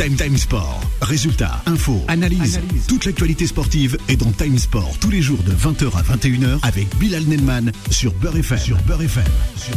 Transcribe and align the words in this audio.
Time 0.00 0.16
Time 0.16 0.38
Sport. 0.38 0.80
Résultats, 1.02 1.60
infos, 1.66 2.02
analyse. 2.08 2.58
Toute 2.88 3.04
l'actualité 3.04 3.46
sportive 3.46 3.98
est 4.08 4.16
dans 4.16 4.32
Time 4.32 4.56
Sport 4.56 4.96
tous 4.98 5.10
les 5.10 5.20
jours 5.20 5.42
de 5.42 5.52
20h 5.52 5.94
à 5.94 6.16
21h 6.16 6.58
avec 6.62 6.88
Bilal 6.96 7.24
Nelman 7.24 7.70
sur 7.90 8.14
Beurre 8.14 8.38
FM. 8.38 8.58
Sur 8.58 8.78
Beurre 8.84 9.02
FM. 9.02 9.24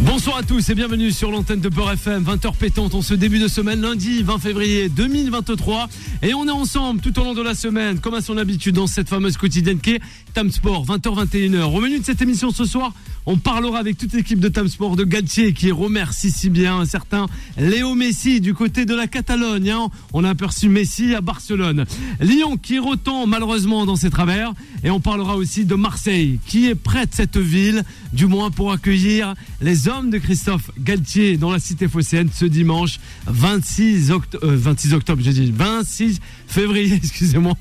Bonsoir 0.03 0.37
à 0.37 0.43
tous 0.43 0.69
et 0.69 0.75
bienvenue 0.75 1.11
sur 1.11 1.29
l'antenne 1.29 1.59
de 1.59 1.67
Beurre 1.67 1.91
FM. 1.91 2.23
20h 2.23 2.55
pétante 2.55 2.95
en 2.95 3.01
ce 3.01 3.13
début 3.13 3.39
de 3.39 3.49
semaine, 3.49 3.81
lundi 3.81 4.23
20 4.23 4.39
février 4.39 4.87
2023. 4.87 5.89
Et 6.21 6.33
on 6.33 6.47
est 6.47 6.51
ensemble 6.51 7.01
tout 7.01 7.19
au 7.19 7.23
long 7.25 7.33
de 7.33 7.41
la 7.41 7.53
semaine, 7.53 7.99
comme 7.99 8.13
à 8.13 8.21
son 8.21 8.37
habitude, 8.37 8.75
dans 8.75 8.87
cette 8.87 9.09
fameuse 9.09 9.35
quotidienne 9.35 9.79
qui 9.79 9.95
est 9.95 10.01
Time 10.33 10.51
Sport, 10.51 10.85
20h, 10.85 11.27
21h. 11.27 11.63
Au 11.63 11.81
menu 11.81 11.99
de 11.99 12.05
cette 12.05 12.21
émission 12.21 12.51
ce 12.51 12.63
soir, 12.63 12.93
on 13.25 13.37
parlera 13.37 13.79
avec 13.79 13.97
toute 13.97 14.13
l'équipe 14.13 14.39
de 14.39 14.47
Time 14.49 14.67
Sport 14.69 14.95
de 14.95 15.03
Galtier 15.03 15.53
qui 15.53 15.71
remercie 15.71 16.31
si 16.31 16.49
bien 16.49 16.79
un 16.79 16.85
certain 16.85 17.25
Léo 17.57 17.93
Messi 17.95 18.39
du 18.41 18.53
côté 18.53 18.85
de 18.85 18.95
la 18.95 19.07
Catalogne. 19.07 19.69
hein. 19.69 19.89
On 20.13 20.23
a 20.23 20.29
aperçu 20.29 20.69
Messi 20.69 21.15
à 21.15 21.21
Barcelone. 21.21 21.85
Lyon 22.19 22.57
qui 22.57 22.77
retombe 22.79 23.29
malheureusement 23.29 23.85
dans 23.85 23.95
ses 23.95 24.09
travers. 24.11 24.53
Et 24.83 24.91
on 24.91 24.99
parlera 24.99 25.35
aussi 25.37 25.65
de 25.65 25.75
Marseille 25.75 26.39
qui 26.45 26.67
est 26.67 26.75
près 26.75 27.05
de 27.05 27.13
cette 27.13 27.37
ville, 27.37 27.83
du 28.11 28.25
moins 28.27 28.51
pour 28.51 28.71
accueillir 28.71 29.33
les 29.61 29.87
hommes 29.87 30.09
de 30.09 30.17
Christophe 30.19 30.69
Galtier 30.79 31.37
dans 31.37 31.51
la 31.51 31.59
cité 31.59 31.87
phocéenne 31.87 32.29
ce 32.33 32.45
dimanche 32.45 32.99
26, 33.27 34.11
octo- 34.11 34.37
euh, 34.43 34.55
26 34.55 34.93
octobre, 34.93 35.21
j'ai 35.23 35.33
dit 35.33 35.51
26 35.55 36.19
février, 36.53 36.93
excusez-moi, 37.03 37.55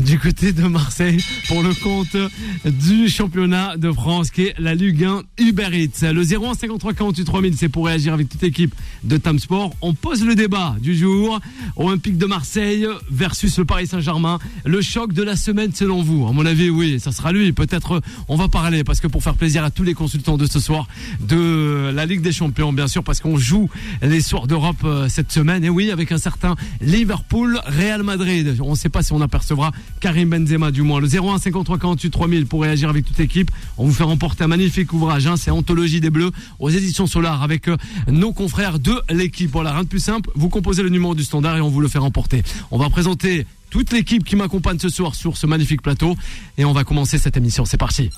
du 0.00 0.18
côté 0.18 0.52
de 0.52 0.64
Marseille 0.64 1.22
pour 1.46 1.62
le 1.62 1.72
compte 1.72 2.16
du 2.64 3.08
championnat 3.08 3.76
de 3.76 3.92
France 3.92 4.32
qui 4.32 4.42
est 4.42 4.54
la 4.58 4.74
Ligue 4.74 5.04
1 5.04 5.22
Uber 5.38 5.68
Eats. 5.72 6.12
Le 6.12 6.22
01 6.22 6.54
53 6.54 6.94
48 6.94 7.24
3000, 7.24 7.56
c'est 7.56 7.68
pour 7.68 7.86
réagir 7.86 8.14
avec 8.14 8.28
toute 8.28 8.42
l'équipe 8.42 8.74
de 9.04 9.18
Tam 9.18 9.38
Sport. 9.38 9.72
On 9.82 9.94
pose 9.94 10.24
le 10.24 10.34
débat 10.34 10.74
du 10.80 10.96
jour. 10.96 11.38
Olympique 11.76 12.18
de 12.18 12.26
Marseille 12.26 12.88
versus 13.08 13.56
le 13.56 13.64
Paris 13.64 13.86
Saint-Germain. 13.86 14.40
Le 14.64 14.82
choc 14.82 15.12
de 15.12 15.22
la 15.22 15.36
semaine 15.36 15.72
selon 15.72 16.02
vous? 16.02 16.26
À 16.26 16.32
mon 16.32 16.44
avis, 16.44 16.70
oui, 16.70 16.98
ça 16.98 17.12
sera 17.12 17.30
lui. 17.30 17.52
Peut-être 17.52 17.92
euh, 17.92 18.00
on 18.26 18.34
va 18.34 18.48
parler 18.48 18.82
parce 18.82 18.98
que 18.98 19.06
pour 19.06 19.22
faire 19.22 19.34
plaisir 19.34 19.62
à 19.62 19.70
tous 19.70 19.84
les 19.84 19.94
consultants 19.94 20.36
de 20.36 20.46
ce 20.46 20.58
soir 20.58 20.88
de 21.20 21.92
la 21.94 22.04
Ligue 22.04 22.22
des 22.22 22.32
Champions, 22.32 22.72
bien 22.72 22.88
sûr, 22.88 23.04
parce 23.04 23.20
qu'on 23.20 23.36
joue 23.36 23.70
les 24.02 24.20
soirs 24.20 24.48
d'Europe 24.48 24.82
euh, 24.82 25.08
cette 25.08 25.30
semaine. 25.30 25.62
Et 25.62 25.70
oui, 25.70 25.92
avec 25.92 26.10
un 26.10 26.18
certain 26.18 26.56
Liverpool, 26.80 27.60
Real 27.64 28.07
Madrid. 28.08 28.56
On 28.62 28.70
ne 28.70 28.74
sait 28.74 28.88
pas 28.88 29.02
si 29.02 29.12
on 29.12 29.20
apercevra 29.20 29.70
Karim 30.00 30.30
Benzema 30.30 30.70
du 30.70 30.82
moins. 30.82 30.98
Le 30.98 31.06
01 31.06 31.38
53 31.38 31.78
48 31.78 32.10
3000 32.10 32.46
pour 32.46 32.62
réagir 32.62 32.88
avec 32.88 33.04
toute 33.04 33.18
l'équipe. 33.18 33.50
On 33.76 33.84
vous 33.84 33.92
fait 33.92 34.02
remporter 34.02 34.44
un 34.44 34.48
magnifique 34.48 34.92
ouvrage. 34.94 35.26
Hein, 35.26 35.36
c'est 35.36 35.50
Anthologie 35.50 36.00
des 36.00 36.10
Bleus 36.10 36.30
aux 36.58 36.70
éditions 36.70 37.06
Solar 37.06 37.42
avec 37.42 37.68
euh, 37.68 37.76
nos 38.10 38.32
confrères 38.32 38.78
de 38.78 38.94
l'équipe. 39.10 39.50
Voilà, 39.50 39.72
rien 39.72 39.82
de 39.82 39.88
plus 39.88 40.00
simple. 40.00 40.30
Vous 40.34 40.48
composez 40.48 40.82
le 40.82 40.88
numéro 40.88 41.14
du 41.14 41.22
standard 41.22 41.56
et 41.56 41.60
on 41.60 41.68
vous 41.68 41.80
le 41.80 41.88
fait 41.88 41.98
remporter. 41.98 42.42
On 42.70 42.78
va 42.78 42.88
présenter 42.88 43.46
toute 43.70 43.92
l'équipe 43.92 44.24
qui 44.24 44.36
m'accompagne 44.36 44.78
ce 44.78 44.88
soir 44.88 45.14
sur 45.14 45.36
ce 45.36 45.46
magnifique 45.46 45.82
plateau 45.82 46.16
et 46.56 46.64
on 46.64 46.72
va 46.72 46.84
commencer 46.84 47.18
cette 47.18 47.36
émission. 47.36 47.66
C'est 47.66 47.76
parti. 47.76 48.10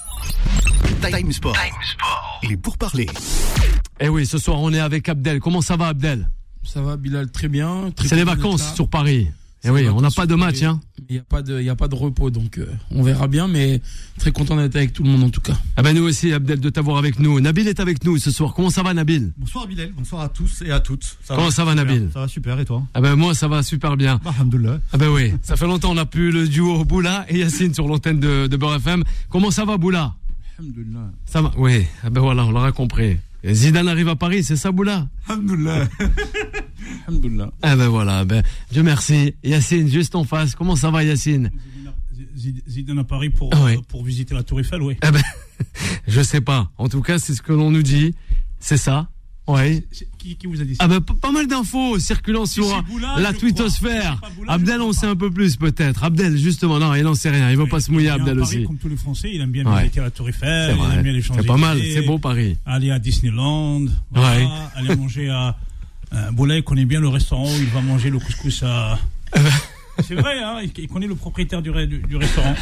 Time 1.03 1.33
Sport. 1.33 1.57
Il 2.45 2.53
est 2.53 2.57
pour 2.57 2.79
parler. 2.79 3.07
Eh 3.99 4.09
oui, 4.09 4.25
ce 4.25 4.39
soir 4.39 4.61
on 4.61 4.73
est 4.73 4.79
avec 4.79 5.09
Abdel. 5.09 5.41
Comment 5.41 5.61
ça 5.61 5.77
va 5.77 5.89
Abdel? 5.89 6.31
Ça 6.63 6.83
va, 6.83 6.97
Bilal, 6.97 7.31
très 7.31 7.49
bien. 7.49 7.91
C'est 8.05 8.17
les 8.17 8.25
vacances 8.25 8.75
sur 8.75 8.89
Paris. 8.89 9.29
Eh 9.62 9.66
C'est 9.66 9.70
oui, 9.75 9.86
on 9.91 10.00
n'a 10.00 10.11
pas 10.11 10.25
de 10.25 10.34
match, 10.34 10.62
hein. 10.62 10.80
Il 11.11 11.14
n'y 11.14 11.19
a 11.19 11.22
pas 11.22 11.42
de, 11.42 11.61
il 11.61 11.66
y 11.66 11.69
a 11.69 11.77
pas 11.77 11.89
de 11.89 11.94
repos, 11.94 12.30
donc 12.30 12.56
euh, 12.56 12.64
on 12.91 13.03
verra 13.03 13.28
bien, 13.28 13.47
mais 13.47 13.83
très 14.19 14.33
content 14.33 14.56
d'être 14.56 14.75
avec 14.77 14.94
tout 14.94 15.03
le 15.03 15.11
monde 15.11 15.22
en 15.22 15.28
tout 15.28 15.42
cas. 15.42 15.53
Ah 15.77 15.83
ben 15.83 15.94
nous 15.94 16.03
aussi, 16.03 16.33
Abdel, 16.33 16.61
de 16.61 16.70
t'avoir 16.70 16.97
avec 16.97 17.19
nous. 17.19 17.41
Nabil 17.41 17.69
est 17.69 17.78
avec 17.78 18.03
nous 18.05 18.16
ce 18.16 18.31
soir. 18.31 18.55
Comment 18.55 18.70
ça 18.70 18.83
va, 18.83 18.94
Nabil? 18.94 19.33
Bonsoir 19.36 19.66
Bilal, 19.66 19.92
bonsoir 19.94 20.22
à 20.22 20.28
tous 20.31 20.62
et 20.62 20.70
à 20.70 20.81
toutes. 20.81 21.19
Comment 21.28 21.50
ça 21.50 21.64
va, 21.66 21.72
super. 21.72 21.84
Nabil? 21.84 22.08
Ça 22.12 22.20
va 22.20 22.28
super 22.28 22.58
et 22.58 22.64
toi? 22.64 22.84
Ah 22.94 23.03
ben 23.03 23.16
moi, 23.16 23.34
ça 23.34 23.48
va 23.48 23.62
super 23.62 23.98
bien. 23.98 24.19
Bah, 24.25 24.33
Alhamdoulilah. 24.34 24.81
Ah 24.94 24.97
ben 24.97 25.08
oui, 25.08 25.34
ça 25.42 25.56
fait 25.56 25.66
longtemps 25.66 25.91
on 25.92 25.98
a 25.98 26.06
pu 26.06 26.31
le 26.31 26.48
duo 26.48 26.83
Boula 26.86 27.27
et 27.28 27.41
Yacine 27.41 27.75
sur 27.75 27.86
l'antenne 27.86 28.19
de, 28.19 28.47
de 28.47 28.56
Beurre 28.56 28.77
FM. 28.77 29.05
Comment 29.28 29.50
ça 29.50 29.66
va, 29.66 29.77
Boula? 29.77 30.14
Ça 31.26 31.43
va? 31.43 31.53
Oui, 31.59 31.84
ah 32.03 32.09
ben 32.09 32.20
voilà, 32.22 32.47
on 32.47 32.50
l'aura 32.50 32.72
compris. 32.72 33.19
Et 33.43 33.54
Zidane 33.54 33.88
arrive 33.88 34.09
à 34.09 34.16
Paris, 34.16 34.44
c'est 34.44 34.56
ça, 34.56 34.70
Boula? 34.72 35.09
Alhamdoulilah. 35.28 35.88
Alhamdoulilah. 37.06 37.50
Ah 37.62 37.77
ben 37.77 37.88
voilà, 37.88 38.25
ben 38.25 38.43
Dieu 38.71 38.83
merci. 38.83 39.34
Yacine, 39.44 39.88
juste 39.88 40.15
en 40.15 40.25
face. 40.25 40.55
Comment 40.55 40.77
ça 40.77 40.91
va, 40.91 41.03
Yacine? 41.05 41.50
Zid- 42.37 42.62
Zidane 42.69 42.99
à 43.00 43.05
Paris 43.05 43.31
pour, 43.31 43.50
Ah 43.53 43.65
ouais. 43.65 43.77
euh, 43.77 43.81
pour 43.88 44.05
visiter 44.05 44.34
la 44.34 44.43
Tour 44.43 44.61
Eiffel, 44.61 44.83
oui. 44.83 44.97
Ah 45.03 45.11
ben, 45.11 45.22
je 46.09 46.21
sais 46.22 46.41
pas. 46.41 46.71
En 46.78 46.88
tout 46.88 47.03
cas, 47.03 47.19
c'est 47.19 47.34
ce 47.34 47.43
que 47.43 47.53
l'on 47.53 47.71
nous 47.71 47.83
dit. 47.83 48.15
C'est 48.61 48.77
ça? 48.77 49.09
Ouais. 49.47 49.83
Qui, 50.19 50.37
qui 50.37 50.47
vous 50.47 50.61
a 50.61 50.65
dit 50.65 50.77
ça? 50.77 50.84
Ah 50.84 50.88
ben, 50.88 51.00
pas 51.00 51.33
mal 51.33 51.47
d'infos 51.49 51.99
circulant 51.99 52.47
sur 52.47 52.72
euh, 52.72 52.81
Boula, 52.83 53.17
la 53.19 53.32
twittosphère. 53.32 54.21
Boula, 54.37 54.53
Abdel 54.53 54.78
crois 54.78 54.93
sait 54.93 55.06
un 55.06 55.17
peu 55.17 55.31
plus 55.31 55.56
peut-être. 55.56 56.05
Abdel, 56.05 56.37
justement, 56.37 56.78
non, 56.78 56.94
il 56.94 57.03
n'en 57.03 57.15
sait 57.15 57.31
rien. 57.31 57.50
Il 57.50 57.56
va 57.56 57.67
pas 57.67 57.81
se 57.81 57.91
mouiller, 57.91 58.11
Abdel 58.11 58.38
Paris, 58.38 58.56
aussi. 58.59 58.65
Comme 58.65 58.77
tous 58.78 58.88
les 58.88 58.97
Français, 58.97 59.31
il 59.34 59.41
aime 59.41 59.50
bien 59.50 59.65
Ouais. 59.67 59.81
visiter 59.82 60.00
la 60.00 60.11
Tour 60.11 60.28
Eiffel, 60.28 60.77
C'est 60.77 60.78
il 60.88 60.94
aime 60.99 61.03
bien 61.03 61.12
les 61.12 61.22
C'est 61.22 61.47
pas 61.47 61.56
mal. 61.56 61.78
C'est 61.82 62.03
beau, 62.03 62.19
Paris. 62.19 62.56
Aller 62.65 62.91
à 62.93 62.99
Disneyland, 62.99 63.87
voilà, 64.12 64.37
Ouais. 64.37 64.49
aller 64.77 64.94
manger 64.97 65.28
à. 65.31 65.56
Euh, 66.12 66.31
Boula, 66.32 66.56
il 66.56 66.65
connaît 66.65 66.84
bien 66.84 67.00
le 67.00 67.09
restaurant 67.09 67.44
où 67.44 67.56
il 67.59 67.69
va 67.69 67.81
manger 67.81 68.10
le 68.10 68.19
couscous 68.19 68.62
à. 68.62 68.98
C'est 70.06 70.15
vrai, 70.15 70.43
hein, 70.43 70.59
il 70.62 70.71
il 70.83 70.88
connaît 70.88 71.06
le 71.06 71.15
propriétaire 71.15 71.62
du, 71.62 71.71
re- 71.71 71.87
du, 71.87 71.99
du 71.99 72.16
restaurant. 72.16 72.55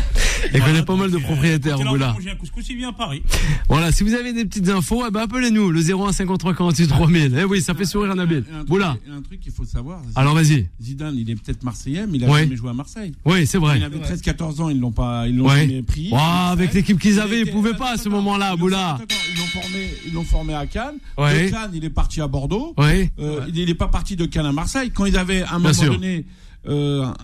Il 0.44 0.50
connaît 0.52 0.64
Voilà, 0.64 0.82
pas 0.84 0.96
mal 0.96 1.10
de 1.10 1.16
euh, 1.16 1.20
propriétaires, 1.20 1.76
il 1.80 1.86
a 1.86 1.90
Boula. 1.90 2.12
manger 2.12 2.30
un 2.30 2.36
couscous, 2.36 2.64
il 2.68 2.76
vient 2.76 2.90
à 2.90 2.92
Paris. 2.92 3.22
Voilà, 3.68 3.90
si 3.92 4.04
vous 4.04 4.14
avez 4.14 4.32
des 4.32 4.44
petites 4.44 4.68
infos, 4.68 5.04
eh 5.06 5.10
ben, 5.10 5.20
appelez-nous, 5.22 5.70
le 5.70 5.80
01 5.80 6.12
53 6.12 6.54
48 6.54 6.86
3000. 6.88 7.36
Eh 7.40 7.44
oui, 7.44 7.60
ça 7.60 7.74
fait 7.74 7.84
sourire 7.84 8.14
Nabil. 8.14 8.38
Et 8.48 8.52
un 8.52 8.56
truc- 8.58 8.68
Boula. 8.68 8.96
et 9.06 9.10
Un 9.10 9.22
truc 9.22 9.40
qu'il 9.40 9.52
faut 9.52 9.64
savoir. 9.64 10.00
Alors 10.14 10.34
vas-y. 10.34 10.68
Zidane, 10.82 11.14
il 11.16 11.28
est 11.30 11.34
peut-être 11.34 11.62
marseillais, 11.64 12.06
mais 12.08 12.18
il 12.18 12.24
a 12.24 12.28
Ouais. 12.28 12.42
jamais 12.44 12.56
joué 12.56 12.70
à 12.70 12.74
Marseille. 12.74 13.12
Oui, 13.24 13.46
c'est 13.46 13.58
Il 13.58 13.60
vrai. 13.60 13.82
avait 13.82 13.98
13-14 13.98 14.60
ans, 14.60 14.68
ils 14.68 14.78
l'ont 14.78 14.92
pas, 14.92 15.26
ils 15.28 15.36
l'ont 15.36 15.46
Ouais. 15.48 15.60
jamais 15.66 15.82
pris. 15.82 16.08
Ouah, 16.12 16.48
avec 16.50 16.72
l'équipe 16.74 16.98
qu'ils 16.98 17.14
Il 17.14 17.20
avaient, 17.20 17.40
ils 17.40 17.50
pouvaient 17.50 17.74
pas 17.74 17.92
à 17.92 17.96
ce 17.96 18.08
moment-là, 18.08 18.56
Boula. 18.56 18.98
Ils 19.32 19.38
l'ont 19.38 19.46
formé, 19.46 19.88
ils 20.06 20.12
l'ont 20.12 20.24
formé 20.24 20.54
à 20.54 20.66
Cannes. 20.66 20.96
Ouais. 21.16 21.46
De 21.46 21.50
Cannes, 21.50 21.70
il 21.74 21.84
est 21.84 21.90
parti 21.90 22.20
à 22.20 22.26
Bordeaux. 22.28 22.74
Oui. 22.78 23.10
Euh, 23.18 23.40
il 23.54 23.66
n'est 23.66 23.74
pas 23.74 23.88
parti 23.88 24.14
de 24.16 24.24
Cannes 24.26 24.46
à 24.46 24.52
Marseille. 24.52 24.90
Quand 24.94 25.04
ils 25.06 25.16
avaient 25.18 25.42
à 25.42 25.46
un 25.54 25.58
Bien 25.60 25.70
moment 25.70 25.72
sûr. 25.74 25.92
donné 25.92 26.24
un- 26.66 27.14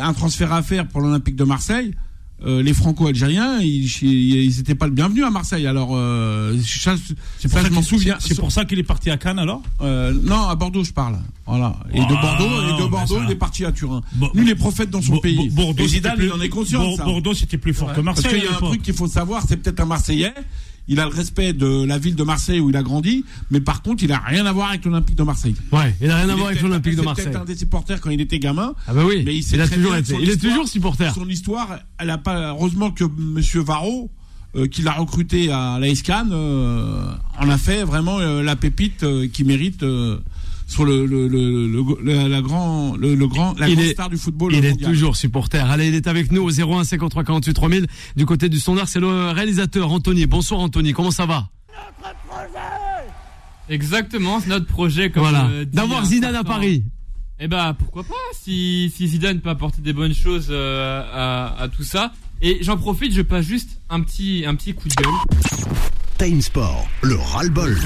un 0.00 0.12
transfert 0.12 0.52
à 0.52 0.62
faire 0.62 0.86
pour 0.88 1.00
l'Olympique 1.00 1.36
de 1.36 1.44
Marseille, 1.44 1.94
euh, 2.46 2.62
les 2.62 2.72
Franco-Algériens, 2.72 3.58
ils 3.60 4.52
n'étaient 4.56 4.76
pas 4.76 4.86
le 4.86 4.92
bienvenu 4.92 5.24
à 5.24 5.30
Marseille. 5.30 5.66
Alors, 5.66 5.90
euh, 5.92 6.56
ça, 6.64 6.94
C'est 7.38 7.48
ça, 7.48 7.64
je 7.64 7.70
m'en 7.70 7.82
souviens. 7.82 8.16
c'est- 8.20 8.38
pour 8.38 8.52
ça 8.52 8.64
qu'il 8.64 8.78
est 8.78 8.84
parti 8.84 9.10
à 9.10 9.16
Cannes 9.16 9.40
alors? 9.40 9.60
Euh, 9.80 10.14
non, 10.22 10.48
à 10.48 10.54
Bordeaux, 10.54 10.84
je 10.84 10.92
parle. 10.92 11.18
Voilà. 11.46 11.76
Et 11.92 11.98
de 12.00 12.06
Bordeaux, 12.06 12.44
et 12.62 12.78
de 12.78 12.82
mais 12.84 12.88
Bordeaux, 12.88 13.18
ça- 13.18 13.24
il 13.26 13.30
est 13.32 13.34
parti 13.36 13.64
à 13.64 13.72
Turin. 13.72 14.02
Bo- 14.12 14.30
Lui, 14.34 14.44
il 14.44 14.50
est 14.50 14.54
prophète 14.54 14.88
dans 14.90 15.02
son 15.02 15.14
Bo- 15.14 15.20
pays. 15.20 15.48
Bo- 15.48 15.62
Bordeaux, 15.64 15.86
Zidane, 15.86 16.16
il 16.20 16.32
en 16.32 16.40
est 16.40 16.48
conscient 16.48 16.80
Bo- 16.84 16.92
de 16.92 16.96
ça. 16.96 17.04
Bordeaux, 17.04 17.34
c'était 17.34 17.58
plus 17.58 17.74
fort 17.74 17.88
que 17.92 18.00
Parce 18.00 18.22
Marseille. 18.22 18.40
qu'il 18.40 18.48
y 18.48 18.52
a 18.52 18.56
un 18.56 18.60
truc 18.60 18.82
qu'il 18.82 18.94
faut 18.94 19.08
savoir, 19.08 19.42
c'est 19.48 19.56
peut-être 19.56 19.80
un 19.80 19.86
Marseillais. 19.86 20.32
Il 20.88 21.00
a 21.00 21.04
le 21.04 21.14
respect 21.14 21.52
de 21.52 21.84
la 21.84 21.98
ville 21.98 22.14
de 22.16 22.24
Marseille 22.24 22.60
où 22.60 22.70
il 22.70 22.76
a 22.76 22.82
grandi, 22.82 23.24
mais 23.50 23.60
par 23.60 23.82
contre, 23.82 24.02
il 24.02 24.12
a 24.12 24.18
rien 24.18 24.46
à 24.46 24.52
voir 24.52 24.70
avec 24.70 24.84
l'Olympique 24.84 25.16
de 25.16 25.22
Marseille. 25.22 25.54
Ouais, 25.70 25.94
il 26.00 26.08
n'a 26.08 26.16
rien 26.16 26.28
à 26.28 26.32
Il 26.32 26.36
voir 26.36 26.48
avec 26.48 26.62
l'Olympique 26.62 26.96
de 26.96 27.02
Marseille. 27.02 27.26
peut-être 27.26 27.42
un 27.42 27.44
des 27.44 27.56
supporters 27.56 28.00
quand 28.00 28.10
il 28.10 28.20
était 28.20 28.38
gamin. 28.38 28.74
Ah 28.86 28.94
bah 28.94 29.02
oui, 29.06 29.22
Mais 29.24 29.36
il 29.36 29.44
il 29.52 29.60
a 29.60 29.68
toujours 29.68 29.94
été. 29.94 30.16
Il 30.20 30.30
est 30.30 30.40
toujours 30.40 30.66
supporter. 30.68 31.12
Son 31.14 31.28
histoire, 31.28 31.78
elle 31.98 32.10
a 32.10 32.18
pas. 32.18 32.50
Heureusement 32.50 32.90
que 32.90 33.04
Monsieur 33.04 33.60
Varro, 33.60 34.10
euh, 34.56 34.66
qui 34.66 34.82
l'a 34.82 34.92
recruté 34.92 35.50
à 35.50 35.78
la 35.78 35.94
SCAN, 35.94 36.28
euh, 36.30 37.12
en 37.38 37.48
a 37.50 37.58
fait 37.58 37.84
vraiment 37.84 38.18
euh, 38.18 38.42
la 38.42 38.56
pépite 38.56 39.04
qui 39.32 39.44
mérite 39.44 39.84
sur 40.68 40.84
le, 40.84 41.04
le, 41.06 41.26
le, 41.26 41.66
le, 41.66 41.82
le- 42.02 42.28
la 42.28 42.40
grand, 42.42 42.94
le, 42.96 43.14
le 43.16 43.26
grand, 43.26 43.58
la 43.58 43.66
grande 43.66 43.80
est- 43.84 43.92
star 43.94 44.08
du 44.10 44.16
football. 44.18 44.54
Il 44.54 44.64
est 44.64 44.76
toujours 44.76 45.16
supporter. 45.16 45.68
Allez, 45.68 45.88
il 45.88 45.94
est 45.96 46.06
avec 46.06 46.30
nous 46.30 46.42
au 46.42 46.50
01 46.50 46.84
53 46.84 47.24
48 47.24 47.54
3000 47.54 47.86
du 48.16 48.26
côté 48.26 48.48
du 48.48 48.60
standard. 48.60 48.86
C'est 48.86 49.00
le 49.00 49.30
réalisateur 49.30 49.90
Anthony. 49.90 50.26
Bonsoir 50.26 50.60
Anthony, 50.60 50.92
comment 50.92 51.10
ça 51.10 51.26
va? 51.26 51.48
Exactement, 53.68 54.40
c'est 54.40 54.48
notre 54.48 54.66
projet. 54.66 55.10
Comme 55.10 55.22
Voilà, 55.24 55.46
euh, 55.48 55.64
dit 55.64 55.76
d'avoir 55.76 56.04
Zidane 56.04 56.34
à 56.36 56.44
Paris. 56.44 56.84
Eh 57.40 57.46
ben 57.48 57.74
pourquoi 57.74 58.02
pas 58.02 58.14
si, 58.38 58.92
si 58.94 59.06
Zidane 59.08 59.40
peut 59.40 59.50
apporter 59.50 59.80
des 59.82 59.92
bonnes 59.92 60.14
choses 60.14 60.48
euh, 60.50 61.02
à, 61.12 61.62
à 61.62 61.68
tout 61.68 61.84
ça. 61.84 62.12
Et 62.42 62.58
j'en 62.62 62.76
profite, 62.76 63.12
je 63.12 63.22
passe 63.22 63.44
juste 63.46 63.80
un 63.90 64.00
petit, 64.00 64.44
un 64.46 64.54
petit 64.54 64.72
coup 64.74 64.88
de 64.88 64.94
gueule. 64.94 65.12
Time 66.18 66.40
Sport, 66.42 66.88
le 67.02 67.14
ras-le-bol. 67.16 67.78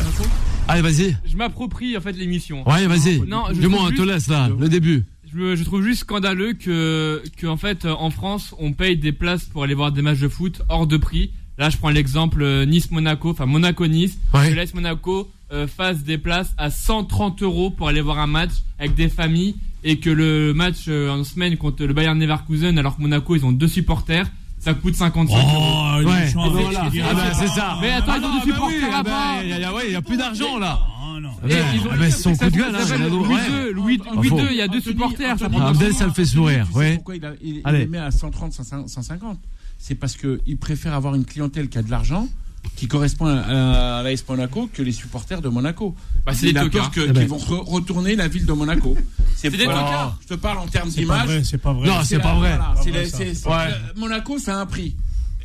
Allez, 0.69 0.83
vas-y. 0.83 1.17
Je 1.25 1.37
m'approprie 1.37 1.97
en 1.97 2.01
fait 2.01 2.13
l'émission. 2.13 2.69
Ouais, 2.69 2.87
vas-y. 2.87 3.21
Non, 3.21 3.45
je 3.51 3.61
Dis-moi, 3.61 3.91
te 3.97 4.03
laisse 4.03 4.29
là, 4.29 4.49
le 4.59 4.69
début. 4.69 5.05
Je, 5.35 5.63
trouve 5.65 5.83
juste 5.83 6.01
scandaleux 6.01 6.53
que, 6.53 7.23
que 7.39 7.47
en 7.47 7.57
fait 7.57 7.87
en 7.87 8.11
France 8.11 8.55
on 8.59 8.75
paye 8.75 8.99
des 8.99 9.13
places 9.13 9.45
pour 9.45 9.65
aller 9.65 9.73
voir 9.73 9.91
des 9.91 10.03
matchs 10.03 10.21
de 10.21 10.29
foot 10.29 10.63
hors 10.69 10.87
de 10.87 10.99
prix. 10.99 11.31
Là, 11.59 11.71
je 11.71 11.77
prends 11.77 11.91
l'exemple 11.91 12.43
euh, 12.43 12.65
Nice-Monaco, 12.65 13.31
enfin 13.31 13.47
Monaco-Nice. 13.47 14.19
Ouais. 14.35 14.51
Je 14.51 14.55
laisse 14.55 14.75
Monaco 14.75 15.31
euh, 15.53 15.67
fasse 15.67 16.03
des 16.03 16.17
places 16.17 16.55
à 16.57 16.71
130 16.71 17.43
euros 17.43 17.71
pour 17.71 17.89
aller 17.89 18.01
voir 18.01 18.19
un 18.19 18.27
match 18.27 18.53
avec 18.79 18.95
des 18.95 19.09
familles 19.09 19.55
et 19.85 19.99
que 19.99 20.09
le 20.09 20.55
match 20.55 20.85
euh, 20.89 21.11
en 21.11 21.25
semaine 21.25 21.57
contre 21.57 21.85
le 21.85 21.93
Bayern 21.93 22.19
Leverkusen, 22.19 22.79
alors 22.79 22.97
que 22.97 23.03
Monaco 23.03 23.37
ils 23.37 23.45
ont 23.45 23.53
deux 23.53 23.69
supporters, 23.69 24.27
ça 24.59 24.75
coûte 24.75 24.95
55 24.95 25.37
euros. 25.37 25.49
Oh, 25.57 25.82
il 26.01 26.07
Ouais. 26.07 26.13
avec 26.13 26.35
voilà. 26.35 26.91
ses 26.91 27.01
Ah 27.01 27.15
bah, 27.15 27.23
c'est 27.35 27.47
ça. 27.49 27.79
Mais 27.81 27.91
attends, 27.93 28.13
Ah 28.15 28.19
ils 28.19 28.25
ont 28.25 28.29
bah 28.29 28.39
ah 28.93 29.03
bah, 29.03 29.11
là-bas. 29.11 29.45
y 29.45 29.53
a- 29.53 29.59
y 29.59 29.65
a- 29.65 29.75
ouais, 29.75 29.91
y 29.93 29.95
a 29.97 30.03
plus 30.03 30.17
d'argent 30.17 30.59
là. 30.59 30.79
Ah 31.45 31.47
ben, 31.47 31.57
ils 31.75 31.81
ont- 31.81 31.91
ah 31.93 31.97
c'est 32.05 32.11
son 32.13 32.35
coup 32.37 32.45
de 32.45 32.51
gueule, 32.51 32.75
hein, 32.75 32.79
il 32.97 33.05
Louis 33.09 33.37
Louis 33.75 34.01
Louis. 34.15 34.29
II, 34.29 34.47
il 34.51 34.57
y 34.57 34.61
a 34.63 34.69
deux 34.69 34.79
Anthony- 34.79 34.83
supporters. 34.93 35.37
Abdel, 35.43 35.93
ça 35.95 36.05
le 36.07 36.13
fait 36.13 36.23
Anthony, 36.23 36.27
sourire, 36.27 36.67
ouais. 36.75 36.95
Pourquoi 36.97 37.17
il, 37.17 37.25
a- 37.25 37.33
il- 37.43 37.63
il 37.83 37.89
met 37.89 37.99
à 37.99 38.11
130, 38.11 38.53
150 38.53 38.89
150 38.89 39.39
C'est 39.79 39.95
parce 39.97 40.17
qu'il 40.17 40.57
préfère 40.59 40.95
avoir 40.95 41.15
une 41.15 41.25
clientèle 41.25 41.69
qui 41.69 41.77
a 41.79 41.83
de 41.83 41.91
l'argent, 41.91 42.29
qui 42.77 42.87
correspond 42.87 43.27
à, 43.27 44.03
l'AS 44.05 44.25
Monaco, 44.29 44.71
que 44.73 44.81
les 44.83 44.93
supporters 44.93 45.43
de 45.43 45.49
Monaco. 45.49 45.97
Bah, 46.25 46.33
c'est 46.35 46.47
il 46.49 46.55
des 46.55 46.61
tocards. 46.61 46.93
Eh 46.97 47.09
ben. 47.13 47.27
vont 47.27 47.37
re- 47.39 47.65
retourner 47.69 48.15
la 48.15 48.29
ville 48.29 48.47
de 48.47 48.53
Monaco. 48.53 48.97
C'est 49.37 49.51
des 49.51 49.59
tocards. 49.65 50.19
Je 50.23 50.29
te 50.29 50.35
parle 50.35 50.59
en 50.59 50.67
termes 50.69 50.89
d'image. 50.89 51.43
c'est 51.43 51.59
pas 51.59 51.73
vrai. 51.73 51.89
Non, 51.89 51.97
c'est 52.05 52.21
pas 52.21 52.35
vrai. 52.35 52.57
Monaco, 53.97 54.39
ça 54.39 54.57
a 54.57 54.61
un 54.61 54.67
prix. 54.67 54.95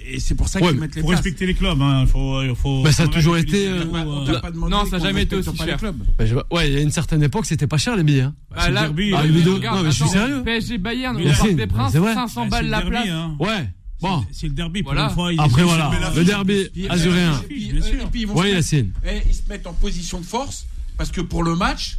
Et 0.05 0.19
c'est 0.19 0.35
pour 0.35 0.47
ça 0.47 0.59
Ouais, 0.59 0.69
qu'ils 0.69 0.79
mettent 0.79 0.95
les 0.95 1.01
Faut 1.01 1.07
places. 1.07 1.19
respecter 1.21 1.45
les 1.45 1.53
clubs, 1.53 1.81
hein. 1.81 2.01
Il 2.03 2.07
faut, 2.07 2.55
faut. 2.55 2.83
Bah, 2.83 2.91
ça 2.91 3.03
a 3.03 3.07
toujours 3.07 3.33
respecter 3.33 3.65
été, 3.65 3.71
les 3.73 3.79
euh, 3.79 3.83
euh, 4.27 4.39
pas 4.39 4.51
Non, 4.51 4.85
ça 4.85 4.95
a 4.95 4.99
qu'on 4.99 5.05
jamais 5.05 5.23
été 5.23 5.35
aussi 5.35 5.55
cher. 5.57 5.77
clubs. 5.77 5.97
Bah, 6.17 6.25
je 6.25 6.35
Ouais, 6.51 6.69
il 6.69 6.73
y 6.73 6.77
a 6.77 6.81
une 6.81 6.91
certaine 6.91 7.23
époque, 7.23 7.45
c'était 7.45 7.67
pas 7.67 7.77
cher 7.77 7.95
les 7.97 8.03
billets. 8.03 8.21
hein. 8.21 8.35
Bah, 8.49 8.57
c'est 8.61 8.67
le 8.69 8.73
là, 8.75 8.81
derby, 8.83 9.13
hein. 9.13 9.17
Ah, 9.19 9.23
mais 9.29 9.41
deux- 9.41 9.53
regarde, 9.55 9.77
non, 9.77 9.83
mais 9.83 9.91
je 9.91 9.95
suis 10.03 10.09
sérieux. 10.09 10.43
PSG 10.43 10.77
Bayern, 10.77 11.17
au 11.17 11.23
Parc 11.27 11.55
des 11.55 11.67
Princes, 11.67 11.91
c'est 11.91 11.99
vrai. 11.99 12.13
500 12.13 12.45
Bah, 12.45 12.49
balles 12.57 12.67
la 12.69 12.81
place. 12.81 13.07
hein. 13.09 13.35
Ouais. 13.39 13.69
Bon. 13.99 14.23
C'est 14.31 14.47
le 14.47 14.53
derby 14.53 14.83
pour 14.83 14.93
Voilà. 14.93 15.09
une 15.09 15.13
fois. 15.15 15.33
ils- 15.33 15.39
Après 15.39 15.63
voilà, 15.63 15.91
le 16.15 16.23
derby 16.23 16.69
azuréen. 16.89 17.33
et 17.41 17.47
puis, 17.47 17.71
bien 17.71 17.81
sûr. 17.81 18.01
et 18.01 18.05
puis 18.11 18.21
et 18.23 19.21
ils 19.27 19.33
se 19.33 19.41
mettent 19.49 19.67
en 19.67 19.73
position 19.73 20.19
de 20.19 20.25
force 20.25 20.67
parce 20.97 21.11
que 21.11 21.21
pour 21.21 21.43
le 21.43 21.55
match, 21.55 21.97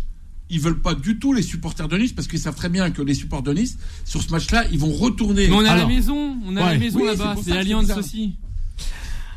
ils 0.50 0.60
veulent 0.60 0.80
pas 0.80 0.94
du 0.94 1.18
tout 1.18 1.32
les 1.32 1.42
supporters 1.42 1.88
de 1.88 1.96
Nice 1.98 2.12
parce 2.12 2.26
qu'ils 2.28 2.38
savent 2.38 2.54
très 2.56 2.68
bien 2.68 2.90
que 2.90 3.02
les 3.02 3.14
supporters 3.14 3.54
de 3.54 3.60
Nice 3.60 3.78
sur 4.04 4.22
ce 4.22 4.30
match-là, 4.30 4.64
ils 4.72 4.78
vont 4.78 4.92
retourner. 4.92 5.48
Mais 5.48 5.54
on 5.54 5.60
est 5.62 5.68
à 5.68 5.74
la 5.74 5.82
Alors. 5.82 5.88
maison, 5.88 6.36
on 6.46 6.56
est 6.56 6.60
à 6.60 6.64
Ouais. 6.64 6.72
la 6.74 6.78
maison 6.78 6.98
Oui, 7.00 7.06
là-bas, 7.06 7.36
c'est 7.42 7.50
l'Alliance 7.54 7.90
aussi. 7.96 8.36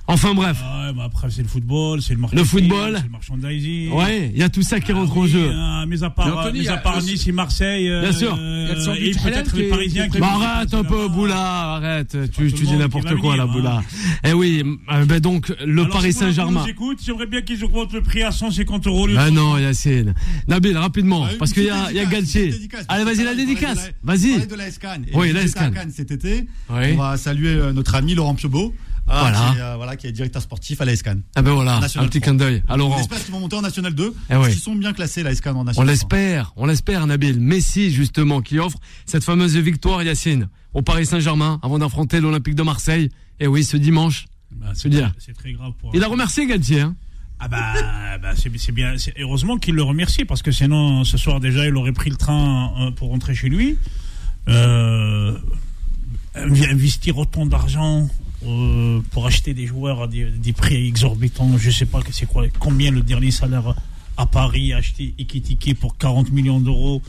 Enfin 0.07 0.33
bref. 0.33 0.57
Ah 0.63 0.77
Ouais, 0.87 0.93
bah 0.97 1.03
après, 1.05 1.29
c'est 1.29 1.41
le 1.41 1.47
football, 1.47 2.01
c'est 2.01 2.13
le 2.15 2.19
marketing. 2.19 2.45
football. 2.45 2.93
C'est 2.97 3.03
le 3.05 3.09
merchandising. 3.11 3.91
Ouais, 3.93 4.31
il 4.33 4.39
y 4.39 4.43
a 4.43 4.49
tout 4.49 4.61
ça 4.61 4.79
qui 4.81 4.91
rentre 4.91 5.15
en 5.17 5.21
Oui, 5.21 5.29
jeu. 5.29 5.49
hein, 5.53 5.85
mis 5.85 6.03
à 6.03 6.09
Mais 6.09 6.13
part, 6.15 6.37
Anthony, 6.39 6.59
il 6.59 6.65
y 6.65 6.67
à 6.67 6.77
part 6.77 7.01
Nice 7.01 7.27
et 7.27 7.31
Marseille. 7.31 7.89
euh, 7.89 8.01
Bien 8.01 8.11
sûr. 8.11 8.37
Il 8.37 8.43
y 8.43 8.71
a 8.71 8.73
le 8.73 8.87
euh, 8.89 8.93
et 8.95 9.11
peut-être 9.11 9.55
les 9.55 9.69
Parisiens 9.69 10.09
qui 10.09 10.19
Bah 10.19 10.31
arrête 10.33 10.73
un 10.73 10.83
peu. 10.83 11.07
Boula, 11.07 11.37
arrête. 11.75 12.17
Tu, 12.33 12.43
le 12.43 12.51
dis 12.51 12.75
n'importe 12.75 13.15
quoi 13.15 13.37
là, 13.37 13.45
venir, 13.45 13.57
Boula. 13.57 13.75
hein. 13.77 13.83
Eh 14.25 14.33
oui, 14.33 14.63
euh, 14.91 15.05
ben 15.05 15.19
donc 15.21 15.49
le 15.65 15.83
Alors, 15.83 15.93
Paris 15.93 16.11
Saint-Germain. 16.13 16.65
écoute, 16.65 16.99
j'aimerais 17.05 17.27
bien 17.27 17.41
qu'ils 17.41 17.63
augmentent 17.63 17.93
le 17.93 18.01
prix 18.01 18.23
à 18.23 18.31
150 18.31 18.87
euros. 18.87 19.07
le- 19.07 19.17
Ah 19.17 19.29
non, 19.31 19.57
Yacine. 19.57 20.13
Nabil, 20.47 20.77
rapidement, 20.77 21.25
Ah, 21.27 21.31
une 21.31 21.37
parce 21.37 21.53
qu'il 21.53 21.63
y 21.63 21.69
a, 21.69 21.89
y 21.93 22.05
Galtier. 22.07 22.53
Allez, 22.89 23.05
vas-y, 23.05 23.23
la 23.23 23.33
dédicace. 23.35 23.91
Vas-y. 24.03 24.45
de 24.45 24.55
la 24.55 24.65
Oui, 25.13 25.31
la. 25.31 25.71
Cannes 25.71 25.91
cet 25.95 26.11
été. 26.11 26.47
On 26.69 26.95
va 26.97 27.15
saluer 27.15 27.49
euh, 27.53 27.71
notre 27.71 27.95
ami 27.95 28.13
Laurent 28.13 28.35
Piobo. 28.35 28.73
ah, 29.07 29.31
Voilà. 29.75 29.90
Qui, 29.95 29.97
est, 29.97 29.97
voilà, 29.97 29.97
qui 29.97 30.07
est 30.07 30.11
directeur 30.11 30.41
sportif 30.41 30.81
à 30.81 30.85
la 30.85 30.95
SCAN. 30.95 31.17
Ah 31.35 31.41
ben 31.41 31.51
voilà, 31.53 31.79
National 31.79 32.05
un 32.05 32.09
petit 32.09 32.19
3. 32.21 32.33
clin 32.33 32.37
d'œil 32.37 32.63
à 32.67 32.75
On 32.77 32.97
espère 32.99 33.23
qu'ils 33.23 33.31
vont 33.33 33.39
monter 33.39 33.55
en 33.57 33.61
National 33.61 33.93
2. 33.93 34.13
Eh 34.29 34.35
ouais. 34.35 34.51
Ils 34.53 34.59
sont 34.59 34.75
bien 34.75 34.93
classés, 34.93 35.23
la 35.23 35.33
SCAN 35.35 35.51
en 35.55 35.59
On 35.61 35.63
National 35.63 35.73
3. 35.73 35.85
l'espère, 35.85 36.53
on 36.55 36.65
l'espère, 36.65 37.05
Nabil. 37.07 37.39
Messi, 37.39 37.91
justement, 37.91 38.41
qui 38.41 38.59
offre 38.59 38.77
cette 39.05 39.23
fameuse 39.23 39.55
victoire, 39.57 40.01
Yacine, 40.03 40.49
au 40.73 40.81
Paris 40.81 41.05
Saint-Germain, 41.05 41.59
avant 41.63 41.79
d'affronter 41.79 42.19
l'Olympique 42.21 42.55
de 42.55 42.63
Marseille. 42.63 43.09
Et 43.39 43.47
oui, 43.47 43.63
ce 43.63 43.77
dimanche. 43.77 44.25
Bah, 44.51 44.67
veux 44.83 44.89
dire. 44.89 45.13
C'est 45.17 45.33
très 45.33 45.53
grave 45.53 45.73
pour. 45.79 45.95
Il 45.95 46.03
a 46.03 46.07
remercié 46.07 46.45
Galtier. 46.47 46.81
Hein. 46.81 46.95
Ah 47.39 47.47
bah, 47.47 47.73
bah, 48.21 48.33
c'est 48.35 48.55
c'est 48.59 48.71
bien. 48.71 48.97
c'est- 48.97 49.13
Heureusement 49.19 49.57
qu'il 49.57 49.73
le 49.73 49.81
remercie 49.81 50.25
parce 50.25 50.43
que 50.43 50.51
sinon 50.51 51.03
ce 51.03 51.17
soir 51.17 51.39
déjà 51.39 51.65
il 51.65 51.75
aurait 51.75 51.91
pris 51.91 52.11
le 52.11 52.15
train 52.15 52.71
euh, 52.79 52.91
pour 52.91 53.09
rentrer 53.09 53.33
chez 53.33 53.49
lui. 53.49 53.77
Euh, 54.47 55.37
investir 56.35 57.17
autant 57.17 57.45
d'argent 57.45 58.07
euh, 58.45 59.01
pour 59.11 59.27
acheter 59.27 59.53
des 59.53 59.67
joueurs 59.67 60.03
à 60.03 60.07
des, 60.07 60.25
des 60.25 60.53
prix 60.53 60.87
exorbitants, 60.87 61.57
je 61.57 61.69
sais 61.69 61.85
pas 61.85 62.01
que 62.01 62.13
c'est 62.13 62.25
quoi, 62.25 62.45
combien 62.59 62.91
le 62.91 63.01
dernier 63.01 63.31
salaire 63.31 63.75
à 64.17 64.25
Paris 64.25 64.73
acheté 64.73 65.13
Ekitike 65.19 65.79
pour 65.79 65.97
40 65.97 66.31
millions 66.31 66.59
d'euros 66.59 67.01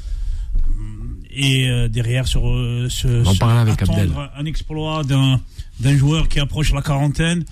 et 1.30 1.68
euh, 1.68 1.88
derrière 1.88 2.26
sur 2.26 2.48
euh, 2.48 2.88
ce, 2.90 3.08
On 3.08 3.48
avec 3.48 3.80
attendre 3.82 3.98
Abdel. 3.98 4.12
un 4.36 4.44
exploit 4.44 5.02
d'un 5.04 5.40
d'un 5.80 5.96
joueur 5.96 6.28
qui 6.28 6.38
approche 6.38 6.72
la 6.72 6.82
quarantaine 6.82 7.44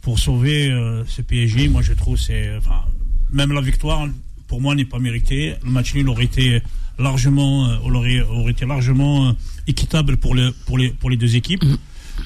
pour 0.00 0.18
sauver 0.18 0.70
euh, 0.70 1.04
ce 1.06 1.22
PSG. 1.22 1.68
Moi, 1.68 1.82
je 1.82 1.92
trouve 1.92 2.16
c'est 2.16 2.56
enfin 2.56 2.84
même 3.32 3.52
la 3.52 3.60
victoire 3.60 4.06
pour 4.46 4.60
moi 4.60 4.74
n'est 4.74 4.84
pas 4.84 5.00
méritée. 5.00 5.56
Le 5.64 5.70
match 5.70 5.94
nul 5.94 6.08
aurait 6.08 6.24
été 6.24 6.62
largement 6.98 7.68
euh, 7.68 7.76
aurait, 7.78 8.20
aurait 8.22 8.52
été 8.52 8.66
largement 8.66 9.28
euh, 9.28 9.32
équitable 9.66 10.16
pour 10.16 10.34
le 10.34 10.52
pour 10.66 10.78
les 10.78 10.90
pour 10.90 11.10
les 11.10 11.16
deux 11.16 11.36
équipes. 11.36 11.64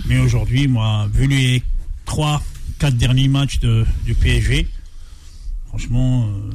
Mais 0.07 0.19
aujourd'hui, 0.19 0.69
moi, 0.69 1.09
vu 1.13 1.27
les 1.27 1.63
trois 2.05 2.43
quatre 2.79 2.97
derniers 2.97 3.29
matchs 3.29 3.59
de, 3.59 3.85
du 4.05 4.15
PSG, 4.15 4.69
franchement, 5.69 6.29
euh, 6.29 6.51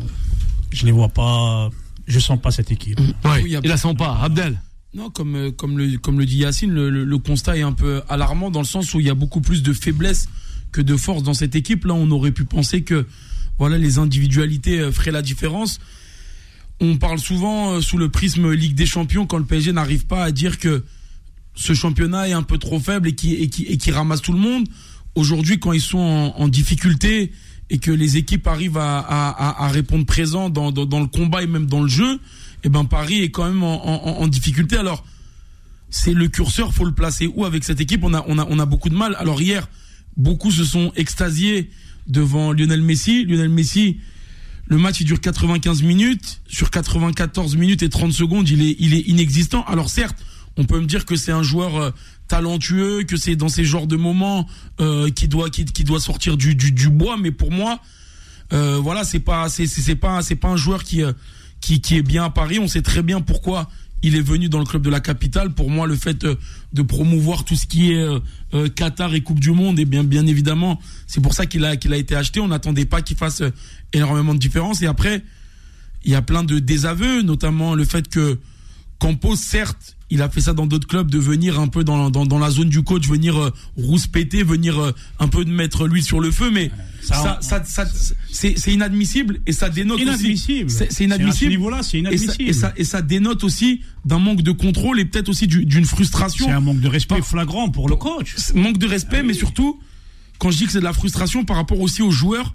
je 0.71 0.85
les 0.85 0.91
vois 0.91 1.09
pas. 1.09 1.69
Je 2.07 2.19
sens 2.19 2.39
pas 2.39 2.51
cette 2.51 2.71
équipe. 2.71 2.99
Ouais, 2.99 3.41
Oui, 3.43 3.57
il 3.63 3.67
la 3.69 3.77
sent 3.77 3.95
pas. 3.95 4.19
Abdel. 4.21 4.59
Non, 4.93 5.09
comme, 5.09 5.35
euh, 5.35 5.51
comme, 5.51 5.77
le, 5.77 5.97
comme 5.97 6.19
le 6.19 6.25
dit 6.25 6.37
Yacine, 6.37 6.71
le, 6.71 6.89
le- 6.89 7.03
le 7.03 7.17
constat 7.17 7.57
est 7.57 7.63
un 7.63 7.73
peu 7.73 8.01
alarmant 8.07 8.51
dans 8.51 8.59
le 8.61 8.65
sens 8.65 8.93
où 8.93 8.99
il 8.99 9.07
y 9.07 9.09
a 9.09 9.15
beaucoup 9.15 9.41
plus 9.41 9.63
de 9.63 9.73
faiblesse 9.73 10.29
que 10.71 10.81
de 10.81 10.95
force 10.95 11.23
dans 11.23 11.33
cette 11.33 11.55
équipe. 11.55 11.83
Là, 11.85 11.95
on 11.95 12.09
aurait 12.11 12.31
pu 12.31 12.45
penser 12.45 12.83
que 12.83 13.05
voilà, 13.57 13.77
les 13.77 13.97
individualités 13.97 14.91
feraient 14.91 15.11
la 15.11 15.21
différence. 15.23 15.79
On 16.79 16.97
parle 16.97 17.19
souvent 17.19 17.73
euh, 17.73 17.81
sous 17.81 17.97
le 17.97 18.09
prisme 18.09 18.51
Ligue 18.51 18.75
des 18.75 18.85
Champions 18.85 19.25
quand 19.25 19.37
le 19.37 19.45
PSG 19.45 19.71
n'arrive 19.71 20.05
pas 20.05 20.23
à 20.23 20.31
dire 20.31 20.59
que 20.59 20.83
ce 21.55 21.73
championnat 21.73 22.27
est 22.27 22.33
un 22.33 22.43
peu 22.43 22.57
trop 22.57 22.79
faible 22.79 23.07
et 23.07 23.15
qui, 23.15 23.91
ramasse 23.91 24.21
tout 24.21 24.33
le 24.33 24.39
monde. 24.39 24.67
Aujourd'hui, 25.15 25.57
quand 25.57 25.71
ils 25.71 25.81
sont 25.81 26.33
en, 26.35 26.47
difficulté 26.49 27.31
et 27.69 27.77
que 27.77 27.91
les 27.91 28.17
équipes 28.17 28.45
arrivent 28.47 28.77
à, 28.77 29.69
répondre 29.71 30.05
présent 30.05 30.49
dans, 30.49 30.69
le 30.69 31.07
combat 31.07 31.43
et 31.43 31.47
même 31.47 31.65
dans 31.65 31.81
le 31.81 31.87
jeu, 31.87 32.19
et 32.65 32.69
ben 32.69 32.83
Paris 32.83 33.21
est 33.21 33.31
quand 33.31 33.45
même 33.45 33.63
en, 33.63 34.27
difficulté. 34.27 34.75
Alors, 34.75 35.05
c'est 35.89 36.13
le 36.13 36.27
curseur, 36.27 36.73
faut 36.73 36.83
le 36.83 36.93
placer 36.93 37.27
où 37.27 37.45
avec 37.45 37.63
cette 37.63 37.79
équipe? 37.79 38.03
On 38.03 38.13
a, 38.13 38.25
on 38.27 38.59
a 38.59 38.65
beaucoup 38.65 38.89
de 38.89 38.95
mal. 38.95 39.15
Alors 39.17 39.41
hier, 39.41 39.69
beaucoup 40.17 40.51
se 40.51 40.65
sont 40.65 40.91
extasiés 40.97 41.69
devant 42.07 42.51
Lionel 42.51 42.81
Messi. 42.81 43.23
Lionel 43.23 43.49
Messi, 43.49 43.99
le 44.67 44.77
match 44.77 44.99
il 44.99 45.05
dure 45.05 45.21
95 45.21 45.83
minutes. 45.83 46.41
Sur 46.47 46.71
94 46.71 47.55
minutes 47.55 47.83
et 47.83 47.89
30 47.89 48.11
secondes, 48.11 48.49
il 48.49 48.61
est, 48.61 48.75
il 48.79 48.93
est 48.93 49.01
inexistant. 49.01 49.63
Alors 49.65 49.89
certes, 49.89 50.17
on 50.57 50.65
peut 50.65 50.79
me 50.79 50.85
dire 50.85 51.05
que 51.05 51.15
c'est 51.15 51.31
un 51.31 51.43
joueur 51.43 51.75
euh, 51.75 51.91
talentueux, 52.27 53.03
que 53.03 53.17
c'est 53.17 53.35
dans 53.35 53.49
ces 53.49 53.65
genres 53.65 53.87
de 53.87 53.95
moments 53.95 54.47
euh, 54.79 55.09
qui 55.09 55.27
doit, 55.27 55.49
qui, 55.49 55.65
qui 55.65 55.83
doit 55.83 55.99
sortir 55.99 56.37
du, 56.37 56.55
du, 56.55 56.71
du 56.71 56.89
bois. 56.89 57.17
Mais 57.17 57.31
pour 57.31 57.51
moi, 57.51 57.79
euh, 58.53 58.79
voilà, 58.81 59.03
c'est 59.03 59.19
pas, 59.19 59.49
c'est, 59.49 59.95
pas, 59.95 60.21
c'est 60.21 60.35
pas 60.35 60.49
un 60.49 60.57
joueur 60.57 60.83
qui, 60.83 61.03
euh, 61.03 61.13
qui, 61.61 61.81
qui 61.81 61.97
est 61.97 62.01
bien 62.01 62.25
à 62.25 62.29
Paris. 62.29 62.59
On 62.59 62.67
sait 62.67 62.81
très 62.81 63.01
bien 63.01 63.21
pourquoi 63.21 63.69
il 64.05 64.15
est 64.15 64.21
venu 64.21 64.49
dans 64.49 64.59
le 64.59 64.65
club 64.65 64.83
de 64.83 64.89
la 64.91 64.99
capitale. 64.99 65.49
Pour 65.49 65.71
moi, 65.71 65.87
le 65.87 65.95
fait 65.95 66.23
euh, 66.25 66.35
de 66.73 66.83
promouvoir 66.83 67.43
tout 67.43 67.55
ce 67.55 67.65
qui 67.65 67.91
est 67.91 68.03
euh, 68.03 68.19
euh, 68.53 68.69
Qatar 68.69 69.15
et 69.15 69.21
Coupe 69.21 69.39
du 69.39 69.49
Monde, 69.49 69.79
et 69.79 69.85
bien, 69.85 70.03
bien 70.03 70.27
évidemment, 70.27 70.79
c'est 71.07 71.21
pour 71.21 71.33
ça 71.33 71.47
qu'il 71.47 71.65
a, 71.65 71.75
qu'il 71.75 71.91
a 71.91 71.97
été 71.97 72.15
acheté. 72.15 72.39
On 72.39 72.49
n'attendait 72.49 72.85
pas 72.85 73.01
qu'il 73.01 73.17
fasse 73.17 73.41
énormément 73.93 74.35
de 74.35 74.39
différence. 74.39 74.83
Et 74.83 74.85
après, 74.85 75.23
il 76.03 76.11
y 76.11 76.15
a 76.15 76.21
plein 76.21 76.43
de 76.43 76.59
désaveux, 76.59 77.23
notamment 77.23 77.73
le 77.73 77.83
fait 77.83 78.07
que 78.07 78.37
Campos, 78.99 79.35
certes, 79.37 79.94
il 80.11 80.21
a 80.21 80.29
fait 80.29 80.41
ça 80.41 80.53
dans 80.53 80.67
d'autres 80.67 80.87
clubs, 80.87 81.09
de 81.09 81.17
venir 81.17 81.59
un 81.59 81.67
peu 81.67 81.83
dans, 81.83 82.11
dans, 82.11 82.25
dans 82.27 82.37
la 82.37 82.51
zone 82.51 82.69
du 82.69 82.83
coach, 82.83 83.07
venir 83.07 83.37
euh, 83.41 83.49
rouspéter, 83.75 84.43
venir 84.43 84.79
euh, 84.79 84.91
un 85.19 85.27
peu 85.27 85.43
de 85.45 85.49
mettre 85.49 85.87
l'huile 85.87 86.03
sur 86.03 86.19
le 86.19 86.29
feu, 86.31 86.51
mais 86.51 86.69
ça, 87.01 87.39
ça, 87.41 87.63
ça, 87.65 87.85
c'est 88.31 88.57
c'est 88.57 88.73
inadmissible 88.73 89.39
et 89.47 89.51
ça 89.51 89.69
dénote 89.69 89.99
Inadmissible. 89.99 90.65
aussi. 90.67 90.77
C'est- 90.77 90.85
C'est 90.85 90.85
à 90.87 90.95
ce 90.95 91.03
inadmissible. 91.03 91.49
niveau-là, 91.51 91.81
c'est 91.83 91.99
inadmissible. 91.99 92.49
et, 92.49 92.53
ça, 92.53 92.73
et 92.77 92.83
ça 92.83 93.01
dénote 93.01 93.43
aussi 93.43 93.81
d'un 94.05 94.19
manque 94.19 94.41
de 94.43 94.51
contrôle 94.51 94.99
et 94.99 95.05
peut-être 95.05 95.29
aussi 95.29 95.47
du- 95.47 95.65
d'une 95.65 95.85
frustration. 95.85 96.45
C'est 96.45 96.51
un 96.51 96.59
manque 96.59 96.81
de 96.81 96.87
respect 96.87 97.21
flagrant 97.23 97.69
pour 97.69 97.89
le 97.89 97.95
coach. 97.95 98.35
Manque 98.53 98.77
de 98.77 98.87
respect, 98.87 99.23
mais 99.23 99.33
surtout, 99.33 99.79
quand 100.37 100.51
je 100.51 100.57
dis 100.57 100.65
que 100.65 100.71
c'est 100.71 100.79
de 100.79 100.83
la 100.83 100.93
frustration 100.93 101.45
par 101.45 101.55
rapport 101.57 101.79
aussi 101.79 102.01
aux 102.03 102.11
joueurs 102.11 102.53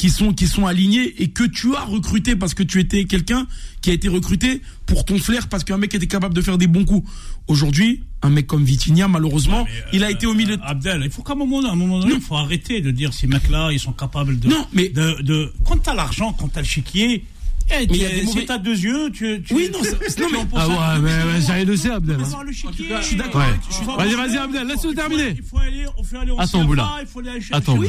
qui 0.00 0.08
sont, 0.08 0.32
qui 0.32 0.46
sont 0.46 0.64
alignés 0.66 1.22
et 1.22 1.28
que 1.28 1.44
tu 1.44 1.76
as 1.76 1.82
recruté 1.84 2.34
parce 2.34 2.54
que 2.54 2.62
tu 2.62 2.80
étais 2.80 3.04
quelqu'un 3.04 3.46
qui 3.82 3.90
a 3.90 3.92
été 3.92 4.08
recruté 4.08 4.62
pour 4.86 5.04
ton 5.04 5.18
flair 5.18 5.46
parce 5.50 5.62
qu'un 5.62 5.76
mec 5.76 5.94
était 5.94 6.06
capable 6.06 6.32
de 6.34 6.40
faire 6.40 6.56
des 6.56 6.66
bons 6.68 6.86
coups. 6.86 7.06
Aujourd'hui, 7.48 8.02
un 8.22 8.30
mec 8.30 8.46
comme 8.46 8.64
Vitinha, 8.64 9.08
malheureusement, 9.08 9.66
il 9.92 10.02
a 10.02 10.10
été 10.10 10.24
au 10.26 10.32
milieu 10.32 10.56
de... 10.56 10.62
Abdel, 10.62 11.02
il 11.04 11.10
faut 11.10 11.22
qu'à 11.22 11.34
un 11.34 11.36
moment, 11.36 11.60
à 11.68 11.72
un 11.72 11.74
moment 11.74 12.00
donné, 12.00 12.14
il 12.14 12.20
faut 12.22 12.34
arrêter 12.36 12.80
de 12.80 12.90
dire 12.90 13.12
ces 13.12 13.26
mecs-là, 13.26 13.72
ils 13.72 13.78
sont 13.78 13.92
capables 13.92 14.40
de. 14.40 14.48
Non, 14.48 14.66
mais- 14.72 14.88
De, 14.88 15.20
de, 15.20 15.52
quand 15.66 15.76
t'as 15.82 15.94
l'argent, 15.94 16.32
quand 16.32 16.48
t'as 16.48 16.60
le 16.60 16.66
chiquier, 16.66 17.22
eh, 17.72 17.86
Mais 17.86 17.96
il 17.96 17.96
y 18.02 18.04
a 18.04 18.08
des 18.10 18.20
si 18.20 18.26
mauvais- 18.26 18.44
t'as 18.46 18.58
deux 18.58 18.78
yeux, 18.78 19.10
tu. 19.12 19.42
tu 19.42 19.54
Oui, 19.54 19.70
non, 19.72 19.78
c'est- 19.82 20.18
non, 20.20 20.26
mais- 20.32 20.38
Ah 20.54 20.68
ouais, 20.68 20.74
mais, 21.02 21.10
mais 21.32 21.40
j'ai 21.40 21.52
rien 21.52 21.64
de 21.64 21.76
ça, 21.76 21.94
Abdel. 21.96 22.20
Hein. 22.20 22.44
je 22.50 23.02
suis 23.06 23.16
d'accord 23.16 23.40
Ouais. 23.42 23.96
Vas-y, 23.96 24.14
vas-y, 24.14 24.36
Abdel, 24.36 24.68
faut- 24.80 24.92
terminer. 24.94 25.34
Il 25.36 25.42
faut 25.42 25.58
aller, 25.58 25.86
il 25.98 26.04
faut 26.04 26.16
aller 26.16 26.30
au 26.30 26.40
Attends, 26.40 26.64
Boula. 26.64 26.88
il 27.00 27.06
faut 27.06 27.20
aller 27.20 27.32
chercher. 27.40 27.54
Attends, 27.54 27.76
Boula. 27.76 27.88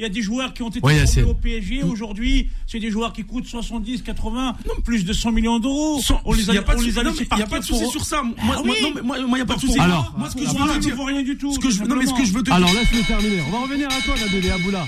Il 0.00 0.02
y 0.02 0.04
a 0.04 0.08
des 0.10 0.22
joueurs 0.22 0.54
qui 0.54 0.62
ont 0.62 0.68
été 0.68 0.78
Ouais, 0.80 1.02
au 1.26 1.34
PSG. 1.34 1.82
Aujourd'hui, 1.82 2.48
c'est 2.68 2.78
des 2.78 2.88
joueurs 2.88 3.12
qui 3.12 3.24
coûtent 3.24 3.48
70, 3.48 4.02
80, 4.02 4.54
plus 4.84 5.04
de 5.04 5.12
100 5.12 5.32
millions 5.32 5.58
d'euros. 5.58 6.00
On 6.24 6.32
les 6.34 6.46
y 6.46 6.56
a, 6.56 6.60
a 6.60 6.62
pas 6.62 6.76
on 6.76 6.80
les 6.80 6.96
a 6.96 7.02
non, 7.02 7.12
il 7.18 7.38
y 7.38 7.42
a 7.42 7.46
pas 7.48 7.58
de 7.58 7.64
souci 7.64 7.82
pour- 7.82 7.90
sur 7.92 8.04
ça. 8.04 8.22
Moi, 8.22 8.34
Ah 8.40 8.44
moi, 8.44 8.62
oui. 8.64 8.76
non, 8.80 8.92
mais 8.94 9.02
moi, 9.02 9.18
moi, 9.26 9.38
il 9.38 9.40
y 9.40 9.42
a 9.42 9.46
pas 9.46 9.56
de 9.56 9.60
souci. 9.60 9.76
Alors, 9.80 10.14
moi, 10.16 10.30
ce 10.30 10.36
que 10.36 10.42
je 10.44 10.50
veux 10.50 10.54
te 10.54 10.74
ne 10.74 10.78
dire, 10.78 10.94
vaut 10.94 11.02
rien 11.04 11.22
du 11.24 11.36
tout. 11.36 11.52
ce 11.52 11.58
que 11.58 11.68
je, 11.68 11.82
non, 11.82 11.96
mais 11.96 12.06
ce 12.06 12.14
que 12.14 12.24
je 12.24 12.32
veux 12.32 12.44
te 12.44 12.50
Alors 12.52 12.70
dire, 12.70 12.78
laisse-le 12.80 13.02
terminer. 13.08 13.42
On 13.48 13.50
va 13.50 13.58
revenir 13.58 13.88
à 13.88 14.00
toi, 14.02 14.14
Nabil 14.20 14.46
et 14.46 14.50
Aboula. 14.52 14.86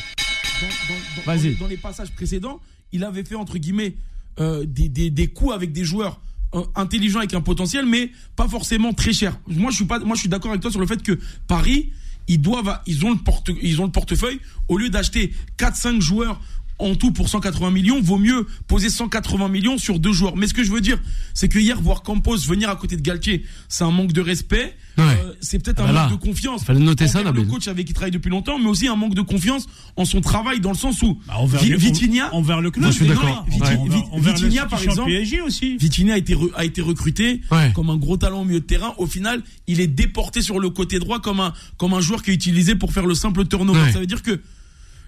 dans- 0.61 0.95
dans- 0.95 1.23
Vas-y. 1.27 1.55
dans 1.57 1.67
les 1.67 1.77
passages 1.77 2.11
précédents, 2.13 2.61
il 2.93 3.03
avait 3.03 3.25
fait 3.25 3.35
entre 3.35 3.59
guillemets 3.59 3.95
euh, 4.39 4.65
des, 4.67 4.89
des, 5.11 5.27
coups 5.29 5.53
avec 5.53 5.73
des 5.73 5.85
joueurs 5.85 6.21
euh, 6.55 6.63
intelligents 6.75 7.19
avec 7.19 7.35
un 7.35 7.41
potentiel, 7.41 7.87
mais 7.87 8.11
pas 8.37 8.49
forcément 8.49 8.93
très 8.93 9.13
cher. 9.13 9.39
Moi, 9.49 9.71
je 9.71 9.85
suis 10.21 10.29
d'accord 10.29 10.51
avec 10.51 10.63
toi 10.63 10.71
sur 10.71 10.81
le 10.81 10.87
fait 10.87 11.03
que 11.03 11.19
Paris, 11.47 11.91
ils 12.29 13.05
ont 13.05 13.11
le 13.11 13.91
portefeuille. 13.91 14.41
Au 14.69 14.79
lieu 14.79 14.89
d'acheter 14.89 15.33
4-5 15.59 16.01
joueurs 16.01 16.41
en 16.83 16.95
tout 16.95 17.11
pour 17.13 17.29
180 17.29 17.71
millions, 17.71 18.01
vaut 18.01 18.19
mieux 18.19 18.47
poser 18.67 18.89
180 18.91 19.49
millions 19.49 19.79
sur 19.79 19.99
deux 19.99 20.13
joueurs. 20.13 20.37
Mais 20.37 20.47
ce 20.47 20.55
que 20.55 20.65
je 20.65 20.71
veux 20.73 20.81
dire, 20.81 20.99
c'est 21.35 21.49
que 21.49 21.59
hier, 21.59 21.81
voir 21.81 22.03
Campos 22.03 22.37
venir 22.47 22.69
à 22.71 22.77
côté 22.77 22.97
de 22.97 23.03
Galtier, 23.03 23.45
c'est 23.69 23.85
un 23.85 23.91
manque 23.91 24.13
de 24.13 24.21
respect. 24.21 24.75
Ouais. 24.99 25.05
Euh, 25.05 25.33
c'est 25.41 25.59
peut-être 25.63 25.81
Ah 25.81 25.85
un 25.85 25.87
bah 25.87 25.93
là, 25.93 26.09
manque 26.09 26.21
de 26.21 26.25
confiance. 26.27 26.65
fallait 26.65 26.81
noter 26.81 27.07
ça, 27.09 27.23
le 27.23 27.43
coach 27.45 27.69
avec 27.69 27.87
qui 27.87 27.93
il 27.93 27.95
travaille 27.95 28.11
depuis 28.11 28.29
longtemps, 28.31 28.59
mais 28.59 28.67
aussi 28.69 28.87
un 28.89 28.97
manque 28.97 29.15
de 29.15 29.23
confiance 29.23 29.67
en 29.97 30.05
son 30.05 30.21
travail 30.21 30.61
dans 30.61 30.71
le 30.73 30.77
sens 30.77 31.01
où 31.03 31.19
Bah, 31.27 31.35
envers, 31.39 31.61
Vi- 31.63 31.71
le- 31.71 31.77
Vitinha, 31.79 32.35
envers 32.35 32.61
le 32.61 32.71
club. 32.71 32.85
Moi, 32.85 32.91
je 32.93 32.97
suis 32.97 33.07
d'accord. 33.07 33.47
Vitinha, 34.19 34.67
par 34.67 34.83
exemple, 34.83 35.11
PSG 35.11 35.41
aussi. 35.41 35.77
Vitinha 35.77 36.15
a 36.15 36.19
été, 36.19 36.35
re- 36.35 36.51
a 36.55 36.65
été 36.65 36.83
recruté 36.83 37.41
Ouais. 37.51 37.73
comme 37.75 37.91
un 37.91 37.97
gros 37.97 38.17
talent 38.17 38.43
au 38.43 38.45
milieu 38.45 38.61
de 38.61 38.65
terrain. 38.67 38.95
Au 38.99 39.07
final, 39.07 39.43
il 39.67 39.81
est 39.81 39.87
déporté 39.87 40.43
sur 40.43 40.59
le 40.61 40.71
côté 40.71 40.99
droit 40.99 41.21
comme 41.21 41.41
un, 41.41 41.53
comme 41.79 41.95
un 41.95 42.01
joueur 42.01 42.23
qui 42.23 42.31
est 42.31 42.35
utilisé 42.35 42.75
pour 42.75 42.93
faire 42.93 43.07
le 43.07 43.15
simple 43.15 43.47
turnover. 43.47 43.81
Ouais. 43.81 43.93
Ça 43.93 44.01
veut 44.01 44.07
dire 44.07 44.23
que 44.23 44.41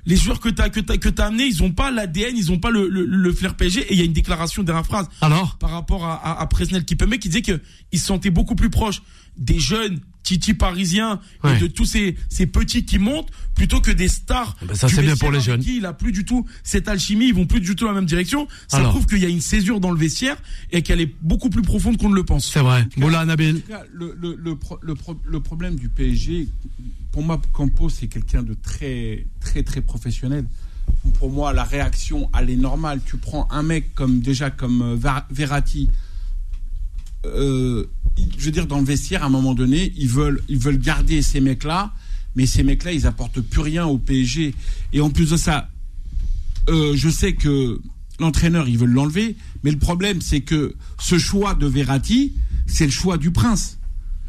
les 0.07 0.17
joueurs 0.17 0.41
que 0.41 0.49
tu 0.49 0.61
as, 0.61 0.69
que 0.69 0.81
t'as, 0.81 0.97
que 0.97 1.09
t'as 1.09 1.27
amenés, 1.27 1.45
ils 1.45 1.63
ont 1.63 1.71
pas 1.73 1.91
l'ADN, 1.91 2.37
ils 2.37 2.51
ont 2.51 2.59
pas 2.59 2.71
le, 2.71 2.89
le, 2.89 3.05
le 3.05 3.33
flair 3.33 3.55
PSG. 3.57 3.81
Et 3.83 3.93
il 3.93 3.99
y 3.99 4.03
a 4.03 4.05
une 4.05 4.13
déclaration 4.13 4.63
derrière 4.63 4.85
phrase 4.87 5.07
Alors? 5.21 5.57
Par 5.59 5.71
rapport 5.71 6.05
à, 6.05 6.15
à, 6.15 6.41
à 6.41 6.47
Presnel 6.47 6.85
Kipembe 6.85 7.15
qui 7.19 7.29
disait 7.29 7.43
que 7.43 7.61
il 7.93 7.99
se 8.01 8.07
sentait 8.07 8.31
beaucoup 8.31 8.55
plus 8.57 8.71
proche 8.71 9.03
des 9.37 9.59
jeunes 9.59 10.01
Titi 10.25 10.55
parisiens 10.55 11.19
Ouais. 11.43 11.57
et 11.57 11.61
de 11.61 11.67
tous 11.67 11.85
ces, 11.85 12.17
ces 12.29 12.47
petits 12.47 12.85
qui 12.85 12.99
montent 13.01 13.31
plutôt 13.57 13.81
que 13.81 13.91
des 13.91 14.07
stars. 14.07 14.57
Ben 14.67 14.75
ça, 14.77 14.89
c'est 14.89 15.03
bien 15.03 15.17
pour 15.17 15.33
les 15.33 15.41
jeunes. 15.41 15.61
Qui 15.61 15.79
il 15.79 15.87
a 15.87 15.93
plus 15.93 16.13
du 16.13 16.25
tout 16.25 16.47
cette 16.63 16.87
alchimie, 16.87 17.27
ils 17.29 17.35
vont 17.35 17.47
plus 17.47 17.61
du 17.61 17.75
tout 17.75 17.85
dans 17.85 17.91
la 17.91 17.97
même 17.97 18.07
direction. 18.07 18.47
Ça 18.69 18.77
Alors. 18.77 18.91
prouve 18.93 19.07
qu'il 19.07 19.19
y 19.19 19.25
a 19.25 19.29
une 19.29 19.41
césure 19.41 19.81
dans 19.81 19.91
le 19.91 19.99
vestiaire 19.99 20.37
et 20.71 20.83
qu'elle 20.83 21.01
est 21.01 21.13
beaucoup 21.23 21.51
plus 21.51 21.63
profonde 21.63 21.97
qu'on 21.97 22.09
ne 22.09 22.15
le 22.15 22.23
pense. 22.25 22.49
C'est 22.53 22.61
vrai. 22.61 22.87
Moula 22.97 23.23
En 23.23 23.27
Nabil. 23.27 23.63
tout 23.63 23.69
cas, 23.69 23.83
le, 23.93 24.15
le, 24.21 24.37
le, 24.37 24.57
pro- 24.57 24.79
le, 24.81 24.95
pro- 24.95 25.21
le 25.25 25.41
problème 25.41 25.75
du 25.77 25.89
PSG, 25.89 26.47
pour 27.13 27.23
moi, 27.23 27.41
Campos, 27.53 27.91
c'est 27.91 28.09
quelqu'un 28.09 28.43
de 28.43 28.55
très, 28.55 29.27
très, 29.41 29.63
très 29.63 29.81
professionnel. 29.83 30.45
Pour 31.19 31.31
moi, 31.31 31.53
la 31.53 31.63
réaction, 31.65 32.31
elle 32.39 32.51
est 32.51 32.57
normale. 32.57 33.01
Tu 33.05 33.17
prends 33.19 33.47
un 33.51 33.63
mec 33.63 33.95
comme 33.95 34.21
déjà 34.21 34.51
comme 34.51 34.83
euh, 34.83 34.97
Ver- 34.97 35.27
Verratti. 35.31 35.89
euh, 37.25 37.85
je 38.39 38.45
veux 38.45 38.51
dire, 38.51 38.67
dans 38.67 38.79
le 38.79 38.85
vestiaire, 38.85 39.23
à 39.23 39.27
un 39.27 39.31
moment 39.31 39.55
donné, 39.55 39.93
ils 39.97 40.09
veulent, 40.09 40.43
ils 40.49 40.59
veulent 40.59 40.79
garder 40.79 41.23
ces 41.23 41.41
mecs-là, 41.41 41.93
mais 42.35 42.47
ces 42.47 42.63
mecs-là, 42.63 42.93
ils 42.93 43.07
apportent 43.07 43.41
plus 43.41 43.61
rien 43.61 43.87
au 43.87 43.99
PSG. 43.99 44.55
Et 44.93 45.01
en 45.01 45.11
plus 45.11 45.31
de 45.31 45.37
ça, 45.37 45.69
euh, 46.69 46.95
je 46.97 47.09
sais 47.09 47.35
que 47.35 47.81
l'entraîneur, 48.19 48.69
ils 48.69 48.79
veulent 48.79 48.91
l'enlever, 48.93 49.37
mais 49.63 49.71
le 49.71 49.79
problème, 49.79 50.21
c'est 50.21 50.41
que 50.41 50.75
ce 50.99 51.19
choix 51.19 51.55
de 51.55 51.67
Verratti, 51.67 52.35
c'est 52.67 52.85
le 52.85 52.91
choix 52.93 53.19
du 53.19 53.31
prince. 53.31 53.79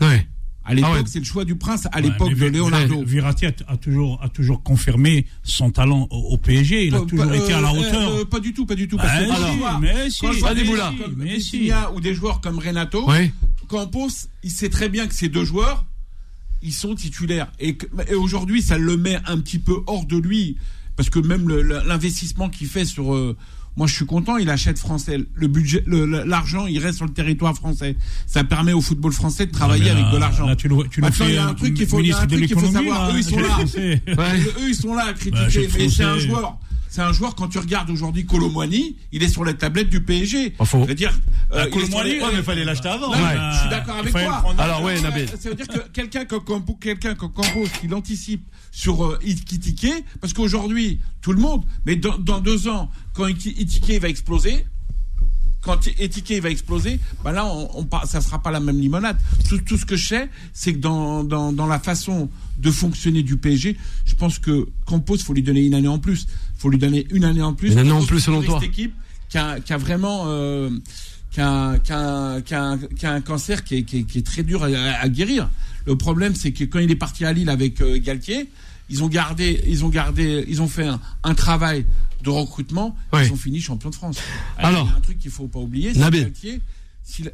Ouais. 0.02 0.28
À 0.65 0.74
l'époque, 0.74 0.91
Ah 0.93 0.98
ouais. 1.00 1.03
c'est 1.08 1.20
le 1.20 1.25
choix 1.25 1.43
du 1.43 1.55
prince. 1.55 1.88
À 1.91 1.98
Ouais, 1.98 2.03
l'époque 2.03 2.34
de 2.36 2.46
Leonardo. 2.46 3.03
Verratti 3.05 3.46
a, 3.48 3.51
a 3.67 3.75
toujours, 3.77 4.17
a 4.24 4.29
toujours 4.29 4.63
confirmé 4.63 5.25
son 5.43 5.72
talent 5.72 6.08
au, 6.10 6.17
au 6.34 6.38
PSG. 6.38 6.88
Il 6.88 6.96
a 6.96 7.00
Pas- 7.00 7.05
toujours 7.05 7.27
pas- 7.27 7.36
été 7.36 7.51
à 7.53 7.60
la 7.62 7.70
euh, 7.74 7.79
hauteur. 7.79 8.10
euh, 8.15 8.25
pas 8.25 8.39
du 8.39 8.53
tout, 8.53 8.65
pas 8.65 8.75
du 8.75 8.88
tout. 8.88 8.96
Bah, 8.98 9.03
Parce 9.03 9.20
que 9.20 9.25
si, 9.25 9.29
quand 9.41 9.51
je 9.53 9.58
vois- 9.60 9.79
mais 9.82 10.10
si, 10.10 10.20
quand 10.22 10.32
je 10.32 10.39
vois 10.39 10.53
des 10.53 10.65
joueurs 10.65 10.93
comme 10.98 11.15
Mais 11.17 11.39
si. 11.39 11.70
Ou 11.93 12.00
des 12.00 12.13
joueurs 12.13 12.39
comme 12.39 12.60
Renato. 12.60 13.05
Campos, 13.67 14.08
il 14.43 14.51
sait 14.51 14.70
très 14.70 14.88
bien 14.89 15.08
que 15.08 15.13
ces 15.15 15.29
deux 15.29 15.46
joueurs, 15.46 15.86
ils 16.62 16.74
sont 16.74 16.96
titulaires. 16.96 17.51
Et, 17.60 17.77
aujourd'hui, 18.15 18.62
ça 18.62 18.77
le 18.77 18.96
met 18.98 19.17
un 19.25 19.39
petit 19.39 19.60
peu 19.60 19.77
hors 19.88 20.05
de 20.05 20.17
lui. 20.17 20.58
Parce 20.96 21.10
que 21.10 21.20
même 21.20 21.50
l'investissement 21.50 22.50
qu'il 22.50 22.67
fait 22.67 22.86
sur. 22.86 23.13
euh, 23.15 23.36
moi, 23.75 23.88
je 23.88 23.94
suis 23.96 24.06
content, 24.06 24.38
il 24.38 24.50
achète 24.50 24.77
français. 24.77 25.18
Le 25.34 25.48
budget, 25.48 25.84
l'argent, 25.88 26.68
il 26.68 26.77
reste 26.80 26.98
sur 26.98 27.06
le 27.06 27.12
territoire 27.13 27.56
français. 27.56 27.96
Ça 28.27 28.44
permet 28.44 28.74
au 28.74 28.82
football 28.82 29.12
français 29.13 29.46
de 29.48 29.51
travailler 29.51 29.86
là- 29.86 29.94
avec 30.00 30.12
de 30.13 30.18
l'argent. 30.18 30.46
Là, 30.46 30.56
tu 30.56 30.68
le, 30.68 30.75
tu 30.89 31.01
Maintenant, 31.01 31.25
fais 31.25 31.32
il 31.32 31.36
y 31.36 31.38
a 31.38 31.46
un 31.48 31.50
euh, 31.51 31.53
truc 31.53 31.74
qu'il 31.74 31.88
faut- 31.88 32.00
il 32.00 32.08
y 32.08 32.12
a 32.12 32.20
un 32.20 32.27
truc 32.27 32.46
qu'il 32.46 32.60
faut 32.60 32.72
savoir. 32.72 33.10
Eux, 33.10 33.18
ils 33.18 33.24
sont 33.24 33.39
là. 33.39 33.58
Ouais. 33.58 34.39
Eux, 34.39 34.70
ils 34.70 34.75
sont 34.75 34.94
là 34.94 35.06
à 35.08 35.13
critiquer, 35.13 35.32
Bah, 35.32 35.48
le 35.53 35.68
mais 35.80 35.89
c'est 35.89 36.03
un 36.03 36.18
joueur. 36.20 36.58
C'est 36.94 37.02
un 37.02 37.12
joueur, 37.12 37.34
quand 37.34 37.48
tu 37.48 37.58
regardes 37.58 37.90
aujourd'hui 37.90 38.24
Colomwani, 38.24 38.96
il 39.12 39.24
est 39.24 39.28
sur 39.28 39.44
la 39.44 39.56
tablette 39.56 39.90
du 39.90 40.04
PSG. 40.04 40.52
Pas 40.52 40.64
faux. 40.66 40.84
C'est-à-dire, 40.86 41.12
euh, 41.52 41.64
Bah, 41.64 41.68
Colomwani, 41.72 42.12
ouais, 42.22 42.36
mais 42.36 42.44
fallait 42.44 42.64
l'acheter 42.64 42.88
avant. 42.90 43.08
Non, 43.08 43.14
Ouais. 43.24 43.36
Je 43.52 43.60
suis 43.62 43.70
d'accord 43.70 43.98
avec 43.98 44.14
toi. 44.14 44.44
Alors, 44.60 44.84
ouais, 44.84 45.02
Nabil. 45.02 45.28
Ça 45.28 45.50
veut 45.50 45.56
dire 45.56 45.68
que 45.68 45.80
quelqu'un 45.92 46.26
comme 46.26 46.44
Campo- 46.44 46.76
quelqu'un 46.80 47.16
comme 47.16 47.32
Campos, 47.32 47.66
il 47.84 47.92
anticipe 47.96 48.46
sur 48.72 49.04
euh, 49.06 49.18
parce 50.22 50.34
qu'aujourd'hui, 50.34 51.00
tout 51.24 51.34
le 51.34 51.40
monde, 51.40 51.64
mais 51.88 51.96
dans, 51.96 52.20
dans 52.20 52.40
deux 52.40 52.68
ans, 52.68 52.92
quand 53.14 53.26
Iti- 53.28 53.56
Itike 53.58 54.00
va 54.00 54.08
exploser, 54.10 54.64
quand 55.62 55.88
Etike 55.98 56.42
va 56.42 56.50
exploser, 56.52 57.00
bah 57.24 57.32
là, 57.32 57.46
on, 57.48 57.70
on, 57.80 57.84
par- 57.86 58.06
ça 58.06 58.22
sera 58.22 58.38
pas 58.44 58.52
la 58.52 58.60
même 58.60 58.80
limonade. 58.80 59.18
Tout, 59.50 59.58
tout 59.60 59.78
ce 59.80 59.86
que 59.86 59.96
je 59.96 60.08
sais, 60.08 60.30
c'est 60.54 60.74
que 60.74 60.80
dans, 60.80 61.24
dans, 61.24 61.52
dans 61.54 61.66
la 61.66 61.80
façon 61.80 62.30
de 62.60 62.70
fonctionner 62.70 63.24
du 63.24 63.38
PSG, 63.38 63.78
je 64.06 64.14
pense 64.16 64.38
que 64.38 64.68
Campos, 64.86 65.18
faut 65.18 65.34
lui 65.34 65.42
donner 65.42 65.62
une 65.66 65.74
année 65.74 65.88
en 65.88 65.98
plus. 66.00 66.28
Faut 66.63 66.70
lui 66.70 66.77
donner 66.77 67.05
une 67.12 67.25
année 67.25 67.41
en 67.41 67.53
plus. 67.53 67.74
Une 67.74 67.79
année 67.79 67.91
en 67.91 67.98
pour 68.00 68.08
plus, 68.08 68.22
selon 68.22 68.41
toi. 68.41 68.58
Cette 68.62 68.70
équipe 68.70 68.93
qui 69.27 69.38
a, 69.38 69.60
qui 69.60 69.74
a 69.74 69.77
vraiment 69.77 70.24
euh, 70.27 70.70
qui 71.29 71.41
a, 71.41 71.77
qui 71.79 71.91
a- 71.91 72.39
qui 72.41 72.53
a- 72.55 72.77
qui 72.98 73.05
a 73.05 73.12
un 73.12 73.20
cancer 73.22 73.65
qui 73.65 73.75
est, 73.79 73.84
qui 73.84 73.98
est- 74.00 74.03
qui 74.03 74.20
est 74.20 74.25
très 74.25 74.43
dur 74.43 74.63
à, 74.63 74.67
à 74.67 75.10
guérir. 75.10 75.50
Le 75.86 75.98
problème, 75.98 76.36
c'est 76.36 76.53
que 76.53 76.63
quand 76.63 76.79
il 76.79 76.89
est 76.89 76.96
parti 76.96 77.25
à 77.25 77.34
Lille 77.34 77.50
avec 77.50 77.82
euh, 77.82 77.98
Galtier, 78.00 78.50
ils 78.89 79.03
ont 79.03 79.10
gardé, 79.10 79.62
ils 79.67 79.84
ont 79.84 79.89
gardé, 79.89 80.46
ils 80.48 80.62
ont 80.62 80.67
fait 80.70 80.86
un, 80.88 81.01
un 81.24 81.34
travail 81.34 81.86
de 82.24 82.29
recrutement. 82.29 82.96
Ouais. 83.12 83.27
Ils 83.27 83.34
ont 83.34 83.36
fini 83.36 83.60
champion 83.60 83.89
de 83.89 83.96
France. 83.96 84.17
Alors, 84.58 84.86
il 84.88 84.91
y 84.91 84.93
a 84.93 84.98
un 84.98 85.01
truc 85.01 85.20
qu'il 85.20 85.32
faut 85.32 85.48
pas 85.50 85.60
oublier, 85.60 85.93
c'est 85.93 86.00
Galtier, 86.00 86.62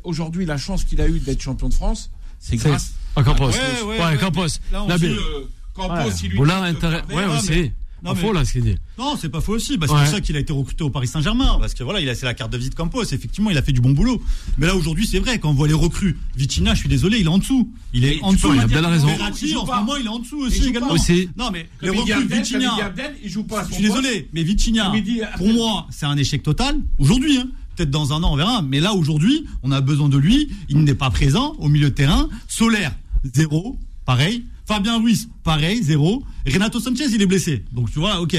aujourd'hui 0.03 0.45
la 0.47 0.57
chance 0.57 0.83
qu'il 0.83 0.99
a 1.01 1.07
eue 1.07 1.19
d'être 1.19 1.41
champion 1.41 1.69
de 1.69 1.73
France, 1.75 2.09
c'est 2.39 2.55
grâce. 2.57 2.93
Ah, 3.15 3.21
Campos. 3.23 3.49
Ouais, 3.49 3.57
Ouais, 3.85 3.99
ouais, 3.99 4.05
ouais. 4.05 4.17
Campos. 4.17 4.47
Là, 4.71 4.83
on 4.83 4.87
Nabil. 4.87 5.09
dit, 5.11 5.15
Euh, 5.17 5.41
Campos, 5.75 5.93
Ouais. 5.93 6.09
il 6.23 6.29
lui 6.31 6.37
de 6.39 6.77
intérêt. 6.77 7.03
fermer. 7.07 7.15
Ouais, 7.15 7.71
non, 8.03 8.13
mais- 8.13 8.21
faux, 8.21 8.33
là, 8.33 8.45
ce 8.45 8.53
qu'il 8.53 8.63
dit. 8.63 8.75
Non, 8.97 9.15
c'est 9.19 9.29
pas 9.29 9.41
faux 9.41 9.53
aussi. 9.53 9.77
Bah, 9.77 9.87
c'est 9.87 9.93
Ouais. 9.93 9.99
pour 10.03 10.09
ça 10.11 10.21
qu'il 10.21 10.35
a 10.35 10.39
été 10.39 10.53
recruté 10.53 10.83
au 10.83 10.89
Paris 10.89 11.07
Saint-Germain. 11.07 11.57
Parce 11.59 11.73
que 11.73 11.83
voilà, 11.83 11.99
il 11.99 12.09
a 12.09 12.15
c'est 12.15 12.25
la 12.25 12.33
carte 12.33 12.51
de 12.51 12.57
visite 12.57 12.75
Campos. 12.75 13.03
Effectivement, 13.03 13.49
il 13.49 13.57
a 13.57 13.61
fait 13.61 13.71
du 13.71 13.81
bon 13.81 13.91
boulot. 13.91 14.21
Mais 14.57 14.67
là, 14.67 14.75
aujourd'hui, 14.75 15.05
c'est 15.07 15.19
vrai, 15.19 15.39
quand 15.39 15.49
on 15.49 15.53
voit 15.53 15.67
les 15.67 15.73
recrues, 15.73 16.17
Vitinha, 16.35 16.73
je 16.73 16.79
suis 16.79 16.89
désolé, 16.89 17.19
il 17.19 17.25
est 17.25 17.29
en 17.29 17.37
dessous. 17.37 17.71
Il 17.93 18.05
est 18.05 18.21
en 18.21 18.33
dessous. 18.33 18.53
il 18.53 18.59
a 18.59 18.67
bien 18.67 18.87
raison. 18.87 19.07
Verratti, 19.07 19.55
en 19.55 19.65
ce 19.65 19.71
moment, 19.71 19.95
il 19.95 20.05
est 20.05 20.09
en 20.09 20.19
dessous 20.19 20.39
aussi 20.39 20.67
également. 20.67 20.91
Aussi. 20.91 21.29
Non, 21.37 21.49
mais 21.51 21.67
Comme 21.79 21.89
les 21.91 21.97
recrues, 21.99 22.13
Abdel, 22.13 22.27
comme 22.27 22.37
il 22.37 22.43
dit 22.43 22.53
Vitinha. 22.53 22.85
Abdel, 22.85 23.15
il 23.23 23.29
joue 23.29 23.43
pas 23.43 23.61
à 23.61 23.67
Je 23.67 23.73
suis 23.73 23.83
désolé, 23.83 24.29
mais 24.33 24.43
dit, 24.43 25.21
pour 25.37 25.47
moi, 25.53 25.87
c'est 25.89 26.05
un 26.05 26.17
échec 26.17 26.43
total. 26.43 26.77
Aujourd'hui, 26.97 27.37
hein. 27.37 27.47
peut-être 27.75 27.91
dans 27.91 28.11
un 28.13 28.23
an, 28.23 28.33
on 28.33 28.35
verra. 28.35 28.61
Mais 28.61 28.79
là, 28.79 28.93
aujourd'hui, 28.93 29.45
on 29.63 29.71
a 29.71 29.81
besoin 29.81 30.09
de 30.09 30.17
lui. 30.17 30.49
Il 30.67 30.79
n'est 30.83 30.95
pas 30.95 31.09
présent 31.09 31.55
au 31.59 31.69
milieu 31.69 31.89
de 31.89 31.95
terrain. 31.95 32.27
Solaire, 32.47 32.93
zéro, 33.33 33.77
pareil. 34.05 34.43
Fabien 34.69 34.99
Ruiz, 34.99 35.27
pareil, 35.43 35.81
zéro. 35.81 36.23
Renato 36.45 36.79
Sanchez, 36.79 37.05
il 37.11 37.19
est 37.23 37.25
blessé. 37.25 37.65
Donc, 37.71 37.91
tu 37.91 37.97
vois, 37.97 38.21
ok. 38.21 38.33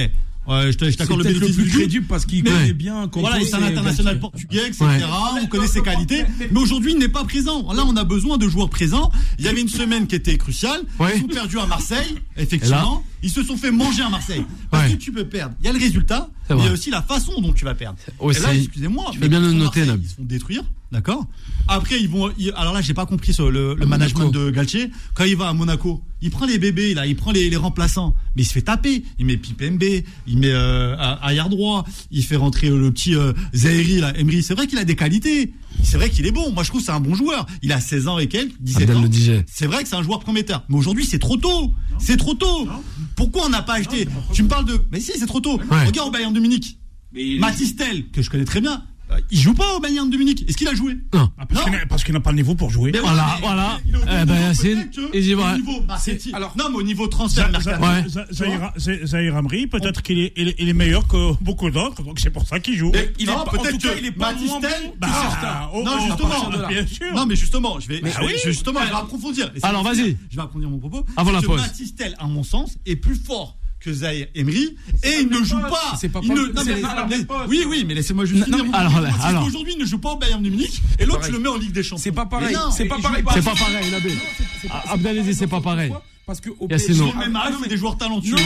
Ouais, 0.47 0.71
je 0.73 0.79
t'accorde 0.79 1.19
le 1.19 1.25
peut-être 1.25 1.35
le 1.35 1.41
bénéfice 1.41 1.57
plus 1.57 1.69
crédible 1.71 2.07
parce 2.07 2.25
qu'il 2.25 2.45
connaît 2.45 2.73
bien 2.73 3.11
Voilà, 3.13 3.39
c'est 3.45 3.55
un 3.55 3.63
international 3.65 4.15
Galtier. 4.15 4.21
portugais, 4.21 4.67
etc. 4.69 4.85
Ouais. 4.85 5.41
On 5.43 5.47
connaît 5.49 5.67
ses 5.67 5.83
qualités. 5.83 6.25
Mais 6.53 6.61
aujourd'hui, 6.61 6.93
il 6.93 6.99
n'est 6.99 7.09
pas 7.09 7.25
présent. 7.25 7.73
Là, 7.73 7.83
on 7.85 7.97
a 7.97 8.05
besoin 8.05 8.39
de 8.39 8.49
joueurs 8.49 8.71
présents. 8.71 9.11
Il 9.41 9.45
y 9.45 9.49
avait 9.49 9.61
une 9.61 9.69
semaine 9.69 10.07
qui 10.07 10.15
était 10.15 10.39
cruciale. 10.39 10.83
Ouais. 11.01 11.15
Ils 11.17 11.21
sont 11.23 11.27
perdus 11.27 11.59
à 11.59 11.67
Marseille, 11.67 12.15
effectivement. 12.37 13.03
Ils 13.25 13.31
se 13.31 13.43
sont 13.43 13.57
fait 13.57 13.73
manger 13.73 14.03
à 14.03 14.09
Marseille. 14.09 14.45
Parce 14.71 14.87
Ouais. 14.87 14.93
que 14.97 14.99
tu 15.03 15.11
peux 15.13 15.25
perdre. 15.27 15.55
Il 15.61 15.67
y 15.67 15.69
a 15.69 15.73
le 15.73 15.79
résultat, 15.81 16.29
mais 16.57 16.63
il 16.63 16.67
y 16.67 16.69
a 16.69 16.73
aussi 16.73 16.91
la 16.91 17.03
façon 17.03 17.41
dont 17.41 17.53
tu 17.53 17.65
vas 17.65 17.75
perdre. 17.75 17.99
Aussi. 18.19 18.39
Et 18.39 18.43
là, 18.43 18.55
excusez-moi. 18.55 19.11
Tu 19.13 19.19
mais 19.21 19.29
bien 19.29 19.41
le 19.41 19.53
noter. 19.53 19.81
Ils 19.81 20.09
se 20.09 20.15
font 20.17 20.25
détruire. 20.25 20.63
D'accord 20.93 21.25
Après, 21.69 22.01
ils 22.01 22.09
vont. 22.09 22.33
ils- 22.37 22.53
alors 22.57 22.75
là, 22.75 22.81
j'ai 22.81 22.95
pas 22.95 23.07
compris 23.07 23.33
sur 23.33 23.49
le, 23.49 23.75
le 23.77 23.83
À 23.85 23.87
management 23.87 24.25
Monaco. 24.25 24.45
de 24.47 24.51
Galtier. 24.51 24.91
Quand 25.15 25.23
il 25.23 25.37
va 25.37 25.49
à 25.49 25.53
Monaco, 25.53 26.03
il 26.21 26.31
prend 26.33 26.47
les 26.47 26.59
bébés, 26.59 26.95
là, 26.95 27.07
il 27.07 27.15
prend 27.15 27.31
les, 27.31 27.49
les 27.49 27.57
remplaçants. 27.57 28.15
Mais 28.35 28.43
il 28.43 28.45
se 28.45 28.53
fait 28.53 28.63
taper. 28.63 29.05
Il 29.21 29.27
met 29.27 29.37
Pipembe, 29.37 29.81
il 30.27 30.39
met 30.39 30.51
euh, 30.51 30.97
arrière 30.99 31.49
droit, 31.49 31.85
il 32.11 32.25
fait 32.25 32.35
rentrer 32.35 32.71
le 32.71 32.91
petit 32.91 33.15
euh, 33.15 33.33
Zahiri, 33.55 34.01
là, 34.01 34.13
Emery. 34.19 34.43
C'est 34.43 34.55
vrai 34.55 34.67
qu'il 34.67 34.79
a 34.79 34.85
des 34.85 34.97
qualités. 34.97 35.53
C'est 35.85 35.97
vrai 35.97 36.11
qu'il 36.11 36.27
est 36.27 36.33
bon. 36.33 36.51
Moi, 36.51 36.65
je 36.65 36.71
trouve 36.71 36.81
que 36.81 36.87
c'est 36.87 36.93
un 36.93 36.99
bon 37.01 37.15
joueur. 37.15 37.47
Il 37.63 37.71
a 37.71 37.81
16 37.81 38.09
ans 38.09 38.19
et 38.19 38.27
quelques, 38.27 38.57
17 38.61 38.91
Abdel 38.91 38.97
ans. 38.97 39.43
C'est 39.47 39.67
vrai 39.67 39.85
que 39.85 39.89
c'est 39.89 39.95
un 39.97 40.03
joueur 40.03 40.19
prometteur. 40.19 40.65
Mais 40.69 40.77
aujourd'hui, 40.77 41.05
c'est 41.05 41.21
trop 41.21 41.37
tôt. 41.37 41.73
C'est 42.01 42.17
trop 42.17 42.35
tôt. 42.35 42.67
Pourquoi 43.21 43.45
on 43.45 43.49
n'a 43.51 43.61
pas 43.61 43.75
acheté 43.75 44.09
Tu 44.33 44.43
me 44.43 44.49
parles 44.49 44.65
de. 44.65 44.81
Mais 44.91 44.99
si, 44.99 45.13
c'est 45.15 45.27
trop 45.27 45.41
tôt. 45.41 45.59
Ouais. 45.71 45.85
Regarde 45.85 46.09
au 46.09 46.11
Bayern 46.11 46.33
de 46.33 46.41
Munich. 46.41 46.79
Mais 47.13 47.37
Mathis 47.39 47.77
Tel, 47.77 48.11
que 48.11 48.23
je 48.23 48.31
connais 48.31 48.47
très 48.47 48.63
bien, 48.63 48.83
il 49.31 49.39
joue 49.39 49.55
pas 49.55 49.75
au 49.77 49.81
Bayern 49.81 50.09
de 50.11 50.17
Munich. 50.17 50.45
Est-ce 50.49 50.57
qu'il 50.57 50.69
a 50.69 50.75
joué 50.75 50.97
Non. 51.13 51.31
Ah, 51.39 51.47
parce 51.47 51.63
qu'il 51.65 51.73
n'a- 51.73 51.87
qu'il 52.05 52.15
pas 52.21 52.31
le 52.31 52.37
niveau 52.37 52.55
pour 52.55 52.71
jouer. 52.71 52.91
Mais 52.93 52.99
Voilà, 53.01 53.35
mais- 53.37 53.47
voilà. 53.47 53.79
il 53.87 53.95
est 53.95 53.97
au 53.97 54.01
Eh 54.03 54.11
niveau, 54.11 54.25
ben, 54.27 54.37
il 54.37 54.43
niveau 55.57 55.81
Marseille. 55.87 56.19
alors- 56.33 56.55
non, 56.57 56.65
mais 56.71 56.77
au 56.77 56.83
niveau 56.83 57.07
transfert, 57.09 57.51
Zahir 59.07 59.37
Amri, 59.37 59.67
peut-être 59.67 60.03
qu'il 60.03 60.19
est, 60.19 60.33
il 60.37 60.49
est, 60.49 60.55
il 60.59 60.69
est 60.69 60.73
meilleur 60.75 61.07
que 61.09 61.33
beaucoup 61.43 61.71
d'autres, 61.71 62.03
donc 62.03 62.19
c'est 62.21 62.31
pour 62.31 62.47
ça 62.47 62.61
qu'il 62.61 62.77
joue. 62.77 62.91
Mais 62.93 63.13
Il 63.19 63.27
non, 63.27 63.33
est 63.45 63.51
peut-être 63.51 63.73
tout 63.73 63.79
cas, 63.89 63.95
que 63.95 63.99
il 63.99 64.07
est 64.07 64.13
pas 64.13 64.33
bon 64.33 64.61
oh, 65.73 65.83
non, 65.85 65.93
oh, 65.97 66.07
justement. 66.07 66.69
Bien 66.69 66.87
sûr. 66.87 67.15
Non, 67.15 67.27
mais 67.27 67.37
justement, 67.37 67.81
je 67.81 67.89
vais, 67.89 68.01
Mais 68.03 68.11
je 68.11 68.19
vais- 68.19 68.27
oui. 68.27 68.33
justement, 68.45 68.81
je 68.83 68.91
vais 68.91 68.95
approfondir. 68.97 69.51
Alors, 69.63 69.83
vas-y. 69.83 70.17
Je 70.31 70.37
vais 70.37 70.43
approfondir 70.43 70.71
mon 70.71 70.79
propos. 70.79 71.05
Avant 71.17 71.31
la 71.31 71.37
Parce 71.39 71.47
que 71.47 71.51
pause. 71.53 71.61
Mathis 71.61 71.95
Tel, 71.97 72.15
à 72.19 72.27
mon 72.27 72.43
sens, 72.43 72.77
est 72.87 72.97
plus 72.97 73.17
fort 73.17 73.57
que 73.81 73.93
Zahir 73.93 74.27
Emery 74.35 74.77
et 75.03 75.21
il 75.23 75.29
ne 75.29 75.43
joue 75.43 75.59
pas. 75.61 75.97
C'est 75.99 76.11
pas 76.11 76.21
Il 76.23 76.29
pas- 76.29 76.35
ne- 76.35 76.41
non, 76.49 76.63
c'est 76.63 76.75
mais- 76.75 76.81
pas 76.83 76.95
la 76.95 77.07
mais- 77.07 77.17
même 77.17 77.27
poste. 77.27 77.45
Oui, 77.49 77.65
oui, 77.67 77.85
mais 77.89 77.95
laissez-moi 77.95 78.25
juste 78.27 78.47
Non, 78.47 78.59
finir. 78.59 78.75
alors, 78.75 78.95
alors. 79.23 79.45
qu'aujourd'hui, 79.45 79.73
il 79.77 79.81
ne 79.81 79.87
joue 79.87 79.99
pas 79.99 80.11
au 80.13 80.17
Bayern 80.19 80.43
de 80.43 80.51
Munich 80.51 80.83
et 80.99 81.07
l'autre, 81.07 81.27
tu 81.27 81.33
le 81.33 81.39
mets 81.39 81.49
en 81.49 81.57
Ligue 81.57 81.73
des 81.73 81.83
Champions. 81.83 82.03
C'est 82.03 82.13
pas 82.13 82.27
pareil. 82.27 82.55
C'est 82.77 82.85
pas 82.85 82.97
il 82.99 83.03
pareil. 83.03 83.25
C'est 83.33 83.43
pas 83.45 83.55
pareil. 83.55 83.87
Ah, 84.71 84.85
Abdelaziz, 84.93 85.39
c'est 85.39 85.47
pas 85.47 85.61
pareil. 85.61 85.93
Parce 86.27 86.41
que 86.41 86.51
au 86.61 86.69
PSG, 86.69 86.95
c'est 86.95 87.69
des 87.69 87.77
joueurs 87.77 87.97
talentueux. 87.97 88.37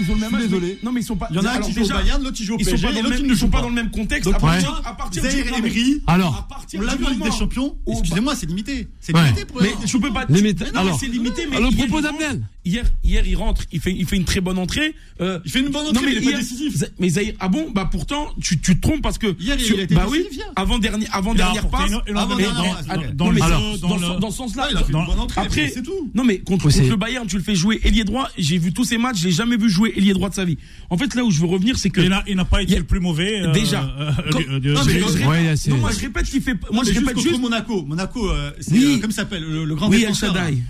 Ils 0.00 0.10
ont 0.10 0.14
le 0.14 0.20
même 0.20 0.30
Je 0.30 0.36
âge, 0.36 0.42
désolé. 0.42 0.66
mais- 0.66 0.78
Non, 0.86 0.92
mais 0.92 1.00
ils 1.00 1.04
sont 1.04 1.16
pas. 1.16 1.28
Il 1.30 1.36
y 1.36 1.38
en 1.38 1.44
a 1.44 1.50
un 1.52 1.60
qui 1.60 1.72
joue 1.72 1.84
au 1.84 1.88
Bayern, 1.88 2.22
l'autre 2.22 2.36
qui 2.36 2.44
joue 2.44 2.54
au 2.54 2.58
Ils 2.58 2.64
sont 2.64 2.70
PSG 2.72 2.86
pas 2.86 2.92
et 2.92 3.02
l'autre 3.02 3.16
qui 3.16 3.22
ne 3.24 3.34
joue 3.34 3.48
pas 3.48 3.58
pas. 3.58 3.62
dans 3.62 3.68
le 3.68 3.74
même 3.74 3.90
contexte. 3.90 4.28
À 4.32 4.38
partir, 4.38 4.80
du 5.12 5.20
mais- 5.62 6.00
Alors, 6.06 6.48
on 6.76 6.80
l'a 6.80 6.96
vu 6.96 7.04
Ligue 7.10 7.22
des 7.22 7.30
Champions. 7.30 7.76
Excusez-moi, 7.86 8.34
c'est 8.36 8.46
limité. 8.46 8.88
C'est 9.00 9.12
limité 9.16 9.44
pour 9.44 9.60
Mais 9.62 9.72
tu 9.86 9.98
peux 10.00 10.12
pas. 10.12 10.26
Mais 10.28 10.54
Alors, 10.74 10.84
mais 10.84 10.92
c'est 10.98 11.06
limité. 11.08 11.46
Mais 11.50 11.58
le 11.60 11.74
propos 11.76 11.98
il 11.98 12.02
d'Abdel. 12.02 12.42
Hier, 12.64 12.84
hier, 13.02 13.26
il 13.26 13.34
rentre. 13.36 13.62
Il 13.72 13.80
fait, 13.80 13.92
il 13.92 14.06
fait 14.06 14.14
une 14.16 14.24
très 14.24 14.40
bonne 14.40 14.56
entrée. 14.56 14.94
Euh, 15.20 15.40
Il 15.44 15.50
fait 15.50 15.58
une 15.60 15.70
bonne 15.70 15.82
non, 15.84 15.90
entrée, 15.90 16.06
mais 16.06 16.12
il 16.12 16.18
est 16.18 16.20
pas 16.20 16.30
hier- 16.30 16.38
décisif. 16.38 16.76
Za- 16.76 16.86
Mais 17.00 17.08
Zahir, 17.08 17.34
ah 17.40 17.48
bon, 17.48 17.70
bah 17.74 17.88
pourtant, 17.90 18.28
tu, 18.40 18.60
tu 18.60 18.76
te 18.76 18.80
trompes 18.80 19.02
parce 19.02 19.18
que. 19.18 19.34
Hier, 19.40 19.56
il 19.58 19.64
sur- 19.64 19.76
a 19.78 19.82
été 19.82 19.94
bah 19.96 20.06
oui, 20.08 20.18
décisif, 20.18 20.36
hier. 20.38 20.52
avant 20.54 20.78
dernier, 20.78 21.06
avant 21.10 21.32
Il 21.32 21.38
dernière 21.38 21.68
passe. 21.68 21.90
Avant 22.14 22.36
dernière 22.36 22.54
dans- 22.54 23.26
dans- 23.26 23.32
mais 23.32 23.40
ce- 23.40 24.36
sens-là, 24.36 24.62
Ah, 24.66 24.68
il 24.70 24.76
a 24.76 24.84
fait 24.84 24.92
Dans- 24.92 25.00
une 25.00 25.06
bonne 25.06 25.18
entrée, 25.18 25.40
après, 25.40 25.62
mais 25.62 25.70
c'est 25.74 25.82
tout. 25.82 26.10
non 26.14 26.22
mais 26.24 26.38
contre, 26.38 26.66
Oui, 26.66 26.72
contre 26.72 26.88
le 26.88 26.96
Bayern, 26.96 27.26
tu 27.26 27.36
le 27.36 27.42
fais 27.42 27.56
jouer 27.56 27.80
ailier 27.82 28.04
droit. 28.04 28.28
J'ai 28.38 28.58
vu 28.58 28.72
tous 28.72 28.84
ces 28.84 28.96
matchs, 28.96 29.18
j'ai 29.18 29.32
jamais 29.32 29.56
vu 29.56 29.68
jouer 29.72 29.92
ailier 29.96 30.12
droit 30.12 30.28
de 30.28 30.34
sa 30.34 30.44
vie. 30.44 30.58
En 30.90 30.96
fait, 30.96 31.14
là 31.14 31.24
où 31.24 31.30
je 31.30 31.40
veux 31.40 31.46
revenir, 31.46 31.76
c'est 31.78 31.90
que 31.90 32.00
Il 32.00 32.08
n'a- 32.10 32.22
il 32.28 32.36
n'a 32.36 32.44
pas 32.44 32.62
été 32.62 32.76
le 32.76 32.84
plus 32.84 33.00
mauvais. 33.00 33.42
euh, 33.42 33.52
Déjà. 33.52 33.82
euh, 33.98 34.12
mais 35.66 35.76
moi 35.78 35.90
je 35.92 36.00
répète 36.00 36.26
qu'il 36.26 36.42
fait. 36.42 36.54
Moi 36.70 36.70
Non, 36.72 36.82
je 36.84 36.90
mais 36.92 36.98
répète 36.98 37.20
juste. 37.20 37.40
Monaco. 37.40 37.82
Monaco, 37.84 38.30
euh, 38.30 38.50
c'est 38.60 38.72
Oui. 38.74 38.94
euh, 38.96 39.00
comme 39.00 39.10
il 39.10 39.14
s'appelle 39.14 39.42
le, 39.42 39.64
le 39.64 39.74
grand 39.74 39.88
Oui. 39.88 40.04
El 40.06 40.14
Shaddai. 40.14 40.62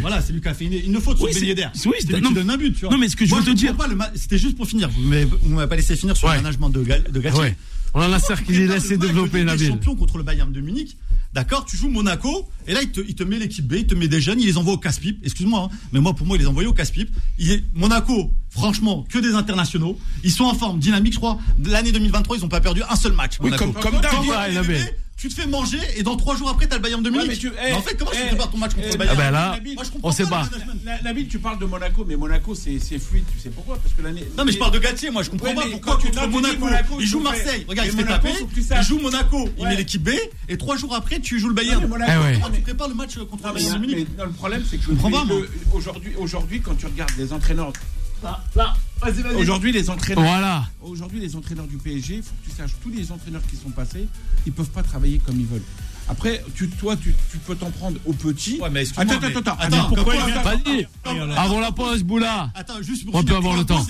Voilà, 0.00 0.20
c'est 0.20 0.32
lui 0.32 0.40
qui 0.40 0.48
a 0.48 0.54
fait 0.54 0.64
une, 0.66 0.72
une 0.94 1.00
faute 1.00 1.16
sur 1.18 1.26
Ben 1.26 1.44
Yedder. 1.44 1.66
oui, 1.86 1.94
donne 2.34 2.50
un 2.50 2.56
but, 2.56 2.74
tu 2.74 2.80
vois. 2.84 2.90
non, 2.90 2.98
mais 2.98 3.08
ce 3.08 3.16
que 3.16 3.24
je 3.26 3.34
veux 3.34 3.42
te 3.42 3.50
dire- 3.50 3.74
ma- 3.96 4.10
C'était 4.14 4.38
juste 4.38 4.56
pour 4.56 4.66
finir. 4.66 4.88
Vous 4.90 5.08
m'avez 5.08 5.24
vous 5.24 5.54
m'avez 5.54 5.68
pas 5.68 5.76
laissé 5.76 5.96
finir 5.96 6.16
sur 6.16 6.28
le 6.28 6.34
management 6.36 6.70
de 6.70 6.82
Galtier. 6.82 7.54
On 7.94 8.00
en 8.02 8.12
a 8.12 8.18
certes 8.18 8.44
qu'il 8.44 8.60
est 8.60 8.66
laissé 8.66 8.96
développer, 8.96 9.44
Nabil. 9.44 9.68
Champion 9.68 9.94
contre 9.94 10.18
le 10.18 10.24
Bayern 10.24 10.52
de 10.52 10.60
Munich. 10.60 10.96
D'accord, 11.32 11.64
tu 11.64 11.76
joues 11.76 11.88
Monaco 11.88 12.48
et 12.66 12.74
là 12.74 12.82
il 12.82 12.90
te, 12.92 13.00
il 13.00 13.14
te 13.16 13.24
met 13.24 13.38
l'équipe 13.40 13.66
B, 13.66 13.74
il 13.78 13.86
te 13.88 13.94
met 13.96 14.06
des 14.06 14.20
jeunes, 14.20 14.40
il 14.40 14.46
les 14.46 14.56
envoie 14.56 14.74
au 14.74 14.78
casse-pipe. 14.78 15.18
Excuse-moi, 15.24 15.68
hein, 15.72 15.76
mais 15.92 15.98
moi 16.00 16.14
pour 16.14 16.26
moi 16.28 16.36
il 16.36 16.40
les 16.40 16.46
envoie 16.46 16.64
au 16.64 16.72
casse-pipe. 16.72 17.10
Il 17.38 17.50
est 17.50 17.64
Monaco, 17.74 18.30
franchement, 18.50 19.04
que 19.08 19.18
des 19.18 19.34
internationaux. 19.34 19.98
Ils 20.22 20.30
sont 20.30 20.44
en 20.44 20.54
forme, 20.54 20.78
dynamique, 20.78 21.14
je 21.14 21.18
crois. 21.18 21.38
De 21.58 21.70
L'année 21.70 21.90
2023, 21.90 22.36
ils 22.36 22.44
ont 22.44 22.48
pas 22.48 22.60
perdu 22.60 22.82
un 22.88 22.94
seul 22.94 23.12
match. 23.14 23.38
Oui, 23.40 23.50
Monaco. 23.50 23.72
comme- 23.72 23.82
comme 23.82 24.00
d'hab. 24.00 24.12
T'envoies 24.12 24.36
Tu 25.16 25.28
te 25.28 25.34
fais 25.40 25.46
manger 25.46 25.78
et 25.96 26.02
dans 26.02 26.16
trois 26.16 26.36
jours 26.36 26.50
après 26.50 26.66
t'as 26.66 26.76
le 26.76 26.82
Bayern 26.82 27.02
de 27.02 27.08
Munich. 27.08 27.26
mais 27.28 27.36
tu- 27.36 27.50
Mais 27.50 27.70
eh, 27.70 27.72
en 27.72 27.80
fait, 27.80 27.94
comment 27.96 28.10
tu 28.10 28.18
eh, 28.22 28.26
prépares 28.26 28.50
ton 28.50 28.58
match 28.58 28.74
contre 28.74 28.86
eh, 28.88 28.92
le 28.92 28.98
Bayern 28.98 29.16
Ah 29.18 29.22
ben 29.24 29.30
là, 29.30 29.58
Moi, 29.74 29.84
je 29.84 29.90
comprends 29.90 30.08
on 30.08 30.12
sait 30.12 30.24
pas. 30.26 30.48
Na- 30.84 31.00
Nabil, 31.02 31.28
tu 31.28 31.38
parles 31.38 31.58
de 31.58 31.64
Monaco, 31.64 32.04
mais 32.06 32.16
Monaco, 32.16 32.54
c'est 32.54 32.78
c'est 32.80 32.98
fluide. 32.98 33.24
Tu 33.32 33.38
sais 33.40 33.48
pourquoi? 33.50 33.78
Parce 33.78 33.94
que 33.94 34.02
l'année. 34.02 34.24
Non 34.36 34.44
mais 34.44 34.52
je 34.52 34.58
parle 34.58 34.72
de 34.72 34.78
Galtier, 34.80 35.10
moi 35.10 35.22
je 35.22 35.30
comprends 35.30 35.48
Ouais, 35.48 35.54
pas 35.54 35.62
pourquoi 35.70 35.98
tu- 36.00 36.10
contre 36.10 36.28
Monaco, 36.28 36.58
Monaco, 36.58 36.96
il 37.00 37.06
joue 37.06 37.20
Marseille, 37.20 37.64
regarde 37.68 37.88
il 37.88 37.92
se 37.92 37.96
fait 37.96 38.04
taper, 38.04 38.28
il 38.30 38.82
joue 38.82 38.98
Monaco, 38.98 39.48
il 39.56 39.66
met 39.66 39.76
l'équipe 39.76 40.02
B 40.02 40.10
et 40.48 40.58
trois 40.58 40.76
jours 40.76 40.94
après 40.94 41.20
tu 41.20 41.38
joues 41.38 41.48
le 41.48 41.54
Bayern. 41.54 41.86
Monaco, 41.86 42.50
tu 42.52 42.60
prépares 42.60 42.88
le 42.88 42.94
match 42.94 43.16
contre 43.18 43.42
Non, 43.44 43.48
le 43.50 43.54
Bayern 43.54 43.80
de 43.80 43.86
Munich 43.86 44.08
le 44.18 44.30
problème, 44.30 44.64
c'est 44.68 44.76
que 44.78 44.82
je 44.82 44.88
comprends 44.90 45.10
pas, 45.10 45.24
moi. 45.24 45.38
Aujourd'hui, 45.72 46.12
aujourd'hui, 46.18 46.60
quand 46.60 46.74
tu 46.74 46.86
regardes 46.86 47.12
les 47.18 47.32
entraîneurs. 47.32 47.72
Aujourd'hui, 49.36 49.72
les 49.72 49.90
entraîneurs. 49.90 50.24
Voilà. 50.24 50.64
Aujourd'hui, 50.82 51.20
les 51.20 51.36
entraîneurs 51.36 51.66
du 51.66 51.76
PSG, 51.76 52.16
il 52.16 52.22
faut 52.22 52.32
que 52.42 52.50
tu 52.50 52.56
saches, 52.56 52.70
tous 52.82 52.90
les 52.90 53.12
entraîneurs 53.12 53.42
qui 53.50 53.56
sont 53.56 53.70
passés, 53.70 54.08
ils 54.46 54.52
peuvent 54.52 54.70
pas 54.70 54.82
travailler 54.82 55.20
comme 55.24 55.38
ils 55.38 55.46
veulent. 55.46 55.62
Après, 56.06 56.44
tu, 56.54 56.68
toi, 56.68 56.96
tu, 56.96 57.14
tu 57.30 57.38
peux 57.38 57.54
t'en 57.54 57.70
prendre 57.70 57.98
aux 58.04 58.12
petits. 58.12 58.58
Ouais, 58.60 58.68
mais 58.70 58.80
excuse-moi, 58.82 59.14
attends, 59.14 59.20
mais- 59.26 59.36
attends, 59.36 59.38
attends, 59.40 59.52
attends, 59.58 59.76
attends, 59.76 59.88
pourquoi 59.94 60.14
pourquoi 60.14 60.54
il 60.66 60.86
Vas-y. 61.04 61.32
Avant 61.36 61.60
la 61.60 61.72
pause, 61.72 62.02
Boula. 62.02 62.50
Attends, 62.54 62.82
juste 62.82 63.06
pour 63.06 63.14
On 63.14 63.24
peut 63.24 63.34
avoir 63.34 63.56
le 63.56 63.64
temps. 63.64 63.84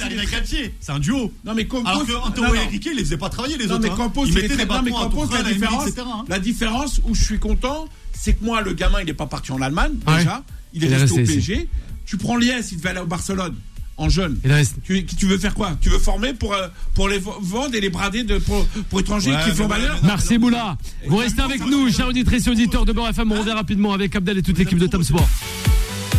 C'est 0.80 0.92
un 0.92 0.98
duo. 1.00 1.32
Non, 1.44 1.54
mais 1.54 1.66
Campos. 1.66 1.88
Alors 1.88 2.06
que 2.06 2.12
non, 2.12 2.18
Antonio 2.22 2.48
non. 2.50 2.54
et 2.54 2.66
Enrique, 2.66 2.86
ils 2.86 2.96
les 2.96 3.04
faisaient 3.04 3.16
pas 3.16 3.30
travailler 3.30 3.58
les 3.58 3.66
Non, 3.66 3.74
autres. 3.74 3.82
mais 3.82 3.90
hein. 3.90 3.94
Campos, 3.96 4.26
Ils 4.26 4.28
il 4.30 4.34
très 4.34 4.56
des 4.56 4.64
bien, 4.66 4.82
mais 4.82 4.90
Tourelle, 4.92 5.42
la 5.42 5.52
différence, 5.52 5.88
hein. 5.98 6.24
la 6.28 6.38
différence 6.38 7.00
où 7.04 7.14
je 7.16 7.22
suis 7.24 7.38
content, 7.40 7.88
c'est 8.12 8.34
que 8.34 8.44
moi, 8.44 8.60
le 8.62 8.74
gamin, 8.74 9.00
il 9.00 9.06
n'est 9.06 9.12
pas 9.14 9.26
parti 9.26 9.50
en 9.50 9.60
Allemagne, 9.60 9.94
Ouais. 10.06 10.18
déjà. 10.18 10.44
Il 10.72 10.84
est 10.84 10.86
Il 10.86 10.92
est 10.92 10.96
resté 10.96 11.22
au. 11.22 11.26
PSG. 11.26 11.68
Tu 12.06 12.16
prends 12.16 12.37
Liès, 12.37 12.70
il 12.70 12.76
devait 12.78 12.90
aller 12.90 13.00
au 13.00 13.06
Barcelone, 13.06 13.56
en 13.96 14.09
jeune. 14.09 14.38
Il 14.44 14.52
reste. 14.52 14.76
Tu, 14.85 15.04
tu 15.07 15.26
veux 15.26 15.38
faire 15.38 15.54
quoi? 15.54 15.76
Tu 15.80 15.88
veux 15.88 15.98
former 15.98 16.33
pour, 16.35 16.52
euh, 16.54 16.68
pour 16.94 17.09
les 17.09 17.18
vendre 17.18 17.74
et 17.74 17.80
les 17.80 17.90
brader 17.90 18.24
de, 18.24 18.38
pour, 18.38 18.66
pour 18.90 19.00
étrangers 19.00 19.30
Ouais, 19.33 19.44
qui 19.44 19.50
font 19.50 19.66
valeur? 19.68 19.98
mais 20.02 20.09
Merci 20.09 20.38
Boula. 20.38 20.76
Vous 21.07 21.16
restez 21.16 21.42
avec 21.42 21.64
nous, 21.64 21.90
chers 21.92 22.09
auditrices 22.09 22.46
et 22.46 22.50
auditeurs 22.50 22.85
de 22.85 22.92
Beurre 22.92 23.09
FM. 23.11 23.30
On 23.33 23.38
revient 23.40 23.52
rapidement 23.52 23.92
avec 23.92 24.14
Abdel 24.16 24.38
et 24.38 24.42
toute 24.42 24.59
l'équipe 24.59 24.78
de 24.78 24.87
Tom 24.87 25.02
Sport. 25.02 25.28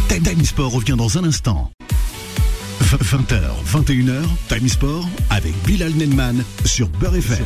Time 0.07 0.45
Sport 0.45 0.71
revient 0.71 0.95
dans 0.97 1.17
un 1.17 1.25
instant. 1.25 1.71
20h, 2.85 3.41
21h, 3.65 4.21
Time 4.47 4.69
Sport 4.69 5.09
avec 5.31 5.53
Bilal 5.65 5.91
Nenman 5.93 6.43
sur 6.65 6.87
Beurre 6.87 7.15
FM. 7.15 7.43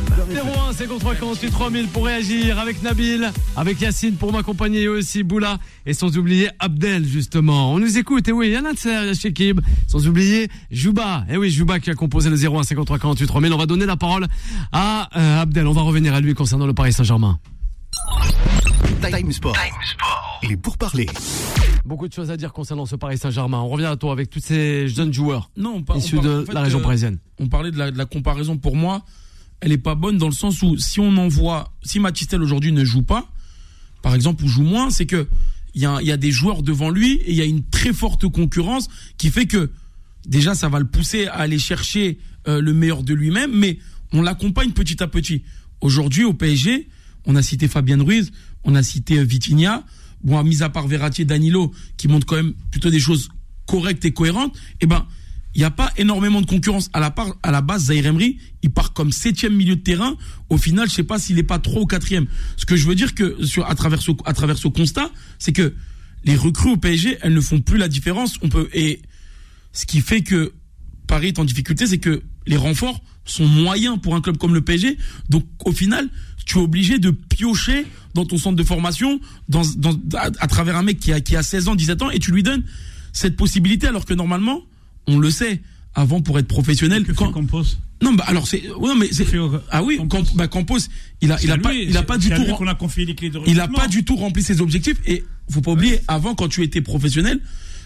01 0.68 0.74
53 0.74 1.14
48 1.14 1.50
3000 1.50 1.88
pour 1.88 2.04
réagir 2.04 2.58
avec 2.58 2.82
Nabil, 2.82 3.32
avec 3.56 3.80
Yacine 3.80 4.16
pour 4.16 4.32
m'accompagner 4.32 4.86
aussi 4.86 5.22
Boula 5.22 5.58
et 5.86 5.94
sans 5.94 6.18
oublier 6.18 6.50
Abdel 6.58 7.06
justement. 7.06 7.72
On 7.72 7.78
nous 7.78 7.96
écoute 7.96 8.28
et 8.28 8.32
oui, 8.32 8.48
il 8.48 8.52
y 8.52 8.58
en 8.58 8.66
a 8.66 8.74
de 8.74 8.78
ça, 8.78 9.02
il 9.02 9.06
y 9.06 9.10
a 9.10 9.14
Shekib, 9.14 9.60
sans 9.86 10.06
oublier 10.06 10.48
Jouba. 10.70 11.24
Et 11.30 11.38
oui, 11.38 11.50
Jouba 11.50 11.80
qui 11.80 11.88
a 11.88 11.94
composé 11.94 12.28
le 12.28 12.36
01 12.36 12.62
53 12.62 12.98
48 12.98 13.26
3000. 13.26 13.52
On 13.54 13.58
va 13.58 13.66
donner 13.66 13.86
la 13.86 13.96
parole 13.96 14.26
à 14.72 15.08
euh, 15.16 15.40
Abdel. 15.40 15.66
On 15.66 15.72
va 15.72 15.82
revenir 15.82 16.12
à 16.12 16.20
lui 16.20 16.34
concernant 16.34 16.66
le 16.66 16.74
Paris 16.74 16.92
Saint-Germain. 16.92 17.38
Time 19.00 19.32
Sport. 19.32 19.56
Il 19.56 19.68
est 19.68 20.29
pour 20.62 20.76
parler. 20.78 21.06
Beaucoup 21.84 22.08
de 22.08 22.12
choses 22.12 22.30
à 22.30 22.36
dire 22.36 22.52
concernant 22.52 22.86
ce 22.86 22.96
Paris 22.96 23.18
Saint-Germain. 23.18 23.58
On 23.60 23.68
revient 23.68 23.86
à 23.86 23.96
toi 23.96 24.12
avec 24.12 24.30
tous 24.30 24.40
ces 24.40 24.88
jeunes 24.88 25.12
joueurs 25.12 25.50
Non, 25.56 25.74
on 25.76 25.82
par- 25.82 25.96
on 25.96 25.98
issus 25.98 26.16
parle- 26.16 26.26
de 26.28 26.42
en 26.42 26.46
fait, 26.46 26.52
la 26.52 26.62
région 26.62 26.78
euh, 26.78 26.82
parisienne. 26.82 27.18
on 27.38 27.48
parlait 27.48 27.70
de 27.70 27.78
la, 27.78 27.90
de 27.90 27.98
la 27.98 28.04
comparaison 28.06 28.56
pour 28.58 28.76
moi, 28.76 29.04
elle 29.60 29.72
est 29.72 29.78
pas 29.78 29.94
bonne 29.94 30.18
dans 30.18 30.26
le 30.28 30.32
sens 30.34 30.62
où 30.62 30.76
si 30.78 31.00
on 31.00 31.16
envoie, 31.16 31.72
si 31.82 31.98
Matistel 32.00 32.42
aujourd'hui 32.42 32.72
ne 32.72 32.84
joue 32.84 33.02
pas, 33.02 33.28
par 34.02 34.14
exemple, 34.14 34.44
ou 34.44 34.48
joue 34.48 34.62
moins, 34.62 34.90
c'est 34.90 35.06
que 35.06 35.28
il 35.74 35.82
y 35.82 35.86
a, 35.86 35.98
il 36.00 36.06
y 36.06 36.12
a 36.12 36.16
des 36.16 36.32
joueurs 36.32 36.62
devant 36.62 36.90
lui 36.90 37.12
et 37.14 37.30
il 37.30 37.36
y 37.36 37.42
a 37.42 37.44
une 37.44 37.62
très 37.62 37.92
forte 37.92 38.26
concurrence 38.28 38.88
qui 39.18 39.30
fait 39.30 39.46
que 39.46 39.70
déjà 40.26 40.54
ça 40.54 40.68
va 40.68 40.78
le 40.80 40.86
pousser 40.86 41.26
à 41.28 41.34
aller 41.36 41.58
chercher 41.58 42.18
euh, 42.48 42.60
le 42.60 42.72
meilleur 42.74 43.02
de 43.04 43.14
lui-même, 43.14 43.52
mais 43.54 43.78
on 44.12 44.22
l'accompagne 44.22 44.72
petit 44.72 45.02
à 45.02 45.06
petit. 45.06 45.44
Aujourd'hui 45.80 46.24
au 46.24 46.34
PSG, 46.34 46.88
on 47.26 47.36
a 47.36 47.42
cité 47.42 47.68
Fabien 47.68 48.02
Ruiz, 48.02 48.32
on 48.64 48.74
a 48.74 48.82
cité 48.82 49.22
Vitinha, 49.22 49.84
bon, 50.22 50.42
mis 50.44 50.62
à 50.62 50.68
part 50.68 50.86
Verratti 50.86 51.22
et 51.22 51.24
Danilo 51.24 51.72
qui 51.96 52.08
montrent 52.08 52.26
quand 52.26 52.36
même 52.36 52.54
plutôt 52.70 52.90
des 52.90 53.00
choses 53.00 53.28
correctes 53.66 54.04
et 54.04 54.12
cohérentes, 54.12 54.56
et 54.80 54.86
ben 54.86 55.06
il 55.54 55.58
n'y 55.58 55.64
a 55.64 55.70
pas 55.70 55.92
énormément 55.96 56.40
de 56.40 56.46
concurrence. 56.46 56.90
À 56.92 57.00
la, 57.00 57.10
part, 57.10 57.36
à 57.42 57.50
la 57.50 57.60
base, 57.60 57.86
Zaire 57.86 58.06
Emery, 58.06 58.38
il 58.62 58.70
part 58.70 58.92
comme 58.92 59.10
septième 59.10 59.54
milieu 59.54 59.74
de 59.74 59.80
terrain. 59.80 60.16
Au 60.48 60.56
final, 60.56 60.88
je 60.88 60.94
sais 60.94 61.02
pas 61.02 61.18
s'il 61.18 61.38
est 61.38 61.44
pas 61.44 61.58
trois 61.58 61.82
ou 61.82 61.86
quatrième. 61.86 62.26
Ce 62.56 62.66
que 62.66 62.76
je 62.76 62.86
veux 62.86 62.94
dire 62.94 63.14
que 63.14 63.44
sur, 63.44 63.68
à 63.68 63.74
travers 63.74 64.00
ce, 64.00 64.12
à 64.24 64.32
travers 64.32 64.58
ce 64.58 64.68
constat, 64.68 65.10
c'est 65.40 65.52
que 65.52 65.74
les 66.24 66.36
recrues 66.36 66.70
au 66.70 66.76
PSG, 66.76 67.18
elles 67.22 67.34
ne 67.34 67.40
font 67.40 67.60
plus 67.60 67.78
la 67.78 67.88
différence. 67.88 68.34
On 68.42 68.48
peut, 68.48 68.68
et 68.72 69.02
ce 69.72 69.86
qui 69.86 70.00
fait 70.00 70.22
que 70.22 70.52
Paris 71.08 71.28
est 71.28 71.38
en 71.40 71.44
difficulté, 71.44 71.86
c'est 71.86 71.98
que 71.98 72.22
les 72.46 72.56
renforts 72.56 73.02
sont 73.30 73.46
moyens 73.46 73.98
pour 74.00 74.14
un 74.14 74.20
club 74.20 74.36
comme 74.38 74.54
le 74.54 74.60
PSG. 74.60 74.96
Donc, 75.28 75.44
au 75.64 75.72
final, 75.72 76.08
tu 76.46 76.58
es 76.58 76.60
obligé 76.60 76.98
de 76.98 77.10
piocher 77.10 77.86
dans 78.14 78.24
ton 78.24 78.38
centre 78.38 78.56
de 78.56 78.64
formation, 78.64 79.20
dans, 79.48 79.62
dans, 79.76 79.92
à, 80.14 80.30
à 80.38 80.46
travers 80.48 80.76
un 80.76 80.82
mec 80.82 80.98
qui 80.98 81.12
a, 81.12 81.20
qui 81.20 81.36
a 81.36 81.42
16 81.42 81.68
ans, 81.68 81.74
17 81.74 82.02
ans, 82.02 82.10
et 82.10 82.18
tu 82.18 82.32
lui 82.32 82.42
donnes 82.42 82.62
cette 83.12 83.36
possibilité, 83.36 83.86
alors 83.86 84.04
que 84.04 84.14
normalement, 84.14 84.60
on 85.06 85.18
le 85.18 85.30
sait, 85.30 85.62
avant 85.94 86.20
pour 86.20 86.38
être 86.38 86.48
professionnel, 86.48 87.04
Que 87.04 87.12
quand, 87.12 87.30
Campos? 87.32 87.62
Non, 88.02 88.14
bah 88.14 88.24
alors 88.26 88.46
c'est, 88.48 88.68
ouais, 88.70 88.88
non, 88.88 88.94
mais 88.96 89.08
c'est, 89.12 89.24
fait, 89.26 89.36
ah 89.70 89.82
oui, 89.82 89.98
Campos 89.98 90.16
Camp- 90.16 90.34
bah, 90.36 90.48
Campos, 90.48 90.78
il 91.20 91.30
a, 91.32 91.38
il 91.42 91.50
a 91.50 91.58
pas, 91.58 91.74
il 91.74 91.94
a 91.96 92.02
pas 92.02 92.16
du 92.16 92.30
tout, 92.30 92.40
lui 92.42 92.50
rem- 92.50 92.56
qu'on 92.56 92.66
a 92.66 92.74
confié 92.74 93.04
les 93.04 93.14
clés 93.14 93.28
de 93.28 93.38
il 93.46 93.60
a 93.60 93.68
pas 93.68 93.88
du 93.88 94.04
tout 94.04 94.16
rempli 94.16 94.42
ses 94.42 94.60
objectifs 94.62 94.96
et 95.06 95.22
faut 95.50 95.60
pas 95.60 95.72
oublier, 95.72 96.00
avant 96.08 96.34
quand 96.34 96.48
tu 96.48 96.62
étais 96.62 96.80
professionnel, 96.80 97.40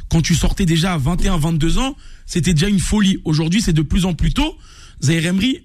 quand 0.09 0.21
tu 0.23 0.35
sortais 0.37 0.67
déjà 0.67 0.93
à 0.95 0.99
21, 0.99 1.37
22 1.39 1.79
ans, 1.79 1.97
c'était 2.27 2.55
déjà 2.55 2.69
une 2.69 2.79
folie. 2.79 3.19
Aujourd'hui, 3.25 3.61
c'est 3.61 3.73
de 3.73 3.83
plus 3.83 4.05
en 4.05 4.15
plus 4.15 4.33
tôt. 4.33 4.57
Zaire 5.05 5.27
Emery, 5.27 5.61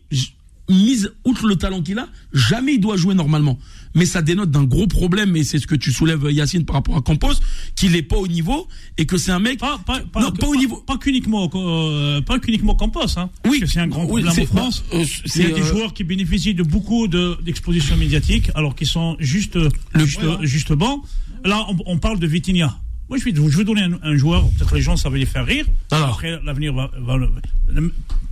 mise 0.69 1.11
outre 1.25 1.47
le 1.47 1.55
talent 1.55 1.81
qu'il 1.81 1.97
a, 1.97 2.07
jamais 2.33 2.73
il 2.75 2.79
doit 2.79 2.97
jouer 2.97 3.15
normalement. 3.15 3.57
Mais 3.95 4.05
ça 4.05 4.21
dénote 4.21 4.51
d'un 4.51 4.65
gros 4.65 4.85
problème, 4.85 5.35
et 5.35 5.43
c'est 5.43 5.57
ce 5.57 5.65
que 5.65 5.73
tu 5.73 5.91
soulèves, 5.91 6.27
Yacine, 6.29 6.63
par 6.63 6.75
rapport 6.75 6.95
à 6.95 7.01
Campos, 7.01 7.33
qu'il 7.75 7.95
est 7.95 8.03
pas 8.03 8.17
au 8.17 8.27
niveau, 8.27 8.67
et 8.99 9.07
que 9.07 9.17
c'est 9.17 9.31
un 9.31 9.39
mec, 9.39 9.57
Pas, 9.59 9.79
pas, 9.83 9.99
pas, 10.01 10.21
non, 10.21 10.31
pas 10.31 10.45
au 10.47 10.55
niveau, 10.55 10.75
Pas 10.77 10.97
qu'uniquement, 10.99 11.49
euh, 11.55 12.21
pas 12.21 12.37
qu'uniquement 12.37 12.75
Campos, 12.75 13.17
hein. 13.17 13.31
Oui. 13.45 13.57
Parce 13.57 13.59
que 13.61 13.65
c'est 13.65 13.79
un 13.79 13.87
grand 13.87 14.05
Oui, 14.05 14.21
problème 14.21 14.47
en 14.51 14.55
France. 14.57 14.83
euh, 14.93 15.03
Il 15.35 15.41
y 15.41 15.45
a 15.45 15.49
des 15.49 15.61
euh, 15.61 15.65
joueurs 15.65 15.93
qui 15.95 16.03
bénéficient 16.03 16.53
de 16.53 16.61
beaucoup 16.61 17.07
de- 17.07 17.35
d'expositions 17.43 17.97
médiatiques, 17.97 18.51
alors 18.53 18.75
qu'ils 18.75 18.85
sont 18.87 19.15
juste, 19.19 19.57
juste, 19.95 20.21
juste 20.43 20.71
bons. 20.73 21.01
Là, 21.43 21.65
on, 21.69 21.77
on 21.87 21.97
parle 21.97 22.19
de 22.19 22.27
Vitinha. 22.27 22.79
Moi, 23.09 23.17
je 23.17 23.23
vais, 23.25 23.33
je 23.35 23.57
vais 23.57 23.63
donner 23.63 23.81
un, 23.83 23.99
un 24.03 24.15
joueur, 24.17 24.47
peut-être 24.51 24.75
les 24.75 24.81
gens, 24.81 24.95
ça 24.95 25.09
va 25.09 25.17
les 25.17 25.25
faire 25.25 25.45
rire. 25.45 25.65
Alors. 25.91 26.09
Après, 26.09 26.39
l'avenir 26.43 26.73
va, 26.73 26.91
va 26.99 27.17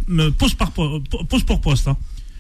me 0.08 0.30
pose 0.30 0.54
par 0.54 0.72
pour 0.72 1.62
poste. 1.62 1.88
hein. 1.88 1.98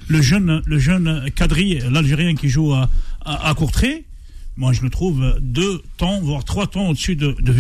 Le 0.08 0.22
jeune, 0.22 0.62
le 0.66 0.80
jeune 0.80 1.30
Kadri, 1.36 1.80
l'Algérien 1.92 2.36
qui 2.36 2.48
joue 2.50 2.74
à, 2.74 2.90
à, 3.26 3.50
à 3.50 3.54
Courtrai, 3.56 4.06
moi 4.56 4.72
je 4.72 4.82
le 4.82 4.90
trouve 4.90 5.36
deux 5.42 5.82
temps, 5.98 6.22
voire 6.22 6.46
trois 6.46 6.68
temps 6.68 6.88
au-dessus 6.90 7.16
de, 7.18 7.36
de. 7.42 7.52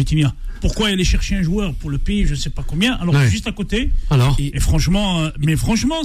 Pourquoi 0.61 0.87
aller 0.87 1.03
chercher 1.03 1.35
un 1.35 1.43
joueur 1.43 1.73
pour 1.73 1.89
le 1.89 1.97
payer, 1.97 2.25
je 2.25 2.35
sais 2.35 2.49
pas 2.49 2.63
combien, 2.65 2.93
alors 2.93 3.13
Ouais. 3.15 3.29
juste 3.29 3.47
à 3.47 3.51
côté. 3.51 3.89
Alors 4.09 4.35
Et, 4.39 4.55
et 4.55 4.59
franchement, 4.61 5.19
euh, 5.23 5.29
mais 5.39 5.55
franchement, 5.57 6.03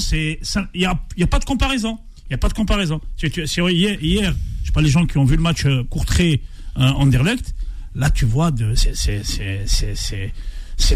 il 0.74 0.80
y 0.80 0.85
a, 0.85 1.00
y 1.16 1.22
a 1.22 1.26
pas 1.28 1.38
de 1.38 1.44
comparaison. 1.44 1.98
Il 2.28 2.32
y 2.32 2.35
a 2.35 2.38
pas 2.38 2.48
de 2.48 2.54
comparaison. 2.54 3.00
C'est, 3.18 3.30
tu- 3.30 3.46
hier, 3.70 4.02
hier, 4.02 4.35
je 4.62 4.66
sais 4.66 4.72
pas 4.72 4.82
les 4.82 4.88
gens 4.90 5.06
qui 5.06 5.18
ont 5.18 5.24
vu 5.24 5.37
le 5.37 5.42
match 5.42 5.64
euh, 5.66 5.85
Courtrai 5.85 6.40
euh, 6.78 6.80
Anderlecht. 6.80 7.54
Là, 7.94 8.11
tu 8.11 8.24
vois, 8.24 8.50
de, 8.50 8.74
c'est, 8.74 8.92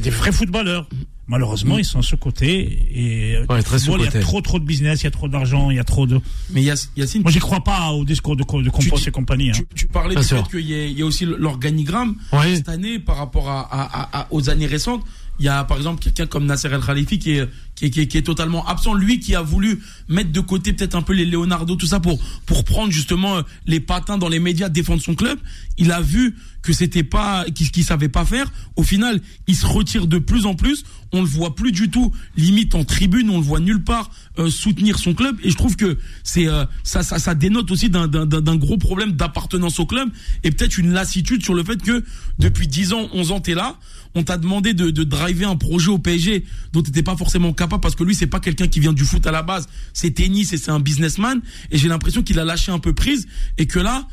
des 0.00 0.11
vrais 0.11 0.32
footballeurs. 0.32 0.88
Malheureusement, 1.28 1.76
ils 1.76 1.85
sont 1.85 2.02
sous 2.02 2.16
côté 2.16 2.87
et 2.94 3.35
euh, 3.37 3.46
Ouais, 3.48 3.56
le 3.56 3.62
très 3.64 3.80
football, 3.80 4.00
il 4.02 4.14
y 4.14 4.16
a 4.16 4.20
trop, 4.20 4.40
trop 4.40 4.61
de 4.61 4.64
business, 4.64 5.00
il 5.00 5.04
y 5.04 5.06
a 5.09 5.11
trop 5.11 5.26
d'argent, 5.28 5.70
il 5.70 5.76
y 5.76 5.80
a 5.80 5.85
trop 5.85 6.06
de. 6.06 6.20
Mais 6.50 6.62
Yacine, 6.62 7.22
Moi, 7.22 7.32
j'y 7.32 7.40
crois 7.40 7.64
pas 7.64 7.90
au 7.90 8.04
discours 8.04 8.37
de, 8.37 8.42
de 8.44 8.70
Compos 8.70 8.98
Tu- 9.00 9.09
et 9.09 9.12
compagnie. 9.12 9.50
hein. 9.50 9.54
tu, 9.54 9.66
tu 9.74 9.87
parlais 9.88 10.14
Bien 10.14 10.20
du 10.22 10.26
sûr. 10.28 10.44
fait 10.44 10.50
qu'il 10.59 10.70
y, 10.70 11.02
a 11.02 11.04
aussi 11.04 11.24
l'organigramme 11.26 12.14
Ouais. 12.32 12.54
cette 12.56 12.68
année 12.68 13.00
par 13.00 13.16
rapport 13.16 13.50
à, 13.50 13.61
à- 13.62 14.02
à- 14.02 14.20
à- 14.20 14.26
aux 14.30 14.48
années 14.50 14.66
récentes. 14.66 15.02
Il 15.40 15.44
y 15.44 15.48
a 15.48 15.64
par 15.64 15.76
exemple 15.78 16.00
quelqu'un 16.02 16.26
comme 16.26 16.46
Nasser 16.46 16.68
El 16.72 16.80
Khalifi 16.80 17.18
qui 17.18 17.32
est, 17.32 17.48
qui, 17.76 17.90
qui, 17.90 18.08
qui 18.08 18.18
est 18.18 18.22
totalement 18.22 18.66
absent. 18.66 18.94
Lui 18.94 19.20
qui 19.20 19.34
a 19.36 19.42
voulu 19.42 19.80
mettre 20.08 20.32
de 20.32 20.40
côté 20.40 20.72
peut-être 20.72 20.96
un 20.96 21.02
peu 21.02 21.12
les 21.12 21.24
Leonardo, 21.26 21.76
tout 21.76 21.86
ça 21.86 22.00
pour, 22.00 22.18
pour 22.46 22.64
prendre 22.64 22.90
justement 22.90 23.36
euh, 23.36 23.42
les 23.66 23.78
patins 23.80 24.18
dans 24.18 24.28
les 24.28 24.40
médias, 24.40 24.68
défendre 24.68 25.00
son 25.02 25.14
club. 25.14 25.38
Il 25.78 25.92
a 25.92 26.00
vu 26.00 26.34
que 26.62 26.72
c'était 26.72 27.04
pas, 27.04 27.44
qu'il 27.54 27.84
savait 27.84 28.08
pas 28.08 28.24
faire. 28.24 28.50
Au 28.74 28.82
final, 28.82 29.20
il 29.46 29.54
se 29.54 29.66
retire 29.66 30.08
de 30.08 30.18
plus 30.18 30.46
en 30.46 30.54
plus. 30.56 30.82
On 31.12 31.20
le 31.20 31.28
voit 31.28 31.54
plus 31.54 31.70
du 31.70 31.88
tout, 31.88 32.12
limite 32.36 32.74
en 32.74 32.82
tribune, 32.84 33.30
on 33.30 33.36
le 33.38 33.44
voit 33.44 33.60
nulle 33.60 33.84
part 33.84 34.10
euh, 34.40 34.50
soutenir 34.50 34.98
son 34.98 35.14
club. 35.14 35.36
Et 35.44 35.50
je 35.50 35.56
trouve 35.56 35.76
que 35.76 35.96
c'est 36.24 36.48
euh, 36.48 36.64
ça, 36.82 37.04
ça, 37.04 37.20
ça 37.20 37.36
dénote 37.36 37.70
aussi 37.70 37.88
d'un- 37.88 38.08
gros 38.56 38.76
problème 38.78 39.12
d'appartenance 39.12 39.78
au 39.78 39.86
club 39.86 40.08
et 40.42 40.50
peut-être 40.50 40.78
une 40.78 40.90
lassitude 40.92 41.44
sur 41.44 41.54
le 41.54 41.62
fait 41.62 41.80
que 41.80 42.02
depuis 42.40 42.66
10 42.66 42.92
ans, 42.94 43.08
11 43.12 43.30
ans, 43.30 43.40
t'es 43.40 43.54
là. 43.54 43.76
On 44.16 44.24
t'a 44.24 44.36
demandé 44.38 44.74
de, 44.74 44.90
de 44.90 45.04
driver 45.04 45.48
un 45.48 45.56
projet 45.56 45.90
au 45.90 45.98
PSG 45.98 46.44
dont 46.72 46.82
t'étais 46.82 47.02
pas 47.02 47.16
forcément 47.16 47.52
capable 47.66 47.81
parce 47.83 47.94
que 47.94 48.05
lui, 48.05 48.14
c'est 48.14 48.26
pas 48.26 48.40
quelqu'un 48.40 48.66
qui 48.68 48.81
vient 48.81 48.92
du 48.92 49.05
foot 49.05 49.26
à 49.26 49.31
la 49.33 49.42
base. 49.42 49.66
C'est 49.92 50.11
tennis 50.12 50.52
et 50.52 50.57
c'est 50.59 50.70
un 50.70 50.81
businessman. 50.81 51.40
Et 51.70 51.79
j'ai 51.79 51.88
l'impression 51.88 52.22
qu'il 52.22 52.38
a 52.38 52.44
lâché 52.44 52.72
un 52.72 52.79
peu 52.79 52.92
prise 52.94 53.26
et 53.59 53.66
que 53.66 53.79
là, 53.79 54.07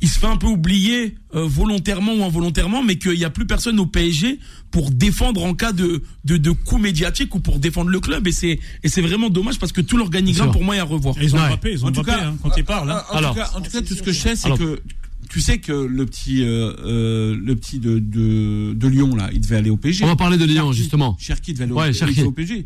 il 0.00 0.08
se 0.08 0.18
fait 0.20 0.26
un 0.28 0.36
peu 0.36 0.46
oublier 0.46 1.16
euh, 1.34 1.44
volontairement 1.44 2.14
ou 2.14 2.22
involontairement, 2.22 2.84
mais 2.84 2.98
qu'il 2.98 3.14
n'y 3.18 3.24
a 3.24 3.30
plus 3.30 3.46
personne 3.46 3.80
au 3.80 3.86
PSG 3.86 4.38
pour 4.70 4.92
défendre 4.92 5.42
en 5.42 5.54
cas 5.54 5.72
de, 5.72 6.02
de, 6.24 6.36
de 6.36 6.50
coup 6.52 6.78
médiatique 6.78 7.34
ou 7.34 7.40
pour 7.40 7.58
défendre 7.58 7.90
le 7.90 7.98
club. 7.98 8.28
Et 8.28 8.32
c'est 8.32 8.60
et 8.84 8.88
c'est 8.88 9.02
vraiment 9.02 9.28
dommage 9.28 9.58
parce 9.58 9.72
que 9.72 9.80
tout 9.80 9.96
l'organigramme 9.96 10.52
pour 10.52 10.62
moi 10.62 10.76
est 10.76 10.78
à 10.78 10.84
revoir. 10.84 11.16
Et 11.20 11.24
ils 11.24 11.34
ont 11.34 11.38
Ouais. 11.40 11.58
Ils 11.72 11.84
ont 11.84 11.88
En 11.88 11.92
tout 11.92 12.02
cas, 12.04 12.26
hein, 12.28 12.36
quand 12.42 12.50
ils 12.56 12.64
parlent. 12.64 12.90
hein. 12.92 13.02
En, 13.10 13.16
Alors. 13.16 13.34
tout 13.34 13.40
cas, 13.40 13.50
en 13.56 13.60
tout 13.60 13.70
cas, 13.72 13.80
tout 13.82 13.94
ce 13.94 14.02
que 14.02 14.12
je 14.12 14.20
sais, 14.20 14.36
c'est 14.36 14.56
que 14.56 14.80
tu 15.28 15.40
sais 15.40 15.58
que 15.58 15.72
le 15.72 16.06
petit, 16.06 16.42
euh, 16.44 16.72
euh, 16.84 17.36
le 17.36 17.56
petit 17.56 17.80
de, 17.80 17.98
de, 17.98 18.72
de 18.74 18.88
Lyon 18.88 19.16
là, 19.16 19.28
il 19.32 19.40
devait 19.40 19.56
aller 19.56 19.68
au 19.68 19.76
PSG. 19.76 20.04
On 20.04 20.08
va 20.08 20.14
parler 20.16 20.38
de 20.38 20.44
Lyon 20.44 20.70
Cherki- 20.70 20.76
justement. 20.76 21.16
Cherki 21.18 21.52
devait 21.54 21.64
aller 21.64 21.72
Ouais, 21.72 22.22
au 22.22 22.30
PSG. 22.32 22.64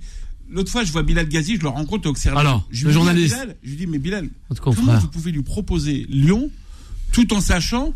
L'autre 0.52 0.70
fois, 0.70 0.84
je 0.84 0.92
vois 0.92 1.02
Bilal 1.02 1.28
Ghazi, 1.28 1.56
je 1.56 1.62
le 1.62 1.68
rencontre 1.68 2.08
au 2.08 2.10
Auxerre. 2.10 2.36
Alors, 2.36 2.66
je 2.70 2.84
le 2.84 2.90
lui 2.90 2.92
dis 2.94 3.00
à 3.00 3.04
journaliste. 3.04 3.34
Bilal, 3.34 3.56
je 3.62 3.70
lui 3.70 3.76
dis, 3.76 3.86
mais 3.86 3.98
Bilal, 3.98 4.28
comment 4.60 4.98
vous 4.98 5.08
pouvez 5.08 5.32
lui 5.32 5.42
proposer 5.42 6.06
Lyon 6.08 6.50
tout 7.12 7.32
en 7.34 7.40
sachant 7.40 7.94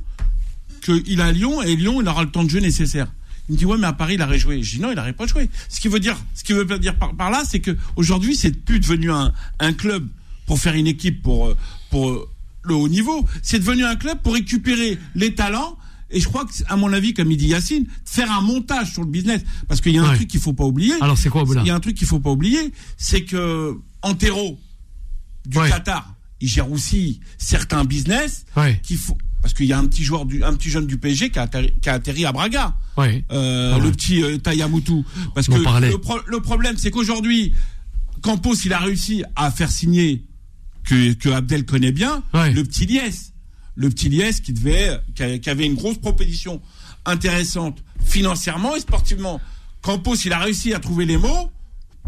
qu'il 0.83 1.21
a 1.21 1.33
Lyon 1.33 1.63
et 1.63 1.75
Lyon, 1.75 2.01
il 2.01 2.09
aura 2.09 2.23
le 2.23 2.31
temps 2.31 2.45
de 2.45 2.51
jeu 2.51 2.61
nécessaire. 2.61 3.13
Il 3.49 3.53
me 3.53 3.59
dit, 3.59 3.65
ouais, 3.65 3.79
mais 3.79 3.87
à 3.87 3.93
Paris, 3.93 4.15
il 4.15 4.23
aurait 4.23 4.39
joué. 4.39 4.63
Je 4.63 4.77
dis, 4.77 4.81
non, 4.81 4.91
il 4.91 4.97
n'aurait 4.97 5.13
pas 5.13 5.27
joué. 5.27 5.49
Ce 5.69 5.81
qui 5.81 5.89
veut 5.89 6.01
dire, 6.01 6.17
ce 6.35 6.45
qui 6.45 6.53
veut 6.53 6.65
dire 6.79 6.97
par, 6.97 7.15
par 7.15 7.31
là, 7.31 7.43
c'est 7.49 7.61
que 7.61 7.77
aujourd'hui, 7.97 8.35
c'est 8.37 8.53
plus 8.53 8.81
devenu 8.81 9.11
un, 9.11 9.33
un 9.61 9.73
club 9.73 10.09
pour 10.47 10.59
faire 10.59 10.75
une 10.75 10.87
équipe 10.87 11.23
pour, 11.23 11.49
euh, 11.49 11.57
pour 11.91 12.11
euh, 12.11 12.29
le 12.63 12.75
haut 12.75 12.89
niveau. 12.89 13.25
C'est 13.43 13.59
devenu 13.59 13.85
un 13.85 13.97
club 13.97 14.19
pour 14.23 14.35
récupérer 14.35 14.99
les 15.15 15.35
talents. 15.35 15.77
Et 16.11 16.21
je 16.21 16.29
crois 16.29 16.45
que, 16.45 16.53
à 16.69 16.77
mon 16.77 16.93
avis, 16.93 17.15
comme 17.15 17.31
il 17.33 17.37
dit 17.37 17.49
Yacine, 17.49 17.87
faire 18.05 18.31
un 18.31 18.41
montage 18.41 18.93
sur 18.93 19.03
le 19.03 19.09
business. 19.11 19.43
Parce 19.69 19.81
qu'il 19.81 19.93
y 19.93 19.99
a 19.99 20.03
un 20.03 20.11
Ouais. 20.11 20.17
truc 20.17 20.29
qu'il 20.29 20.41
faut 20.41 20.53
pas 20.53 20.65
oublier. 20.65 20.95
Alors 21.01 21.19
c'est 21.19 21.29
quoi 21.31 21.45
Boula 21.45 21.63
Il 21.63 21.67
y 21.67 21.71
a 21.71 21.75
un 21.75 21.81
truc 21.81 21.97
qu'il 21.97 22.07
faut 22.07 22.21
pas 22.21 22.31
oublier, 22.31 22.73
c'est 22.97 23.23
que 23.25 23.75
Antero 24.03 24.59
du 25.47 25.59
Ouais. 25.59 25.69
Qatar, 25.69 26.15
il 26.41 26.49
gère 26.49 26.71
aussi 26.71 27.21
certains 27.39 27.85
business 27.85 28.45
Ouais, 28.57 28.81
qu'il 28.85 28.99
faut 28.99 29.17
parce 29.43 29.55
qu'il 29.55 29.67
y 29.67 29.73
a 29.73 29.79
un 29.79 29.87
petit 29.87 30.03
joueur 30.03 30.27
du 30.27 30.43
un 30.43 30.55
petit 30.55 30.71
jeune 30.71 30.87
du 30.89 30.99
PSG 30.99 31.31
qui 31.31 31.39
a 31.39 31.43
atterri, 31.43 31.73
qui 31.81 31.89
a 31.89 31.93
atterri 31.95 32.25
à 32.27 32.33
Braga, 32.33 32.75
euh, 32.99 33.75
Ah 33.77 33.79
le 33.79 33.93
petit 33.93 34.23
euh, 34.25 34.39
Tayamutu. 34.39 35.03
Parce 35.37 35.49
On 35.49 35.53
que 35.53 35.59
le, 35.87 35.99
pro- 35.99 36.19
le 36.27 36.41
problème, 36.41 36.77
c'est 36.79 36.91
qu'aujourd'hui, 36.91 37.53
Campos, 38.23 38.55
il 38.65 38.73
a 38.73 38.79
réussi 38.81 39.23
à 39.37 39.51
faire 39.53 39.71
signer 39.71 40.25
que, 40.85 41.13
que 41.13 41.29
Abdel 41.29 41.65
connaît 41.65 41.93
bien, 41.93 42.23
le 42.35 42.63
petit 42.65 42.87
Lies. 42.87 43.31
Le 43.77 43.89
petit 43.91 44.09
Lies 44.09 44.41
qui 44.43 44.53
devait, 44.53 44.99
avait 45.47 45.67
une 45.67 45.75
grosse 45.75 45.99
proposition 45.99 46.61
intéressante 47.05 47.83
financièrement 48.05 48.75
et 48.77 48.81
sportivement. 48.81 49.41
Campos, 49.83 50.17
il 50.25 50.33
a 50.33 50.39
réussi 50.39 50.75
à 50.75 50.81
trouver 50.81 51.05
les 51.07 51.17
mots 51.17 51.51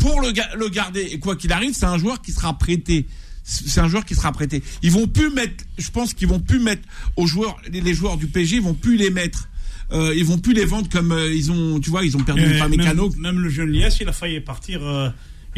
pour 0.01 0.21
le, 0.21 0.33
ga- 0.33 0.55
le 0.57 0.69
garder. 0.69 1.03
Et 1.13 1.19
quoi 1.19 1.37
qu'il 1.37 1.53
arrive, 1.53 1.75
c'est 1.75 1.87
un 1.87 1.99
joueur 1.99 2.21
qui 2.23 2.33
sera 2.33 2.57
prêté. 2.59 3.07
C'est 3.45 3.81
un 3.81 3.89
joueur 3.89 4.05
qui 4.05 4.15
sera 4.15 4.33
prêté. 4.33 4.63
Ils 4.83 4.91
vont 4.91 5.07
plus 5.07 5.31
mettre, 5.31 5.65
je 5.79 5.91
pense 5.91 6.13
qu'ils 6.15 6.29
vont 6.29 6.41
plus 6.41 6.59
mettre 6.61 6.83
aux 7.17 7.27
joueurs, 7.27 7.57
les, 7.71 7.95
joueurs 7.95 8.17
du 8.17 8.27
PSG, 8.27 8.57
ils 8.57 8.63
vont 8.63 8.75
plus 8.75 8.97
les 8.97 9.11
mettre. 9.11 9.49
Euh, 9.91 10.15
ils 10.15 10.25
vont 10.25 10.37
plus 10.39 10.53
les 10.53 10.67
vendre 10.67 10.89
comme 10.91 11.13
euh, 11.13 11.33
ils 11.35 11.51
ont, 11.51 11.81
tu 11.81 11.89
vois, 11.89 12.05
ils 12.05 12.15
ont 12.17 12.21
perdu 12.23 12.43
mécano. 12.69 13.09
même, 13.11 13.21
même 13.21 13.41
le 13.41 13.49
jeune 13.49 13.71
Lies, 13.71 13.87
il 14.01 14.09
a 14.09 14.13
failli 14.13 14.41
partir. 14.41 14.83
euh, 14.83 15.09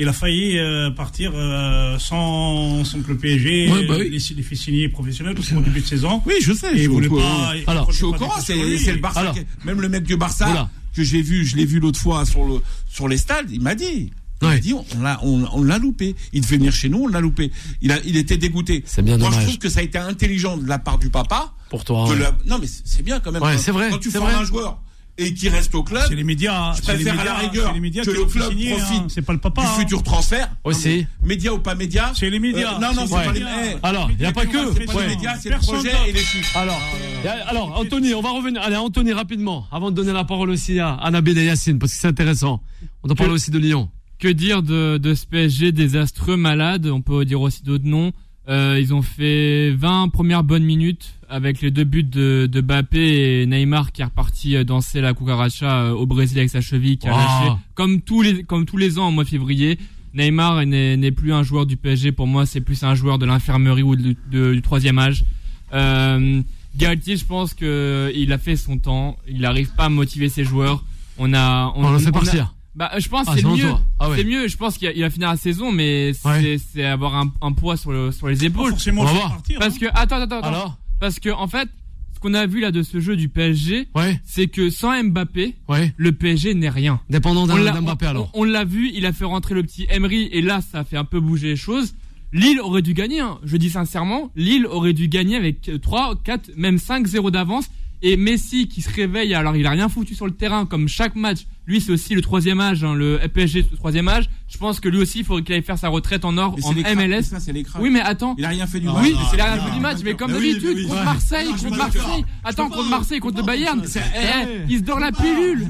il 0.01 0.09
a 0.09 0.13
failli 0.13 0.59
euh, 0.59 0.91
partir 0.91 1.33
euh, 1.35 1.99
sans, 1.99 2.85
sans 2.85 3.01
que 3.01 3.09
le 3.09 3.17
PSG 3.19 3.71
Ouais, 3.71 3.87
bah 3.87 3.95
oui. 3.99 4.11
les, 4.11 4.35
les 4.37 4.43
fait 4.43 4.55
signer 4.57 4.89
professionnel 4.89 5.35
parce 5.35 5.49
qu'au 5.51 5.61
début 5.61 5.81
de 5.81 5.87
saison. 5.87 6.23
Oui, 6.27 6.35
je 6.43 6.53
sais. 6.53 6.75
Et 6.75 6.83
je 6.85 6.89
voulait 6.91 7.09
au 7.09 7.17
pas. 7.19 7.53
Alors, 7.67 7.91
Je 7.91 7.97
suis 7.97 8.05
au 8.05 8.13
courant, 8.13 8.41
c'est 8.41 8.55
le 8.55 8.99
Barça. 9.01 9.21
Alors. 9.21 9.35
qui- 9.35 9.41
même 9.65 9.81
le 9.81 9.89
mec 9.89 10.05
du 10.05 10.17
Barça 10.17 10.47
Voilà. 10.47 10.71
que 10.95 11.03
j'ai 11.05 11.23
vu, 11.23 11.45
je 11.45 11.57
l'ai 11.57 11.65
vu 11.65 11.79
l'autre 11.81 12.01
fois 12.01 12.25
sur 12.25 12.45
le 12.45 12.61
sur 12.89 13.09
les 13.09 13.17
stades, 13.17 13.51
il 13.51 13.61
m'a 13.61 13.75
dit. 13.75 14.11
Il 14.43 14.47
Ouais. 14.49 14.55
m'a 14.55 14.59
dit, 14.61 14.73
on 14.73 15.03
l'a, 15.03 15.21
on, 15.23 15.45
on 15.53 15.63
l'a 15.63 15.77
loupé. 15.79 16.17
Il 16.33 16.41
devait 16.41 16.57
venir 16.57 16.73
chez 16.73 16.89
nous, 16.89 17.03
on 17.05 17.09
l'a 17.09 17.21
loupé. 17.21 17.51
Il 17.83 17.93
a, 17.93 17.99
il 18.07 18.17
était 18.17 18.39
dégoûté. 18.39 18.83
C'est 18.87 19.03
bien 19.03 19.19
Moi, 19.19 19.27
je 19.29 19.33
dommage. 19.33 19.47
trouve 19.49 19.59
que 19.59 19.69
ça 19.69 19.81
a 19.81 19.83
été 19.83 19.99
intelligent 19.99 20.57
de 20.57 20.67
la 20.67 20.79
part 20.79 20.97
du 20.99 21.11
papa. 21.11 21.53
Pour 21.69 21.85
toi. 21.85 22.07
de 22.07 22.13
ouais. 22.15 22.19
la- 22.19 22.35
Non, 22.47 22.59
mais 22.59 22.67
c'est 22.67 23.03
bien 23.03 23.21
quand 23.21 23.33
même. 23.33 23.43
Ouais, 23.43 23.53
Quand- 23.53 23.59
c'est 23.59 23.71
vrai, 23.71 23.91
Quand 23.91 23.99
tu 23.99 24.11
formes 24.11 24.31
un 24.35 24.45
joueur 24.45 24.81
et 25.21 25.35
qu'il 25.35 25.49
reste 25.51 25.75
au 25.75 25.83
club, 25.83 26.03
C'est 26.09 26.15
les 26.15 26.25
médias. 26.25 26.73
je 26.75 26.83
c'est 26.83 26.97
les 26.97 27.05
préfère 27.05 27.21
à 27.21 27.25
la 27.25 27.31
médias- 27.35 27.39
rigueur 27.51 27.67
c'est 27.69 27.75
les 27.75 27.81
médias 27.81 28.03
que 28.05 28.11
qui 28.11 28.17
le 28.17 28.25
club 28.25 28.49
signer, 28.51 28.73
hein. 28.73 28.77
profite 28.79 29.03
C'est 29.11 29.23
pas 29.23 29.33
le 29.33 29.39
papa. 29.39 29.63
du 29.63 29.69
hein. 29.69 29.71
futur 29.79 30.03
transfert. 30.03 30.49
Aussi. 30.65 31.07
Média 31.23 31.53
ou 31.55 31.59
pas 31.59 31.75
média. 31.75 32.13
C'est 32.15 32.31
les 32.31 32.39
médias. 32.41 32.77
Euh, 32.77 32.79
non, 32.81 32.95
non, 32.95 33.07
C'est 33.07 33.15
pas 33.15 33.33
les. 33.33 33.41
médias. 33.41 33.79
Alors, 33.83 34.11
il 34.11 34.17
n'y 34.17 34.25
a 34.27 34.33
pas 34.33 34.47
que. 34.47 34.73
c'est 34.75 34.85
pas 34.87 34.95
ouais. 34.95 35.03
les 35.09 35.15
médias, 35.17 35.37
c'est 35.39 35.49
le 35.51 35.55
Personne 35.57 35.75
projet 35.77 35.91
d'autre. 35.93 36.05
et 36.09 36.13
les 36.13 36.21
chiffres. 36.21 36.57
Alors, 36.57 36.81
y 37.25 37.29
a- 37.29 37.49
alors, 37.49 37.79
Anthony, 37.79 38.15
on 38.15 38.21
va 38.21 38.31
revenir. 38.31 38.63
Allez, 38.63 38.77
Anthony, 38.77 39.13
rapidement, 39.13 39.67
avant 39.71 39.91
de 39.91 39.97
donner 39.97 40.13
la 40.13 40.25
parole 40.25 40.51
aussi 40.51 40.79
à 40.81 40.95
Annabelle 40.95 41.39
et 41.39 41.45
Yacine, 41.45 41.79
parce 41.79 41.93
que 41.93 41.99
c'est 41.99 42.09
intéressant. 42.09 42.63
On 43.03 43.09
doit 43.09 43.17
parler 43.17 43.33
aussi 43.33 43.51
de 43.51 43.59
Lyon. 43.59 43.89
Que 44.19 44.29
dire 44.29 44.63
de, 44.63 44.99
de 44.99 45.15
ce 45.15 45.27
PSG 45.27 45.73
désastreux, 45.73 46.37
malade 46.37 46.87
On 46.87 47.01
peut 47.01 47.25
dire 47.25 47.41
aussi 47.41 47.63
d'autres 47.63 47.87
noms. 47.87 48.13
Euh, 48.51 48.79
ils 48.81 48.93
ont 48.93 49.03
fait 49.03 49.71
20 49.71 50.09
premières 50.09 50.43
bonnes 50.43 50.65
minutes 50.65 51.15
avec 51.29 51.61
les 51.63 51.71
deux 51.71 51.85
buts 51.85 52.03
de, 52.03 52.49
de 52.51 52.61
Mbappé 52.61 53.43
et 53.43 53.47
Neymar 53.47 53.93
qui 53.93 54.03
est 54.03 54.05
reparti 54.05 54.57
euh, 54.57 54.65
danser 54.65 55.01
la 55.01 55.15
cucaracha 55.15 55.83
euh, 55.85 55.91
au 55.93 56.05
Brésil 56.05 56.37
avec 56.39 56.51
sa 56.51 56.61
cheville 56.61 56.99
qui 56.99 57.07
a 57.07 57.13
Wow. 57.13 57.19
lâché 57.19 57.53
comme 57.75 58.01
tous 58.01 58.23
les 58.23 58.43
comme 58.43 58.67
tous 58.67 58.77
les 58.77 58.99
ans 58.99 59.09
au 59.09 59.13
mois 59.13 59.23
de 59.25 59.29
février. 59.29 59.79
Neymar 60.15 60.67
n'est 60.67 60.97
n'est 60.97 61.13
plus 61.13 61.33
un 61.33 61.45
joueur 61.45 61.65
du 61.67 61.77
PSG 61.77 62.11
pour 62.11 62.27
moi, 62.27 62.45
c'est 62.45 62.61
plus 62.61 62.83
un 62.83 62.97
joueur 62.97 63.19
de 63.21 63.27
l'infirmerie 63.27 63.85
ou 63.85 63.95
de- 63.95 64.17
de- 64.33 64.53
du 64.55 64.63
troisième 64.63 64.99
âge. 64.99 65.25
Euh, 65.73 66.43
Galtier, 66.77 67.17
je 67.17 67.25
pense 67.25 67.55
que 67.55 68.11
il 68.17 68.33
a 68.33 68.39
fait 68.39 68.57
son 68.57 68.79
temps. 68.79 69.17
Il 69.29 69.41
n'arrive 69.43 69.71
pas 69.77 69.85
à 69.85 69.89
motiver 69.89 70.29
ses 70.29 70.43
joueurs. 70.45 70.85
On 71.19 71.33
a 71.35 71.73
On 71.77 71.93
le 71.93 71.99
fait 72.01 72.09
a- 72.09 72.13
partir. 72.13 72.55
Bah, 72.81 72.91
je 72.99 73.09
pense 73.11 73.27
Ah, 73.29 73.35
que 73.35 73.41
c'est 73.43 73.47
mieux. 73.47 73.73
Ah 73.99 74.09
ouais. 74.09 74.17
C'est 74.17 74.25
mieux. 74.25 74.49
Je 74.49 74.57
pense 74.57 74.79
qu'il 74.79 74.89
a, 74.89 74.93
il 74.93 75.05
a 75.05 75.11
fini 75.11 75.25
la 75.27 75.37
saison, 75.37 75.71
mais 75.71 76.13
c'est 76.15 76.27
Ouais. 76.29 76.57
c'est 76.73 76.85
avoir 76.85 77.15
un, 77.15 77.31
un 77.43 77.53
poids 77.53 77.77
sur, 77.77 77.93
le, 77.93 78.11
sur 78.11 78.27
les 78.29 78.37
Pas 78.37 78.45
épaules. 78.47 78.71
forcément 78.71 79.03
On 79.03 79.05
va 79.05 79.11
le 79.13 79.17
voir. 79.19 79.29
faire 79.29 79.37
partir, 79.37 79.59
Parce 79.59 79.75
hein. 79.75 79.79
que 79.81 79.87
attends, 79.93 80.17
attends, 80.17 80.39
attends. 80.39 80.49
Alors 80.49 80.79
Parce 80.99 81.21
que 81.21 81.29
en 81.29 81.47
fait, 81.47 81.69
ce 82.15 82.21
qu'on 82.21 82.33
a 82.33 82.47
vu 82.47 82.61
là 82.61 82.71
de 82.71 82.83
ce 82.83 82.99
jeu 82.99 83.17
du 83.17 83.29
PSG, 83.29 83.89
Ouais, 83.95 84.19
c'est 84.25 84.47
que 84.47 84.71
sans 84.71 85.03
Mbappé, 85.05 85.57
ouais. 85.69 85.93
le 85.99 86.13
PSG 86.13 86.55
n'est 86.55 86.71
rien. 86.71 87.01
Dépendant 87.11 87.47
d'un 87.47 87.81
Mbappé 87.83 88.07
on- 88.07 88.09
alors. 88.09 88.31
On, 88.33 88.45
l'a 88.45 88.65
vu, 88.65 88.91
il 88.95 89.05
a 89.05 89.13
fait 89.13 89.27
rentrer 89.27 89.55
le 89.55 89.63
petit 89.63 89.87
Emery 89.91 90.31
et 90.33 90.41
là, 90.41 90.61
ça 90.63 90.79
a 90.81 90.85
fait 90.85 90.97
un 90.97 91.05
peu 91.05 91.21
bouger 91.21 91.49
les 91.49 91.57
choses. 91.57 91.93
Lille 92.33 92.61
aurait 92.61 92.81
dû 92.83 92.95
gagner, 92.95 93.21
hein. 93.21 93.39
je 93.45 93.57
dis 93.59 93.71
sincèrement, 93.71 94.31
Lille 94.37 94.65
aurait 94.67 94.93
dû 94.95 95.09
gagner 95.09 95.37
avec 95.37 95.71
3, 95.83 96.15
4, 96.25 96.53
même 96.57 96.77
5-0 96.77 97.31
d'avance. 97.31 97.69
Et 98.03 98.17
Messi 98.17 98.67
qui 98.67 98.81
se 98.81 98.89
réveille, 98.91 99.35
alors 99.35 99.57
il 99.57 99.67
a 99.67 99.71
rien 99.71 99.91
foutu 99.91 100.15
sur 100.15 100.25
le 100.25 100.33
terrain 100.33 100.65
comme 100.65 100.89
chaque 100.89 101.17
match. 101.17 101.41
Lui, 101.71 101.81
c'est 101.81 101.93
aussi 101.93 102.17
le 102.17 102.21
troisième 102.21 102.61
âge, 102.61 102.83
hein, 102.83 102.97
le 102.97 103.21
PSG 103.33 103.65
troisième 103.77 104.09
âge. 104.09 104.29
Je 104.49 104.59
pense 104.59 104.81
que 104.81 104.89
lui 104.89 104.99
aussi, 104.99 105.21
il 105.21 105.25
faudrait 105.25 105.45
qu'il 105.45 105.55
aille 105.55 105.63
faire 105.63 105.79
sa 105.79 105.89
retraite 105.89 106.25
en 106.25 106.37
or, 106.37 106.57
mais 106.57 106.65
en 106.65 106.97
MLS. 106.97 107.23
Ça, 107.23 107.39
oui, 107.79 107.91
mais 107.91 108.01
attends. 108.01 108.35
Il 108.39 108.45
a 108.45 108.49
rien 108.49 108.67
fait 108.67 108.81
du 108.81 108.89
ah, 108.89 108.95
match. 108.95 109.05
Oui, 109.05 109.15
ah, 109.17 109.31
il 109.33 109.41
a 109.41 109.45
rien 109.45 109.55
ah, 109.57 109.65
fait 109.65 109.75
du 109.77 109.81
match, 109.81 109.97
ah, 110.01 110.03
mais 110.05 110.15
comme 110.15 110.33
d'habitude, 110.33 110.89
contre. 110.89 111.05
Marseille, 111.05 111.49
contre 111.51 111.77
Marseille. 111.77 112.25
Attends, 112.43 112.69
contre 112.71 112.91
Marseille, 112.91 113.21
contre 113.21 113.45
Bayern. 113.45 113.81
Eh, 113.87 113.99
eh, 113.99 114.47
il 114.69 114.79
se 114.79 114.83
dort 114.83 114.99
la 114.99 115.13
pilule. 115.13 115.69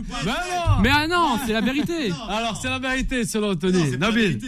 Mais 0.83 0.89
ah 0.91 1.07
non, 1.07 1.39
c'est 1.47 1.53
la 1.53 1.61
vérité. 1.61 2.13
Alors, 2.31 2.59
c'est 2.63 2.71
la 2.71 2.79
vérité, 2.79 3.27
selon 3.27 3.51
Anthony. 3.51 3.99
Nabil. 3.99 4.39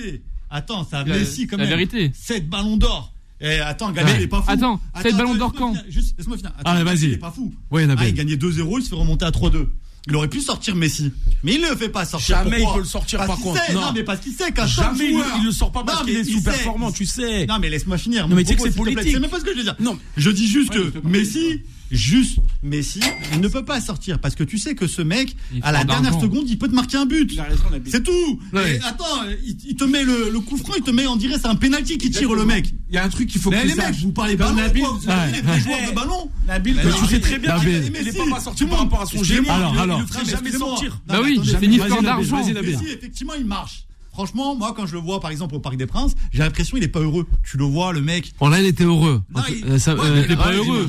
Attends, 0.48 0.84
ça 0.84 1.00
a 1.00 1.02
euh, 1.02 1.18
Messi 1.18 1.46
quand 1.46 1.58
même. 1.58 1.68
La 1.68 1.76
vérité. 1.76 2.12
7 2.14 2.48
ballons 2.48 2.78
d'or. 2.78 3.12
Eh, 3.42 3.58
attends, 3.58 3.92
Gallet, 3.92 4.12
il 4.16 4.22
est 4.22 4.26
pas 4.26 4.40
fou. 4.40 4.50
Attends, 4.50 4.80
attends 4.94 5.02
c'est 5.02 5.10
le 5.10 5.16
ballon 5.18 5.34
d'or 5.34 5.52
quand 5.52 5.74
Juste, 5.90 6.16
laisse-moi 6.16 6.38
finir. 6.38 6.52
Attends, 6.58 6.70
ah, 6.70 6.84
vas-y. 6.84 7.04
Il 7.04 7.12
est 7.12 7.16
pas 7.18 7.30
fou. 7.30 7.52
Ouais, 7.70 7.86
ah, 7.94 8.08
il 8.08 8.14
gagnait 8.14 8.36
2-0, 8.36 8.78
il 8.78 8.84
se 8.84 8.88
fait 8.88 8.94
remonter 8.94 9.26
à 9.26 9.30
3-2. 9.30 9.66
Il 10.08 10.16
aurait 10.16 10.28
pu 10.28 10.40
sortir 10.40 10.74
Messi. 10.74 11.12
Mais 11.44 11.54
il 11.54 11.60
ne 11.60 11.68
le 11.68 11.76
fait 11.76 11.88
pas 11.88 12.04
sortir. 12.04 12.38
Jamais 12.38 12.62
il 12.62 12.68
peut 12.72 12.80
le 12.80 12.84
sortir 12.84 13.24
par 13.24 13.38
contre. 13.38 13.60
Non. 13.72 13.92
mais 13.94 14.02
parce 14.02 14.20
qu'il 14.20 14.32
sait 14.32 14.50
qu'un 14.50 14.66
Jamais 14.66 15.10
joueur, 15.10 15.26
il, 15.36 15.42
il, 15.42 15.46
le 15.46 15.52
sort 15.52 15.70
pas 15.70 15.84
parce 15.84 16.04
qu'il 16.04 16.16
est 16.16 16.24
sous-performant, 16.24 16.90
tu 16.90 17.06
sais. 17.06 17.46
Non 17.46 17.58
mais 17.60 17.70
laisse-moi 17.70 17.98
finir. 17.98 18.28
Non 18.28 18.34
mais 18.34 18.44
tu 18.44 18.56
que 18.56 18.62
c'est 18.62 18.74
politique. 18.76 19.12
C'est 19.12 19.20
même 19.20 19.30
pas 19.30 19.38
ce 19.38 19.44
que 19.44 19.52
je 19.52 19.58
veux 19.58 19.64
dire. 19.64 19.76
Non. 19.78 19.98
Je 20.16 20.30
dis 20.30 20.48
juste 20.48 20.70
que 20.70 20.92
Messi, 21.04 21.62
juste 21.96 22.38
Messi 22.62 23.00
il 23.32 23.40
ne 23.40 23.48
peut 23.48 23.64
pas 23.64 23.80
sortir 23.80 24.18
parce 24.18 24.34
que 24.34 24.44
tu 24.44 24.58
sais 24.58 24.74
que 24.74 24.86
ce 24.86 25.02
mec, 25.02 25.36
à 25.62 25.72
la 25.72 25.84
dernière 25.84 26.18
seconde, 26.20 26.48
il 26.48 26.58
peut 26.58 26.68
te 26.68 26.74
marquer 26.74 26.96
un 26.96 27.06
but. 27.06 27.38
C'est 27.86 28.02
tout. 28.02 28.40
Attends, 28.84 29.24
il, 29.44 29.76
te 29.76 29.84
met 29.84 30.04
le, 30.04 30.38
coup 30.40 30.56
franc, 30.56 30.74
il 30.76 30.82
te 30.82 30.90
met, 30.90 31.06
on 31.06 31.16
dirait, 31.16 31.38
c'est 31.38 31.48
un 31.48 31.54
penalty 31.54 31.98
qui 31.98 32.10
tire 32.10 32.34
le 32.34 32.44
mec. 32.44 32.72
Il 32.88 32.94
y 32.94 32.98
a 32.98 33.04
un 33.04 33.08
truc 33.08 33.28
qu'il 33.28 33.40
faut. 33.40 33.50
Mais 33.50 33.64
les 33.64 33.74
mecs, 33.74 33.94
vous 33.96 34.12
parlez 34.12 34.36
pas 34.36 34.52
Nabil, 34.52 34.84
vous 34.84 35.02
savez, 35.02 35.32
les 35.32 35.60
joueurs 35.60 35.88
de 35.88 35.94
ballon. 35.94 36.30
Nabil, 36.46 36.76
mais 36.76 36.92
tu 36.92 37.06
sais 37.06 37.20
très 37.20 37.38
bien. 37.38 37.56
Nabil. 37.56 37.92
Il 38.00 38.08
est 38.08 38.30
pas 38.30 38.40
sorti 38.40 38.64
par 38.66 38.78
rapport 38.80 39.02
à 39.02 39.06
son 39.06 39.22
génie. 39.22 39.48
Alors, 39.48 39.78
alors, 39.78 39.98
il 39.98 40.02
ne 40.02 40.06
fera 40.06 40.24
jamais 40.24 40.52
sortir. 40.52 41.00
Bah 41.06 41.20
oui, 41.22 41.40
c'est 41.44 41.64
une 41.64 41.74
histoire 41.74 42.02
d'argent. 42.02 42.40
Effectivement, 42.46 43.34
il 43.38 43.46
marche. 43.46 43.84
Franchement, 44.12 44.54
moi, 44.54 44.74
quand 44.76 44.86
je 44.86 44.92
le 44.92 45.00
vois, 45.00 45.20
par 45.20 45.30
exemple, 45.30 45.54
au 45.54 45.58
Parc 45.58 45.76
des 45.76 45.86
Princes, 45.86 46.14
j'ai 46.32 46.40
l'impression 46.40 46.76
il 46.76 46.84
est 46.84 46.88
pas 46.88 47.00
heureux. 47.00 47.26
Tu 47.42 47.56
le 47.56 47.64
vois, 47.64 47.92
le 47.92 48.02
mec. 48.02 48.32
Bon, 48.38 48.48
là, 48.48 48.60
il 48.60 48.66
était 48.66 48.84
heureux. 48.84 49.22
Non, 49.34 49.42
il, 49.48 49.64
euh, 49.64 49.78
euh 49.88 50.36
pas 50.36 50.52
heureux. 50.52 50.86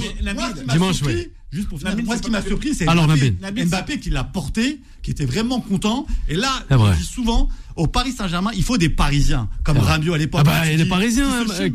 Dimanche, 0.69 0.95
surpris, 0.97 1.15
ouais. 1.15 1.31
Juste 1.51 1.69
pour 1.69 1.79
finir, 1.79 1.95
moi, 2.03 2.17
ce 2.17 2.21
qui 2.23 2.31
m'a 2.31 2.41
surpris, 2.41 2.73
c'est 2.73 2.85
Mbappé, 2.85 3.65
Mbappé 3.65 3.99
qui 3.99 4.09
l'a 4.09 4.23
porté, 4.23 4.81
qui 5.03 5.11
était 5.11 5.25
vraiment 5.25 5.61
content. 5.61 6.05
Et 6.27 6.35
là, 6.35 6.63
je 6.69 6.97
dis 6.97 7.05
souvent, 7.05 7.47
au 7.75 7.87
Paris 7.87 8.11
Saint-Germain, 8.11 8.51
il 8.55 8.63
faut 8.63 8.77
des 8.77 8.89
Parisiens, 8.89 9.47
comme 9.63 9.77
Rabiot 9.77 10.13
à 10.13 10.17
l'époque. 10.17 10.41
Ah 10.45 10.65
bah, 10.65 10.65
les 10.65 10.85
Parisiens, 10.85 11.29
euh, 11.29 11.69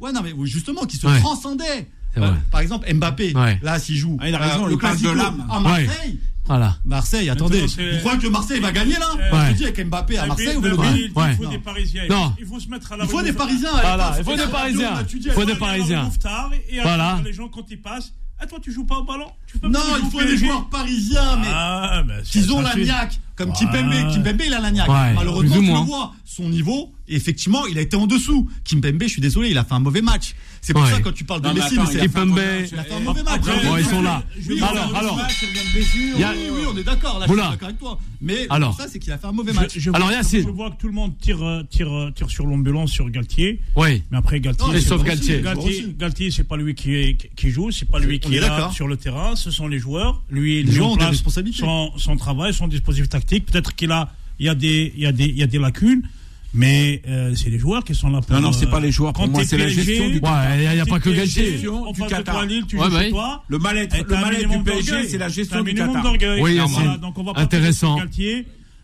Ouais, 0.00 0.12
non, 0.12 0.20
mais 0.22 0.32
justement, 0.46 0.84
qui 0.84 0.96
se 0.96 1.06
transcendaient. 1.06 1.88
Bah, 2.16 2.36
par 2.50 2.60
exemple, 2.60 2.92
Mbappé, 2.92 3.34
là, 3.62 3.78
s'il 3.78 3.96
joue. 3.96 4.16
Ah, 4.20 4.28
il 4.28 4.34
a 4.34 4.38
raison, 4.38 4.64
le, 4.64 4.72
le 4.72 4.76
classico 4.76 5.12
de 5.12 5.16
l'âme. 5.16 5.46
à 5.48 5.60
Marseille. 5.60 6.18
Voilà. 6.46 6.76
Marseille, 6.84 7.30
attendez. 7.30 7.60
Vous 7.66 7.98
croyez 8.00 8.18
que 8.18 8.28
Marseille 8.28 8.60
va 8.60 8.72
gagner 8.72 8.96
là 8.98 9.14
ouais. 9.14 9.50
Je 9.50 9.54
dis 9.54 9.64
avec 9.64 9.86
Mbappé 9.86 10.18
à 10.18 10.26
Marseille 10.26 10.56
ou 10.56 10.60
Vélodrome 10.60 10.96
Il 10.96 11.36
faut 11.36 11.46
des 11.46 11.58
Parisiens. 11.58 12.02
Non. 12.08 12.34
Il 12.38 12.46
faut 12.46 12.60
se 12.60 12.68
mettre 12.68 12.92
à 12.92 12.96
la 12.96 13.04
Il 13.04 13.10
faut 13.10 13.22
des 13.22 13.32
Parisiens. 13.32 13.70
Voilà. 13.70 14.14
Il 14.18 14.24
faut 14.24 14.36
des 14.36 14.46
Parisiens. 14.46 15.06
Il 15.12 15.30
faut 15.32 15.44
des 15.44 15.54
Parisiens. 15.54 16.10
Voilà. 16.82 17.20
Les 17.24 17.32
gens 17.32 17.48
quand 17.48 17.70
ils 17.70 17.80
passent. 17.80 18.12
Ah, 18.42 18.46
toi, 18.46 18.58
tu 18.60 18.72
joues 18.72 18.84
pas 18.84 18.96
au 18.96 19.04
ballon? 19.04 19.30
Non, 19.62 19.78
il 20.02 20.10
faut 20.10 20.20
des 20.20 20.36
joueurs 20.36 20.68
parisiens, 20.68 21.36
mais. 21.36 21.46
Ah, 21.48 22.02
bah, 22.04 22.14
mais 22.16 22.22
ils 22.34 22.52
ont 22.52 22.60
la 22.60 22.74
niaque. 22.74 23.20
Comme 23.36 23.52
Kimpembe. 23.52 23.92
Kimpembe, 24.12 24.42
il 24.46 24.54
a 24.54 24.60
l'agnac. 24.60 24.88
Ouais, 24.88 25.14
Malheureusement, 25.14 25.56
tu 25.56 25.66
le 25.66 25.86
vois. 25.86 26.12
Son 26.24 26.48
niveau, 26.48 26.90
effectivement, 27.08 27.66
il 27.66 27.76
a 27.76 27.82
été 27.82 27.94
en 27.96 28.06
dessous. 28.06 28.48
Kim 28.64 28.80
Kimpembe, 28.80 29.02
je 29.02 29.08
suis 29.08 29.20
désolé, 29.20 29.50
il 29.50 29.58
a 29.58 29.64
fait 29.64 29.74
un 29.74 29.80
mauvais 29.80 30.00
match. 30.00 30.34
C'est 30.62 30.72
pour 30.72 30.86
ça 30.86 31.00
quand 31.00 31.12
tu 31.12 31.24
parles 31.24 31.42
de 31.42 31.48
non, 31.48 31.54
Messi. 31.54 31.74
Il 31.74 32.00
a 32.00 32.08
fait 32.08 32.18
un 32.20 32.24
mauvais 32.24 33.22
match. 33.22 33.40
Après, 33.40 33.80
ils 33.80 33.84
sont 33.84 34.00
là. 34.00 34.22
Oui, 34.48 34.60
alors, 34.62 34.96
alors. 34.96 35.16
Match, 35.16 35.42
a... 35.42 36.32
Oui, 36.32 36.36
oui, 36.52 36.60
on 36.72 36.76
est 36.76 36.84
d'accord. 36.84 37.20
Je 37.22 37.26
suis 37.26 37.36
d'accord 37.36 37.68
avec 37.68 37.78
toi. 37.78 37.98
Mais 38.20 38.46
alors, 38.48 38.76
ça, 38.76 38.86
c'est 38.88 39.00
qu'il 39.00 39.12
a 39.12 39.18
fait 39.18 39.26
un 39.26 39.32
mauvais 39.32 39.52
match. 39.52 39.72
Je, 39.76 39.90
alors, 39.90 40.08
vois, 40.08 40.22
je 40.22 40.48
vois 40.48 40.70
que 40.70 40.76
tout 40.80 40.86
le 40.86 40.92
monde 40.92 41.18
tire, 41.20 41.64
tire, 41.68 42.12
tire 42.14 42.30
sur 42.30 42.46
l'ambulance 42.46 42.92
sur 42.92 43.10
Galtier. 43.10 43.60
Oui. 43.76 44.04
Mais 44.10 44.18
après, 44.18 44.40
Galtier. 44.40 44.72
Non, 44.72 44.80
sauf 44.80 45.02
Galtier. 45.02 45.42
Galtier, 45.98 46.30
c'est 46.30 46.44
pas 46.44 46.56
lui 46.56 46.74
qui, 46.74 47.18
qui 47.36 47.50
joue, 47.50 47.70
c'est 47.72 47.88
pas 47.88 47.98
lui 47.98 48.20
qui 48.20 48.36
est 48.36 48.40
là 48.40 48.70
sur 48.72 48.86
le 48.86 48.96
terrain. 48.96 49.36
Ce 49.36 49.50
sont 49.50 49.66
les 49.66 49.80
joueurs. 49.80 50.22
Lui, 50.30 50.60
ils 50.60 50.80
ont 50.80 50.92
en 50.92 51.08
responsabilité. 51.08 51.66
Son 51.96 52.16
travail, 52.16 52.54
son 52.54 52.68
dispositif 52.68 53.08
tactique 53.08 53.21
Peut-être 53.26 53.74
qu'il 53.74 53.92
a, 53.92 54.12
il 54.38 54.46
y 54.46 54.48
a 54.48 54.54
des, 54.54 54.92
il 54.96 55.02
y 55.02 55.06
a 55.06 55.12
des, 55.12 55.24
il 55.24 55.36
y 55.36 55.42
a 55.42 55.46
des 55.46 55.58
lacunes. 55.58 56.02
Mais 56.54 57.00
euh, 57.08 57.34
c'est 57.34 57.48
les 57.48 57.58
joueurs 57.58 57.82
qui 57.82 57.94
sont 57.94 58.10
là 58.10 58.20
pour. 58.20 58.36
Non, 58.36 58.42
non, 58.42 58.52
c'est 58.52 58.66
euh, 58.66 58.70
pas 58.70 58.80
les 58.80 58.92
joueurs. 58.92 59.14
Pour 59.14 59.26
moi, 59.26 59.42
c'est 59.44 59.56
la 59.56 59.68
gestion 59.68 60.08
du. 60.08 60.18
Ouais, 60.18 60.64
il 60.64 60.74
n'y 60.74 60.80
a, 60.80 60.84
pas 60.84 61.00
que 61.00 61.08
la 61.08 61.24
gestion 61.24 61.92
du 61.92 62.02
Qatar. 62.02 62.44
Le 62.44 63.58
mal-être, 63.58 63.96
le 63.96 64.16
mal-être 64.16 64.48
du 64.50 64.62
PSG, 64.62 65.08
c'est 65.08 65.18
la 65.18 65.28
gestion 65.28 65.62
du 65.62 65.74
Qatar. 65.74 66.04
Oui, 66.40 66.60
c'est 66.68 67.40
intéressant. 67.40 67.98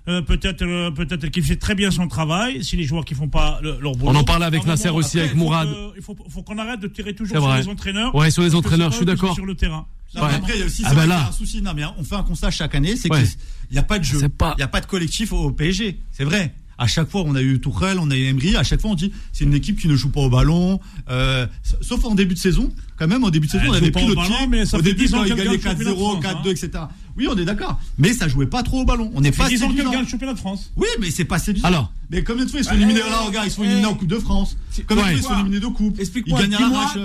Euh, 0.09 0.23
peut-être 0.23 0.63
euh, 0.63 0.91
peut-être 0.91 1.29
qu'il 1.29 1.43
fait 1.43 1.57
très 1.57 1.75
bien 1.75 1.91
son 1.91 2.09
travail, 2.09 2.65
si 2.65 2.77
les 2.77 2.85
joueurs 2.85 3.05
qui 3.05 3.15
font 3.15 3.29
pas 3.29 3.61
leur 3.63 3.93
boulot. 3.93 4.13
On 4.13 4.15
en 4.15 4.25
parle 4.25 4.43
avec 4.43 4.65
Nasser 4.67 4.89
aussi, 4.89 5.21
avec 5.21 5.35
Mourad. 5.35 5.69
Il 5.97 6.03
faut, 6.03 6.15
qu'on 6.15 6.59
arrête 6.59 6.81
de 6.81 6.89
tirer 6.89 7.15
toujours 7.15 7.37
sur 7.39 7.55
les 7.55 7.69
entraîneurs. 7.69 8.15
Ouais, 8.15 8.31
sur 8.31 8.43
les 8.43 8.55
entraîneurs, 8.55 8.91
je 8.91 8.97
suis 8.97 9.07
d'accord. 9.07 9.35
Sur 9.35 9.47
le 9.47 9.55
terrain. 9.55 9.87
Après, 10.17 10.55
il 10.55 10.61
y 10.61 10.63
a 10.63 10.67
aussi 10.67 10.83
ah 10.87 10.95
bah 10.95 11.07
là. 11.07 11.29
Un 11.29 11.33
souci. 11.33 11.61
Non, 11.61 11.73
mais 11.75 11.83
on 11.99 12.05
fait 12.05 12.15
un 12.15 12.23
constat 12.23 12.51
chaque 12.51 12.75
année, 12.75 12.97
c'est 12.97 13.11
qu'il 13.11 13.29
n'y 13.71 13.79
a 13.79 13.83
pas 13.83 13.99
de 13.99 14.05
jeu. 14.05 14.19
Il 14.23 14.29
pas... 14.31 14.55
n'y 14.57 14.65
a 14.65 14.69
pas 14.69 14.81
de 14.81 14.87
collectif 14.87 15.33
au 15.33 15.51
PSG. 15.51 15.99
C'est 16.11 16.25
vrai. 16.25 16.55
À 16.81 16.87
chaque 16.87 17.11
fois, 17.11 17.25
on 17.27 17.35
a 17.35 17.43
eu 17.43 17.61
Tourelle, 17.61 17.99
on 17.99 18.09
a 18.09 18.17
eu 18.17 18.27
Emery. 18.27 18.57
À 18.57 18.63
chaque 18.63 18.81
fois, 18.81 18.93
on 18.93 18.95
dit 18.95 19.13
c'est 19.33 19.43
une 19.43 19.53
équipe 19.53 19.81
qui 19.81 19.89
ne 19.89 19.97
joue 19.97 20.11
pas 20.11 20.21
au 20.21 20.31
ballon. 20.31 20.81
Euh, 21.11 21.47
sauf 21.81 22.05
en 22.05 22.15
début 22.15 22.35
de 22.35 22.39
saison. 22.39 22.73
Quand 22.97 23.09
même, 23.09 23.25
en 23.25 23.31
début 23.31 23.49
de 23.49 23.53
saison, 23.53 23.65
Elle 23.65 23.71
on 23.71 23.75
avait 23.75 23.91
pris 23.91 24.07
le 24.07 24.15
pied. 24.15 24.47
Mais 24.49 24.75
au 24.75 24.81
début, 24.81 25.09
quand 25.11 25.25
il 25.25 25.35
gagnait 25.35 25.57
4-0, 25.57 26.23
4-2, 26.23 26.51
etc. 26.51 26.85
Oui, 27.19 27.27
on 27.29 27.37
est 27.37 27.45
d'accord. 27.45 27.81
Mais 27.99 28.13
ça 28.13 28.29
jouait 28.29 28.47
pas 28.47 28.63
trop 28.63 28.83
au 28.83 28.85
ballon. 28.85 29.11
On 29.15 29.21
n'est 29.21 29.33
pas. 29.33 29.51
Ils 29.51 29.65
ont 29.65 29.69
le 29.69 30.07
championnat 30.07 30.35
de 30.35 30.39
France. 30.39 30.71
Oui, 30.77 30.87
mais 31.01 31.11
c'est 31.11 31.25
passé 31.25 31.47
séduisant. 31.47 31.69
Alors. 31.69 31.93
Mais 32.11 32.25
combien 32.25 32.47
de 32.47 32.51
fois 32.51 32.61
ils 32.61 32.65
sont 32.65 32.75
éliminés 32.75 33.01
là, 33.01 33.21
regarde, 33.27 33.47
ils 33.47 33.51
sont 33.51 33.65
éliminés 33.65 33.87
en 33.87 33.95
Coupe 33.95 34.09
de 34.09 34.19
France. 34.19 34.57
Combien 34.87 35.05
de 35.05 35.09
fois 35.11 35.19
ils 35.19 35.23
sont 35.23 35.35
éliminés 35.35 35.61
de 35.61 35.67
coupe 35.67 35.99
Explique-moi. 35.99 36.41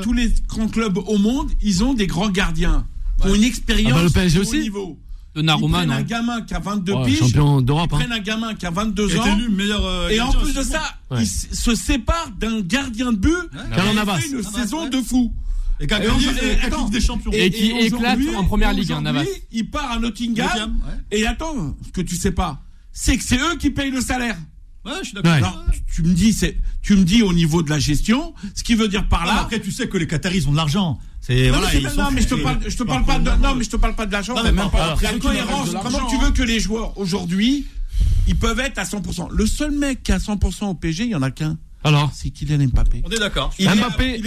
Tous 0.03 0.13
les 0.13 0.31
grands 0.47 0.67
clubs 0.67 0.97
au 0.97 1.17
monde, 1.17 1.51
ils 1.61 1.83
ont 1.83 1.93
des 1.93 2.07
grands 2.07 2.29
gardiens. 2.29 2.85
Ont 3.25 3.33
une 3.33 3.43
expérience 3.43 4.13
de 4.13 4.57
niveau. 4.57 4.99
Donnarumma, 5.35 5.83
ils 5.83 5.87
prennent 5.87 5.99
un 5.99 6.03
gamin 6.03 6.41
qui 6.41 6.53
a 6.53 6.59
22 6.59 6.93
ouais, 6.93 7.05
piges. 7.05 7.19
Champion 7.19 7.61
d'Europe. 7.61 7.89
Ils 7.93 7.97
prennent 7.97 8.11
un 8.11 8.19
gamin 8.19 8.53
qui 8.53 8.65
a 8.67 8.69
22 8.69 9.09
et 9.09 9.19
ans. 9.19 9.35
Élu 9.35 9.49
meilleur, 9.49 9.83
euh, 9.83 10.09
et 10.09 10.21
en 10.21 10.31
plus 10.31 10.53
de 10.53 10.61
ça, 10.61 10.83
ouais. 11.09 11.23
ils 11.23 11.27
se 11.27 11.73
séparent 11.73 12.29
d'un 12.39 12.61
gardien 12.61 13.11
de 13.11 13.17
but 13.17 13.31
ouais. 13.31 13.47
qui 13.73 13.79
a 13.79 14.05
fait 14.17 14.27
une 14.29 14.43
saison 14.43 14.87
de 14.87 15.01
fou. 15.01 15.33
Et 15.79 15.87
qui 15.87 15.93
a 15.93 15.99
gagné 15.99 16.25
la 16.25 16.69
Ligue 16.69 16.89
des 16.91 17.01
Champions. 17.01 17.31
Et, 17.33 17.49
qui 17.49 17.73
en 18.35 18.45
première 18.45 18.73
ligue, 18.73 18.91
Navas. 19.01 19.25
Il 19.51 19.69
part 19.69 19.91
à 19.91 19.99
Nottingham. 19.99 20.79
Et 21.11 21.25
attends, 21.25 21.75
ce 21.85 21.91
que 21.91 22.01
tu 22.01 22.15
sais 22.15 22.31
pas, 22.31 22.61
c'est 22.91 23.17
que 23.17 23.23
c'est 23.23 23.37
eux 23.37 23.57
qui 23.57 23.69
payent 23.69 23.91
le 23.91 24.01
salaire. 24.01 24.37
Ouais, 24.85 24.91
je 25.01 25.05
suis 25.07 25.13
d'accord. 25.13 25.63
Tu, 25.93 26.03
me 26.03 26.13
dis, 26.13 26.37
tu 26.81 26.95
me 26.95 27.03
dis 27.03 27.21
au 27.21 27.31
niveau 27.31 27.63
de 27.63 27.69
la 27.69 27.79
gestion, 27.79 28.33
ce 28.53 28.63
qui 28.63 28.75
veut 28.75 28.89
dire 28.89 29.07
par 29.07 29.25
là. 29.25 29.41
Après, 29.41 29.61
tu 29.61 29.71
sais 29.71 29.87
que 29.87 29.97
les 29.97 30.07
Qataris 30.07 30.45
ont 30.47 30.51
de 30.51 30.57
l'argent. 30.57 30.99
C'est, 31.21 31.51
non, 31.51 31.59
voilà, 31.59 32.11
mais, 32.11 32.21
je 32.21 32.27
te 32.27 32.35
parle, 32.35 32.59
te 32.59 32.83
parle 32.83 33.05
pas 33.05 33.17
de, 33.17 34.11
l'argent. 34.11 34.35
Non, 34.35 34.43
mais 34.43 34.61
Comment 35.81 36.07
tu 36.09 36.17
veux 36.17 36.31
que 36.31 36.43
les 36.43 36.59
joueurs 36.59 36.97
aujourd'hui, 36.97 37.65
ils 38.27 38.35
peuvent 38.35 38.59
être 38.59 38.77
à 38.77 38.83
100%. 38.83 39.31
Le 39.31 39.45
seul 39.45 39.71
mec 39.71 40.03
qui 40.03 40.11
est 40.11 40.15
à 40.15 40.17
100% 40.17 40.65
au 40.65 40.73
PG, 40.73 41.05
il 41.05 41.11
y 41.11 41.15
en 41.15 41.21
a 41.21 41.31
qu'un. 41.31 41.57
Alors, 41.83 42.11
c'est 42.13 42.29
Kylian 42.29 42.67
Mbappé. 42.67 43.01
On 43.05 43.09
est 43.09 43.19
d'accord. 43.19 43.53
Mbappé, 43.59 44.21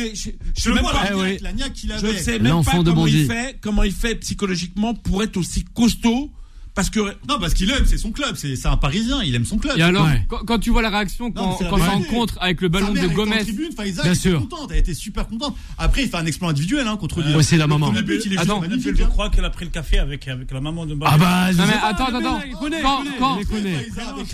je, 0.56 0.70
le 0.70 0.80
vois 0.80 0.92
pas, 0.92 1.04
eh 1.06 1.10
la, 1.10 1.16
ouais. 1.16 1.38
qu'il 1.74 1.92
avait. 1.92 2.12
Je 2.12 2.18
sais 2.18 2.38
même 2.38 2.64
pas 2.64 2.82
comment 2.84 3.06
il 3.06 3.26
fait, 3.26 3.58
comment 3.60 3.82
il 3.82 3.92
fait 3.92 4.14
psychologiquement 4.16 4.94
pour 4.94 5.22
être 5.22 5.36
aussi 5.36 5.64
costaud 5.64 6.30
parce 6.76 6.90
que 6.90 7.00
non, 7.00 7.38
parce 7.40 7.54
qu'il 7.54 7.70
aime, 7.70 7.86
c'est 7.86 7.96
son 7.96 8.12
club, 8.12 8.36
c'est 8.36 8.66
un 8.66 8.76
Parisien, 8.76 9.22
il 9.24 9.34
aime 9.34 9.46
son 9.46 9.56
club. 9.56 9.78
Et 9.78 9.82
alors, 9.82 10.04
ouais. 10.04 10.26
quand, 10.28 10.44
quand, 10.44 10.58
tu 10.58 10.68
vois 10.68 10.82
la 10.82 10.90
réaction 10.90 11.32
quand, 11.32 11.58
non, 11.58 11.70
quand 11.70 11.76
rencontre 11.78 12.36
avec 12.38 12.60
le 12.60 12.68
ballon 12.68 12.92
de 12.92 13.06
Gomez, 13.08 13.38
tribune, 13.44 13.70
Isaac, 13.82 14.04
bien 14.04 14.14
sûr, 14.14 14.40
contente, 14.40 14.70
elle 14.72 14.80
était 14.80 14.92
super 14.92 15.26
contente. 15.26 15.56
Après, 15.78 16.02
il 16.02 16.10
fait 16.10 16.18
un 16.18 16.26
exploit 16.26 16.50
individuel 16.50 16.86
hein, 16.86 16.98
contre. 16.98 17.22
Euh, 17.22 17.34
ouais, 17.34 17.42
c'est 17.42 17.56
la 17.56 17.66
maman. 17.66 17.92
Le 17.92 18.02
but, 18.02 18.20
il 18.26 18.34
est 18.34 18.38
attends, 18.38 18.62
je 18.62 19.04
crois 19.04 19.26
hein. 19.26 19.30
qu'elle 19.30 19.46
a 19.46 19.50
pris 19.50 19.64
le 19.64 19.70
café 19.70 19.98
avec 19.98 20.28
avec 20.28 20.50
la 20.52 20.60
maman 20.60 20.84
de. 20.84 20.94
Mbappé. 20.94 21.12
Ah 21.14 21.18
bah, 21.18 21.26
ah, 21.30 21.52
non, 21.54 21.64
mais 21.66 21.72
attends, 21.82 22.14
attends, 22.14 22.40
quand 22.82 23.02
quand 23.18 23.38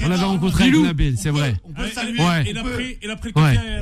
on 0.04 0.08
l'avait 0.08 0.24
rencontré 0.24 0.64
avec 0.64 0.80
Nabil, 0.80 1.14
c'est 1.16 1.30
vrai. 1.30 1.54
On 1.64 1.72
peut 1.72 1.88
saluer. 1.94 2.18
Et 2.46 2.58
après, 2.58 2.98
et 3.02 3.08
après, 3.08 3.32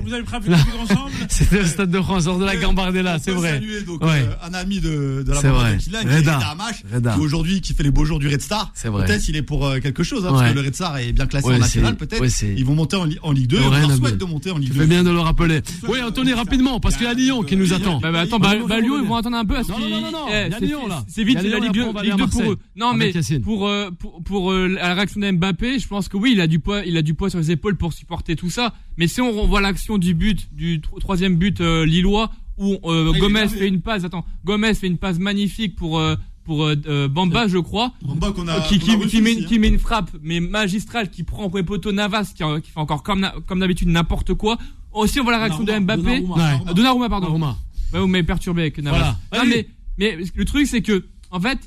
vous 0.05 0.13
avez 0.13 0.23
pris 0.23 0.37
un 0.37 0.41
café 0.41 0.79
ensemble. 0.83 1.13
C'était 1.31 1.61
le 1.61 1.67
stade 1.67 1.91
de 1.91 2.01
France, 2.03 2.25
de 2.27 2.45
la 2.45 2.53
euh, 2.53 2.61
Gambardella, 2.61 3.19
c'est 3.19 3.31
vrai. 3.31 3.55
Saluer 3.55 3.81
donc 3.83 4.03
euh, 4.03 4.35
un 4.43 4.53
ami 4.53 4.81
de 4.81 5.25
de 5.27 5.33
la 5.33 5.43
maman 5.43 5.63
de 5.71 6.95
Reda, 6.95 7.15
qui 7.15 7.21
aujourd'hui 7.21 7.63
qui 7.63 7.73
fait 7.73 7.85
les 7.85 7.91
beaux 7.91 8.05
jours 8.05 8.19
du 8.19 8.29
Red 8.29 8.50
Star. 8.51 8.73
Peut-être 8.73 9.29
il 9.29 9.37
est 9.37 9.43
pour 9.43 9.65
euh, 9.65 9.79
quelque 9.79 10.03
chose, 10.03 10.27
hein, 10.27 10.31
parce 10.33 10.51
que 10.51 10.55
le 10.55 10.61
Red 10.63 10.75
Star 10.75 10.99
est 10.99 11.13
bien 11.13 11.27
classé 11.27 11.47
en 11.47 11.59
national, 11.59 11.97
peut-être. 11.97 12.43
Ils 12.43 12.65
vont 12.65 12.75
monter 12.75 12.97
en, 12.97 13.33
Ligue 13.33 13.47
2, 13.47 13.59
on 13.61 13.71
leur 13.71 13.97
souhaite 13.97 14.19
de 14.19 14.25
monter 14.25 14.51
en 14.51 14.59
Ligue 14.59 14.73
2. 14.73 14.87
bien 14.87 15.05
de 15.05 15.11
le 15.11 15.21
rappeler. 15.21 15.61
Oui, 15.89 15.99
Anthony, 16.03 16.33
rapidement, 16.33 16.81
parce 16.81 16.97
qu'il 16.97 17.07
y 17.07 17.09
a 17.09 17.15
Lyon 17.15 17.43
qui 17.43 17.57
nous 17.57 17.73
attend. 17.73 18.01
Bah, 18.01 18.11
bah 18.11 18.21
attends, 18.21 18.39
bah, 18.39 18.55
bah 18.67 18.79
ils 18.81 18.89
vont 18.89 19.15
attendre 19.15 19.37
un 19.37 19.45
peu 19.45 19.57
à 19.57 19.63
ce 19.63 19.73
qu'il. 19.73 19.89
Non, 19.89 20.01
non, 20.01 20.11
non, 20.11 20.27
eh, 20.29 20.49
c'est, 20.59 20.65
Lyon. 20.65 20.81
C'est 21.07 21.23
vite 21.23 21.43
la 21.43 21.59
Ligue 21.59 21.73
2, 21.73 22.27
pour 22.27 22.53
eux. 22.53 22.59
Non, 22.75 22.93
mais 22.95 23.13
euh, 23.15 23.91
pour, 23.91 24.23
pour, 24.25 24.53
la 24.53 24.95
réaction 24.95 25.21
de 25.21 25.31
Mbappé, 25.31 25.79
je 25.79 25.87
pense 25.87 26.09
que 26.09 26.17
oui, 26.17 26.33
il 26.33 26.41
a 26.41 26.47
du 26.47 26.59
poids, 26.59 26.83
il 26.85 26.97
a 26.97 27.03
du 27.03 27.15
poids 27.15 27.31
sur 27.31 27.39
les 27.39 27.53
épaules 27.53 27.77
pour 27.77 27.93
supporter 27.93 28.35
tout 28.35 28.51
ça. 28.51 28.75
Mais 28.97 29.07
si 29.07 29.21
on 29.21 29.31
revoit 29.31 29.61
l'action 29.61 29.97
du 29.99 30.15
but, 30.15 30.49
du 30.53 30.81
troisième 30.81 31.37
but 31.37 31.61
euh, 31.61 31.87
lillois, 31.87 32.31
où 32.59 32.77
Gomez 33.19 33.49
fait 33.49 33.69
une 33.69 33.81
passe, 33.81 34.05
attends, 34.05 34.25
Gomez 34.45 34.75
fait 34.75 34.87
une 34.87 34.99
passe 34.99 35.19
magnifique 35.19 35.77
pour 35.77 36.03
pour 36.51 36.65
euh, 36.65 36.75
euh, 36.89 37.07
Bamba, 37.07 37.47
je 37.47 37.59
crois, 37.59 37.93
Bamba 38.03 38.33
qu'on 38.33 38.49
a- 38.49 38.61
qui, 38.63 38.81
qu'on 38.81 38.87
qui, 38.87 38.91
a 38.91 38.97
reçu 38.97 39.09
qui 39.09 39.21
met, 39.23 39.31
aussi, 39.37 39.45
hein. 39.45 39.47
qui 39.47 39.59
met 39.61 39.69
une 39.69 39.79
frappe, 39.79 40.11
mais 40.21 40.41
magistrale, 40.41 41.09
qui 41.09 41.23
prend 41.23 41.45
au 41.45 41.49
premier 41.49 41.63
poteau 41.63 41.93
Navas, 41.93 42.33
qui, 42.35 42.43
euh, 42.43 42.59
qui 42.59 42.73
fait 42.73 42.81
encore 42.81 43.05
comme, 43.05 43.21
d'habitude 43.61 43.87
n'importe 43.87 44.35
quoi. 44.35 44.59
Aussi, 44.93 45.21
on 45.21 45.23
voit 45.23 45.31
la 45.33 45.39
réaction 45.39 45.63
de 45.63 45.79
Mbappé. 45.79 46.03
Donnarumma. 46.23 46.59
Ouais. 46.67 46.75
Donnarumma, 46.75 47.09
pardon. 47.09 47.27
Donnarumma. 47.29 47.57
Ouais, 47.93 48.01
vous 48.01 48.09
m'avez 48.09 48.25
perturbé 48.25 48.63
avec 48.63 48.79
Navas. 48.79 49.17
Voilà. 49.31 49.45
Non, 49.45 49.49
mais, 49.49 49.69
mais 49.97 50.19
le 50.35 50.45
truc, 50.45 50.67
c'est 50.67 50.83
que, 50.83 51.05
en 51.31 51.39
fait, 51.39 51.59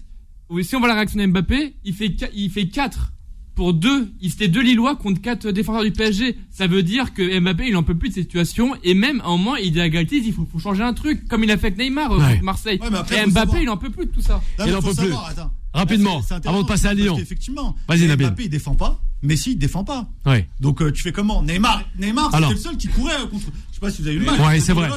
si 0.63 0.75
on 0.75 0.79
voit 0.79 0.89
la 0.89 0.95
réaction 0.95 1.17
de 1.21 1.27
Mbappé, 1.27 1.75
il 1.85 1.93
fait, 1.93 2.13
il 2.35 2.49
fait 2.49 2.67
4 2.67 3.13
pour 3.55 3.73
deux, 3.73 4.11
il 4.21 4.31
c'était 4.31 4.47
deux 4.47 4.61
Lillois 4.61 4.95
contre 4.95 5.21
quatre 5.21 5.51
défenseurs 5.51 5.83
du 5.83 5.91
PSG. 5.91 6.35
Ça 6.49 6.65
veut 6.67 6.81
dire 6.83 7.13
que 7.13 7.39
Mbappé, 7.39 7.65
il 7.67 7.75
en 7.75 7.83
peut 7.83 7.95
plus 7.95 8.09
de 8.09 8.13
cette 8.15 8.23
situation. 8.25 8.75
Et 8.83 8.93
même, 8.93 9.21
à 9.21 9.25
un 9.27 9.37
moment, 9.37 9.55
il 9.55 9.71
dit 9.71 9.81
à 9.81 9.89
Galtier, 9.89 10.19
il 10.25 10.33
faut, 10.33 10.47
faut 10.51 10.59
changer 10.59 10.83
un 10.83 10.93
truc, 10.93 11.27
comme 11.27 11.43
il 11.43 11.51
a 11.51 11.57
fait 11.57 11.67
avec 11.67 11.77
Neymar 11.77 12.11
euh, 12.13 12.17
Ouais. 12.17 12.39
Marseille. 12.41 12.79
Ouais, 12.81 12.87
après, 12.95 13.21
et 13.21 13.25
Mbappé, 13.27 13.39
savoir. 13.47 13.61
il 13.61 13.69
en 13.69 13.77
peut 13.77 13.89
plus 13.89 14.05
de 14.07 14.11
tout 14.11 14.21
ça. 14.21 14.41
Non, 14.59 14.65
Il 14.67 14.75
en 14.75 14.81
faut 14.81 14.93
peut 14.95 15.03
plus. 15.05 15.13
attends. 15.13 15.51
Rapidement, 15.73 16.21
c'est- 16.21 16.35
c'est 16.41 16.47
avant 16.47 16.61
de 16.61 16.67
passer 16.67 16.87
à 16.87 16.93
Lyon. 16.93 17.15
qu'effectivement, 17.17 17.75
Vas-y, 17.87 18.07
Nabil. 18.07 18.27
Mbappé, 18.27 18.43
il 18.45 18.49
défend 18.49 18.75
pas. 18.75 18.99
Messi, 19.23 19.51
il 19.51 19.57
défend 19.57 19.83
pas. 19.85 20.07
Ouais. 20.25 20.47
Donc 20.59 20.81
euh, 20.81 20.91
tu 20.91 21.01
fais 21.01 21.11
comment 21.13 21.41
Neymar, 21.41 21.81
Neymar, 21.97 22.29
c'était 22.31 22.49
le 22.53 22.57
seul 22.57 22.75
qui 22.77 22.87
courait 22.89 23.13
euh, 23.21 23.27
contre. 23.27 23.45
Je 23.69 23.73
sais 23.75 23.79
pas 23.79 23.89
si 23.89 24.01
vous 24.01 24.07
avez 24.09 24.17
vu 24.17 24.25
le 24.25 24.31
match. 24.31 24.39
Ouais, 24.41 24.59
c'est 24.59 24.73
vrai. 24.73 24.89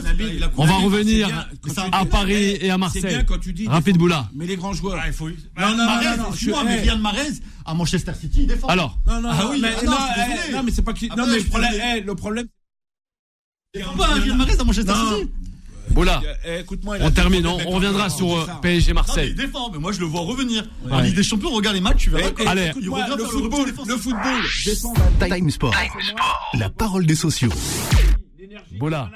On 0.56 0.66
va 0.66 0.74
revenir 0.74 1.28
bien, 1.28 1.46
à 1.92 2.04
Paris 2.04 2.34
et 2.60 2.70
à 2.70 2.74
C'est 2.74 2.78
Marseille. 2.78 3.02
bien 3.06 3.22
quand 3.24 3.38
tu 3.38 3.52
dis. 3.52 3.68
Rapide 3.68 3.96
Boula. 3.98 4.28
Mais 4.34 4.46
les 4.46 4.56
grands 4.56 4.72
joueurs. 4.72 4.98
Ah, 5.00 5.06
il 5.06 5.12
faut. 5.12 5.28
Non, 5.28 5.34
non, 5.60 5.76
non, 5.76 5.84
Mahrez, 5.86 6.16
non, 6.16 6.22
non, 6.24 6.28
excuse-moi, 6.30 6.60
je- 6.62 6.66
mais 6.66 6.76
eh. 6.76 6.80
Riyad 6.80 7.00
Mahrez 7.00 7.28
à 7.64 7.74
Manchester 7.74 8.12
City, 8.20 8.40
il 8.42 8.46
défend. 8.48 8.66
Alors, 8.66 8.98
Non, 9.06 9.20
non, 9.20 9.28
Ah 9.32 9.42
non, 9.44 9.50
oui, 9.52 9.58
mais, 9.62 9.68
ah 9.78 9.84
non, 9.84 9.90
non, 9.92 9.98
eh, 10.48 10.52
non, 10.52 10.62
mais 10.64 10.70
c'est 10.72 10.82
pas 10.82 10.92
qui. 10.92 11.08
Non, 11.16 11.26
mais 11.28 11.38
le 11.38 11.44
problème, 11.44 11.72
eh, 11.96 12.00
le 12.00 12.14
problème. 12.16 12.46
pas 13.96 14.06
Riyad 14.14 14.36
Mahrez 14.36 14.58
à 14.58 14.64
Manchester. 14.64 14.92
City. 14.92 15.30
Boula, 15.96 16.20
Eh, 16.44 16.60
Écoute-moi. 16.60 16.96
a 16.96 17.06
on 17.06 17.10
termine, 17.10 17.46
on, 17.46 17.56
reviendra 17.70 18.10
sur 18.10 18.36
euh. 18.36 18.46
PSG 18.60 18.92
Non, 18.92 19.00
mais 19.00 19.06
Marseille. 19.06 19.30
il 19.30 19.34
défend, 19.34 19.70
mais 19.72 19.78
moi 19.78 19.92
je 19.92 20.00
le 20.00 20.04
vois 20.06 20.20
revenir. 20.20 20.62
En 20.90 20.98
Ouais. 20.98 21.04
Ligue 21.04 21.16
des 21.16 21.22
Champions, 21.22 21.50
regarde 21.50 21.74
les 21.74 21.80
matchs, 21.80 22.04
tu 22.04 22.10
verras. 22.10 22.28
Eh, 22.38 22.42
eh, 22.42 22.46
Allez. 22.46 22.62
il 22.64 22.68
écoute-moi, 22.68 23.04
revient 23.06 23.14
le 23.18 23.24
football, 23.24 23.66
le 23.86 23.96
Time 25.26 25.50
Sport. 25.50 25.74
La 26.52 26.68
parole 26.68 27.06
des 27.06 27.14
sociaux. 27.14 27.48
attaquant 28.78 29.08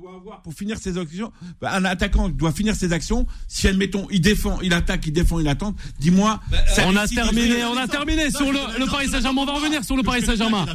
doit 0.00 0.14
avoir 0.14 0.40
pour 0.42 0.54
finir 0.54 0.78
ses 0.78 0.96
actions. 0.98 1.30
Bah, 1.60 1.72
un 1.74 1.84
attaquant 1.84 2.28
doit 2.28 2.52
finir 2.52 2.74
ses 2.74 2.92
actions. 2.92 3.26
Si 3.48 3.68
admettons, 3.68 4.06
il 4.10 4.20
défend, 4.20 4.58
il 4.62 4.72
attaque, 4.72 5.06
il 5.06 5.12
défend, 5.12 5.38
il 5.40 5.48
attend. 5.48 5.74
Dis-moi. 5.98 6.40
ça 6.68 6.84
On 6.86 6.96
a 6.96 7.06
terminé, 7.06 7.64
on 7.64 7.76
a 7.76 7.86
terminé 7.86 8.30
sur 8.30 8.50
le, 8.50 8.58
le 8.78 8.86
Paris 8.86 9.08
Saint-Germain. 9.08 9.42
On 9.42 9.46
va 9.46 9.52
revenir 9.54 9.84
sur 9.84 9.96
le 9.96 10.02
Paris 10.02 10.22
Saint-Germain. 10.22 10.66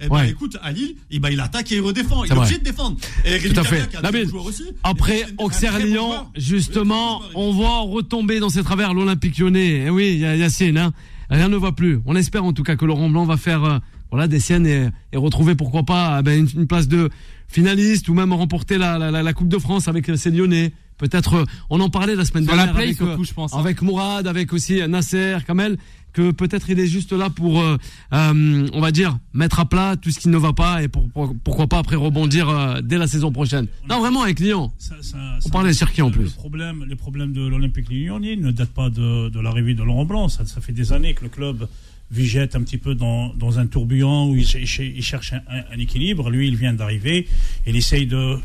Eh 0.00 0.08
ben, 0.08 0.14
Ouais. 0.14 0.30
écoute, 0.30 0.58
à 0.62 0.72
Lille, 0.72 0.96
eh 1.10 1.18
ben, 1.18 1.30
il 1.30 1.40
attaque 1.40 1.72
et 1.72 1.76
il 1.76 1.80
redéfend. 1.80 2.24
Il 2.24 2.32
est 2.32 2.36
obligé 2.36 2.58
de 2.58 2.64
défendre. 2.64 2.96
Et 3.24 3.38
Tout 3.40 3.58
à 3.58 3.64
fait. 3.64 3.88
aussi. 4.34 4.64
Après 4.82 5.20
Et 5.20 5.24
puis, 5.24 5.34
Auxerre 5.38 5.72
très 5.74 5.82
bon 5.84 5.86
Lyon, 5.88 6.08
joueur. 6.10 6.30
justement, 6.36 7.22
on 7.34 7.52
va 7.52 7.78
retomber 7.80 8.40
dans 8.40 8.50
ses 8.50 8.62
travers 8.62 8.92
l'Olympique 8.94 9.38
lyonnais. 9.38 9.84
Eh 9.86 9.90
oui, 9.90 10.16
Ya- 10.18 10.36
Yacine, 10.36 10.76
hein, 10.78 10.92
rien 11.30 11.48
ne 11.48 11.56
va 11.56 11.72
plus. 11.72 12.00
On 12.06 12.14
espère 12.16 12.44
en 12.44 12.52
tout 12.52 12.62
cas 12.64 12.76
que 12.76 12.84
Laurent 12.84 13.08
Blanc 13.08 13.24
va 13.24 13.36
faire 13.36 13.64
euh, 13.64 13.78
voilà, 14.10 14.28
des 14.28 14.40
siennes 14.40 14.66
et, 14.66 14.88
et 15.12 15.16
retrouver 15.16 15.54
pourquoi 15.54 15.82
pas 15.84 16.18
eh 16.20 16.22
ben, 16.22 16.38
une, 16.40 16.60
une 16.62 16.66
place 16.66 16.88
de 16.88 17.10
finaliste 17.48 18.08
ou 18.08 18.14
même 18.14 18.32
remporter 18.32 18.78
la, 18.78 18.98
la, 18.98 19.10
la- 19.10 19.22
la 19.22 19.32
Coupe 19.32 19.48
de 19.48 19.58
France 19.58 19.88
avec 19.88 20.08
euh, 20.08 20.16
ces 20.16 20.30
Lyonnais. 20.30 20.72
Peut-être, 20.98 21.34
euh, 21.34 21.44
on 21.70 21.78
en 21.80 21.90
parlait 21.90 22.16
la 22.16 22.24
semaine 22.24 22.44
Sur 22.44 22.54
dernière 22.56 22.74
play, 22.74 22.84
avec, 22.84 22.96
surtout, 22.96 23.20
euh, 23.22 23.24
je 23.24 23.32
pense, 23.32 23.54
hein. 23.54 23.58
avec 23.60 23.82
Mourad, 23.82 24.26
avec 24.26 24.52
aussi 24.52 24.80
Nasser, 24.88 25.36
Kamel, 25.46 25.78
que 26.12 26.32
peut-être 26.32 26.68
il 26.70 26.80
est 26.80 26.88
juste 26.88 27.12
là 27.12 27.30
pour, 27.30 27.60
euh, 27.62 27.76
euh, 28.12 28.68
on 28.72 28.80
va 28.80 28.90
dire, 28.90 29.16
mettre 29.32 29.60
à 29.60 29.64
plat 29.68 29.94
tout 29.96 30.10
ce 30.10 30.18
qui 30.18 30.28
ne 30.28 30.36
va 30.36 30.52
pas 30.52 30.82
et 30.82 30.88
pour, 30.88 31.08
pour- 31.10 31.36
pourquoi 31.44 31.68
pas 31.68 31.78
après 31.78 31.94
rebondir 31.94 32.48
euh, 32.48 32.80
dès 32.82 32.98
la 32.98 33.06
saison 33.06 33.30
prochaine. 33.30 33.68
Non, 33.88 34.00
vraiment 34.00 34.22
avec 34.22 34.40
Lyon. 34.40 34.72
Ça- 34.78 34.96
ça- 35.02 35.16
On 35.46 35.50
parlait 35.50 35.70
de 35.70 35.76
Cherki 35.76 36.02
en 36.02 36.06
le 36.08 36.12
plus. 36.14 36.30
problème, 36.32 36.84
les 36.88 36.96
problèmes 36.96 37.32
de 37.32 37.46
l'Olympique 37.46 37.86
lyonnais 37.90 38.34
ne 38.34 38.50
datent 38.50 38.74
pas 38.74 38.90
de, 38.90 39.28
de 39.28 39.40
l'arrivée 39.40 39.74
de 39.74 39.84
Laurent 39.84 40.04
Blanc. 40.04 40.28
Ça, 40.28 40.46
ça 40.46 40.60
fait 40.60 40.72
des 40.72 40.92
années 40.92 41.14
que 41.14 41.22
le 41.22 41.30
club 41.30 41.68
vigette 42.10 42.56
un 42.56 42.62
petit 42.62 42.78
peu 42.78 42.94
dans, 42.94 43.34
dans 43.34 43.58
un 43.58 43.66
tourbillon 43.66 44.30
où 44.30 44.36
il, 44.36 44.46
ch- 44.46 44.80
il 44.80 45.02
cherche 45.02 45.34
un, 45.34 45.78
équilibre. 45.78 46.30
Lui, 46.30 46.48
il 46.48 46.56
vient 46.56 46.72
d'arriver. 46.72 47.28
Il 47.66 47.76
essaye 47.76 48.06
de 48.06 48.38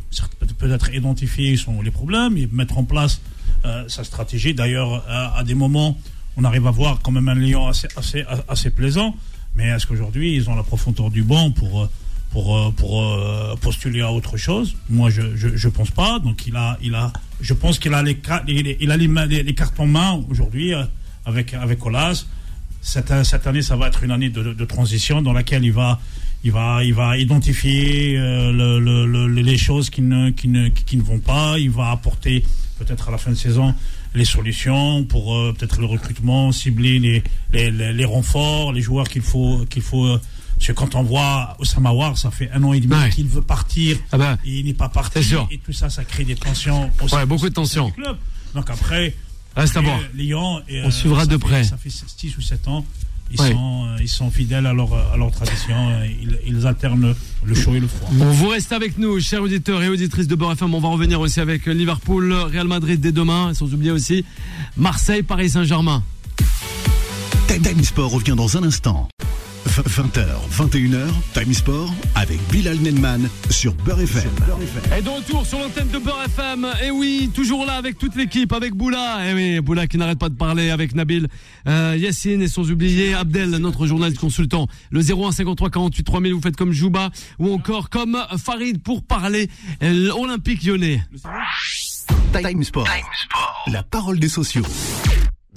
peut-être 0.58 0.94
identifier 0.94 1.56
son, 1.56 1.82
les 1.82 1.92
problèmes 1.92 2.38
et 2.38 2.48
mettre 2.52 2.78
en 2.78 2.84
place 2.84 3.22
euh, 3.66 3.86
sa 3.88 4.04
stratégie. 4.04 4.54
D'ailleurs, 4.54 5.04
à, 5.10 5.44
des 5.46 5.56
moments, 5.56 5.98
on 6.36 6.44
arrive 6.44 6.68
à 6.68 6.72
voir 6.72 7.00
quand 7.02 7.12
même 7.12 7.30
un 7.30 7.36
Lyon 7.36 7.68
assez, 7.68 7.88
assez, 7.96 8.26
assez 8.50 8.70
plaisant. 8.70 9.16
Mais 9.56 9.68
est-ce 9.68 9.88
qu'aujourd'hui, 9.88 10.36
ils 10.36 10.50
ont 10.50 10.56
la 10.56 10.64
profondeur 10.64 11.10
du 11.10 11.24
banc 11.24 11.52
pour, 11.52 11.88
pour, 12.32 12.74
pour 12.74 13.02
euh, 13.02 13.56
postuler 13.62 14.02
à 14.02 14.12
autre 14.12 14.36
chose? 14.36 14.76
Moi, 14.90 15.10
je, 15.10 15.38
je, 15.38 15.56
je 15.56 15.70
pense 15.70 15.92
pas. 15.92 16.20
Donc, 16.20 16.48
il 16.48 16.56
a, 16.58 16.78
il 16.82 16.96
a, 16.96 17.14
je 17.40 17.54
pense 17.54 17.80
qu'il 17.80 17.94
a 17.94 18.04
les, 18.04 18.20
il, 18.82 18.92
a 18.92 18.98
les, 18.98 19.08
les, 19.08 19.44
les 19.44 19.54
cartes 19.54 19.80
en 19.80 19.88
main 19.88 20.22
aujourd'hui 20.30 20.74
euh, 20.74 20.84
avec, 21.26 21.54
avec 21.54 21.86
Olas. 21.86 22.26
Cette, 22.86 23.24
cette 23.24 23.48
année, 23.48 23.62
ça 23.62 23.76
va 23.78 23.88
être 23.88 24.04
une 24.04 24.12
année 24.12 24.30
de, 24.30 24.54
de 24.54 24.66
transition 24.66 25.22
dans 25.22 25.32
laquelle 25.34 25.64
il 25.64 25.72
va, 25.72 26.00
il 26.44 26.52
va, 26.52 26.84
il 26.84 26.94
va 26.94 27.18
identifier 27.18 28.18
euh, 28.18 28.52
le- 28.52 28.80
le- 28.80 29.06
le- 29.28 29.42
les 29.42 29.58
choses 29.58 29.90
qui 29.90 30.02
ne, 30.02 30.30
qui, 30.32 30.48
ne, 30.50 30.68
qui 30.68 30.98
ne 30.98 31.02
vont 31.02 31.20
pas. 31.20 31.58
Il 31.58 31.70
va 31.72 31.92
apporter 31.92 32.44
peut-être 32.78 33.08
à 33.08 33.12
la 33.12 33.18
fin 33.18 33.32
de 33.32 33.36
saison 33.36 33.74
les 34.16 34.26
solutions 34.26 35.06
pour 35.06 35.34
euh, 35.36 35.54
peut-être 35.58 35.80
le 35.80 35.86
recrutement, 35.86 36.52
cibler 36.52 37.00
les, 37.00 37.24
les, 37.52 37.72
les, 37.72 37.94
les 37.94 38.06
renforts, 38.06 38.74
les 38.74 38.82
joueurs 38.82 39.08
qu'il 39.08 39.22
faut, 39.24 39.66
qu'il 39.70 39.82
faut. 39.82 40.06
euh, 40.06 40.22
parce 40.56 40.68
que 40.68 40.74
quand 40.74 40.94
on 40.96 41.04
voit 41.04 41.56
Osama 41.60 41.92
War, 41.92 42.18
ça 42.18 42.30
fait 42.32 42.50
un 42.52 42.62
an 42.64 42.74
et 42.74 42.80
demi 42.80 42.94
Ouais. 42.96 43.10
qu'il 43.10 43.28
veut 43.28 43.42
partir, 43.42 43.98
Ah 44.12 44.18
ben, 44.18 44.38
et 44.46 44.60
il 44.60 44.66
n'est 44.66 44.74
pas 44.76 44.88
parti. 44.90 45.20
Et 45.52 45.58
tout 45.58 45.74
ça, 45.74 45.90
ça 45.90 46.04
crée 46.04 46.26
des 46.26 46.36
tensions. 46.36 46.92
au 47.02 47.08
sein- 47.08 47.18
Ouais, 47.18 47.26
beaucoup 47.26 47.50
de 47.50 47.54
tensions. 47.54 47.90
club. 47.92 48.18
Donc 48.54 48.70
après, 48.70 49.16
Reste 49.56 49.78
à 49.78 49.82
voir. 49.82 50.00
euh, 50.00 50.04
Lyon, 50.16 50.62
On 50.84 50.92
suivra 50.92 51.22
ça 51.22 51.26
de 51.28 51.32
fait- 51.34 51.38
près. 51.40 51.64
Ça 51.64 51.78
fait 51.78 51.90
6 51.92 52.38
ou 52.38 52.42
7 52.42 52.68
ans. 52.68 52.86
Ils, 53.32 53.40
Ouais. 53.42 53.52
sont, 53.52 53.86
euh, 53.88 53.98
ils 54.02 54.10
sont 54.10 54.30
fidèles 54.30 54.66
à 54.68 54.74
leur, 54.74 54.94
à 54.94 55.18
leur 55.18 55.32
tradition. 55.32 55.76
euh, 55.90 56.06
Ils, 56.22 56.38
ils 56.46 56.68
alternent 56.68 57.16
le 57.44 57.56
chaud 57.56 57.74
et 57.74 57.80
le 57.80 57.88
froid. 57.88 58.10
Bon, 58.12 58.30
vous 58.32 58.50
restez 58.50 58.76
avec 58.76 58.98
nous, 58.98 59.20
chers 59.20 59.42
auditeurs 59.42 59.82
et 59.82 59.90
auditrices 59.90 60.28
de 60.28 60.36
Beurre 60.36 60.52
FM. 60.54 60.74
On 60.76 60.80
va 60.80 60.90
revenir 60.90 61.20
aussi 61.20 61.40
avec 61.40 61.66
Liverpool, 61.66 62.32
Real 62.34 62.68
Madrid 62.68 63.00
dès 63.00 63.12
demain, 63.12 63.54
sans 63.54 63.74
oublier 63.74 63.92
aussi 63.92 64.24
Marseille, 64.78 65.24
Paris 65.24 65.50
Saint-Germain. 65.52 66.04
Time 67.48 67.84
Sport 67.84 68.12
revient 68.12 68.34
dans 68.36 68.58
un 68.58 68.64
instant. 68.64 69.08
20h, 69.68 70.26
21h, 70.52 71.08
Time 71.34 71.54
Sport 71.54 71.94
avec 72.16 72.40
Bilal 72.52 72.78
Nenman 72.80 73.30
sur 73.50 73.74
Beurre 73.74 74.02
FM. 74.02 74.30
Et 74.98 75.02
de 75.02 75.10
retour 75.10 75.46
sur 75.46 75.60
l'antenne 75.60 75.88
de 75.88 75.98
Beurre 75.98 76.24
FM. 76.26 76.68
Et 76.84 76.92
oui, 76.92 77.32
toujours 77.34 77.66
là 77.66 77.74
avec 77.74 77.98
toute 77.98 78.16
l'équipe, 78.16 78.52
avec 78.54 78.74
Boula. 78.74 79.30
Et 79.30 79.34
oui, 79.34 79.60
Boula 79.62 79.88
qui 79.88 79.98
n'arrête 79.98 80.20
pas 80.20 80.30
de 80.30 80.36
parler 80.36 80.70
avec 80.70 80.94
Nabil, 80.96 81.28
euh, 81.68 81.96
Yacine 81.98 82.42
et 82.42 82.48
sans 82.48 82.70
oublier 82.72 83.14
Abdel, 83.14 83.50
notre 83.52 83.88
journaliste 83.88 84.20
consultant. 84.20 84.68
Le 84.92 85.00
01 85.00 85.32
53 85.32 85.70
48 85.70 86.04
3000, 86.04 86.34
vous 86.34 86.42
faites 86.42 86.58
comme 86.58 86.72
Jouba 86.72 87.10
ou 87.40 87.54
encore 87.54 87.90
comme 87.90 88.18
Farid 88.38 88.82
pour 88.82 89.04
parler 89.04 89.50
euh, 89.82 90.12
Olympique 90.12 90.64
lyonnais. 90.64 91.02
Time 92.34 92.64
Sport. 92.64 92.88
La 93.68 93.84
parole 93.84 94.20
des 94.20 94.30
sociaux. 94.30 94.64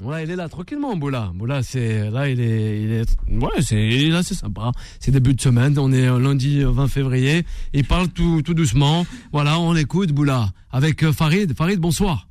Ouais, 0.03 0.25
il 0.25 0.31
est 0.31 0.37
là 0.37 0.49
tranquillement, 0.49 0.95
Boula. 0.95 1.33
Boula, 1.35 1.63
c'est 1.63 2.11
là, 2.11 2.29
il 2.29 2.39
est, 2.39 2.83
il 2.83 2.91
est, 2.93 3.05
ouais, 3.31 3.63
c'est, 3.63 3.83
il 3.83 4.09
est 4.09 4.11
là, 4.11 4.23
c'est 4.23 4.35
sympa. 4.35 4.73
C'est 5.01 5.11
début 5.11 5.33
de 5.35 5.41
semaine, 5.41 5.79
on 5.79 5.91
est 5.91 6.07
lundi 6.19 6.61
euh, 6.63 6.71
20 6.71 6.89
février. 6.89 7.47
Il 7.73 7.85
parle 7.85 8.09
tout, 8.09 8.43
tout 8.43 8.53
doucement. 8.53 9.07
Voilà, 9.33 9.59
on 9.59 9.73
l'écoute, 9.73 10.13
Boula, 10.13 10.51
avec 10.71 11.03
euh, 11.03 11.13
Farid. 11.13 11.57
Farid, 11.57 11.81
bonsoir. 11.81 12.29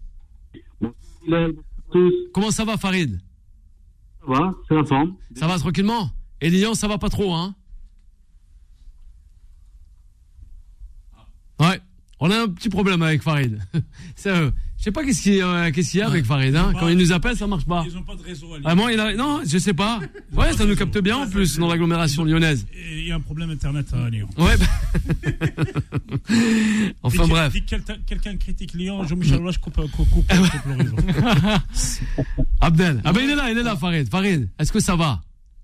tous, 1.91 2.13
Comment 2.34 2.51
ça 2.51 2.65
va, 2.65 2.78
Farid? 2.78 3.19
Ça 4.28 4.32
va, 4.32 4.54
c'est 4.67 4.75
la 4.75 4.86
forme. 4.86 5.15
Ça 5.36 5.47
va 5.47 5.58
tranquillement? 5.58 6.12
Et 6.41 6.51
Lyon, 6.51 6.75
ça 6.75 6.88
va 6.88 6.99
pas 6.99 7.10
trop, 7.10 7.34
hein? 7.34 7.56
Ouais. 11.60 11.80
On 12.19 12.30
a 12.32 12.43
un 12.43 12.47
petit 12.47 12.69
problème 12.69 13.01
avec 13.01 13.21
Farid. 13.21 13.60
C'est, 14.15 14.34
je 14.34 14.51
sais 14.86 14.91
pas 14.91 15.04
qu'est-ce 15.04 15.24
qu'il 15.24 15.41
euh, 15.41 15.71
qu'est-ce 15.71 15.91
qu'il 15.91 16.00
y 16.00 16.04
a 16.04 16.08
avec 16.08 16.26
Farid. 16.26 16.56
Hein. 16.56 16.71
Quand 16.80 16.88
il 16.88 16.98
nous 16.98 17.12
appelle, 17.12 17.36
ça 17.36 17.48
marche 17.48 17.65
pas. 17.65 17.84
Ils 17.88 17.95
n'ont 17.95 18.04
pas 18.04 18.15
de 18.15 18.21
réseau 18.21 18.54
à 18.54 18.58
Lyon. 18.58 18.63
Vraiment, 18.63 18.89
il 18.89 19.00
a. 19.00 19.13
Non, 19.15 19.41
je 19.45 19.58
sais 19.58 19.74
pas. 19.74 20.00
Ouais, 20.32 20.54
ça 20.54 20.65
nous 20.65 20.76
capte 20.76 20.98
bien 21.00 21.17
en 21.17 21.28
plus 21.28 21.58
dans 21.58 21.67
l'agglomération 21.67 22.24
lyonnaise. 22.24 22.67
Il 22.91 23.08
y 23.08 23.12
a 23.12 23.15
un 23.15 23.19
problème 23.19 23.50
Internet 23.50 23.88
à 23.93 24.10
Lyon. 24.10 24.28
Ouais. 24.38 24.56
bah- 24.58 24.65
enfin 27.04 27.24
Dès 27.24 27.30
bref. 27.30 27.54
Que 27.54 27.93
quelqu'un 28.06 28.38
critique 28.38 28.74
Lyon, 28.74 29.04
Jean-Michel 29.06 29.41
Aulas, 29.41 29.54
je 29.54 29.60
coupe, 29.60 29.76
coupe, 29.91 30.10
coupe, 30.10 30.26
Ah 30.30 30.38
coupe 30.38 30.65
le 30.67 30.76
réseau. 30.76 30.95
Abdel. 32.62 33.02
Ah 33.04 33.12
ben 33.12 33.21
il 33.24 33.30
est 33.32 33.36
là, 33.36 33.50
il 33.52 33.58
est 33.58 33.63
là, 33.63 33.76
Farid. 33.76 34.08
Farid, 34.08 34.50
est-ce 34.60 34.71
que 34.71 34.80
ça 34.80 34.95
va? 34.95 35.21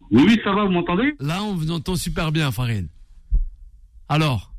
Oui, 0.09 0.23
oui, 0.25 0.39
ça 0.43 0.51
va, 0.51 0.65
vous 0.65 0.71
m'entendez? 0.71 1.13
Là, 1.19 1.43
on 1.43 1.53
vous 1.53 1.71
entend 1.71 1.95
super 1.95 2.31
bien, 2.31 2.51
Farid. 2.51 2.87
Alors 4.09 4.50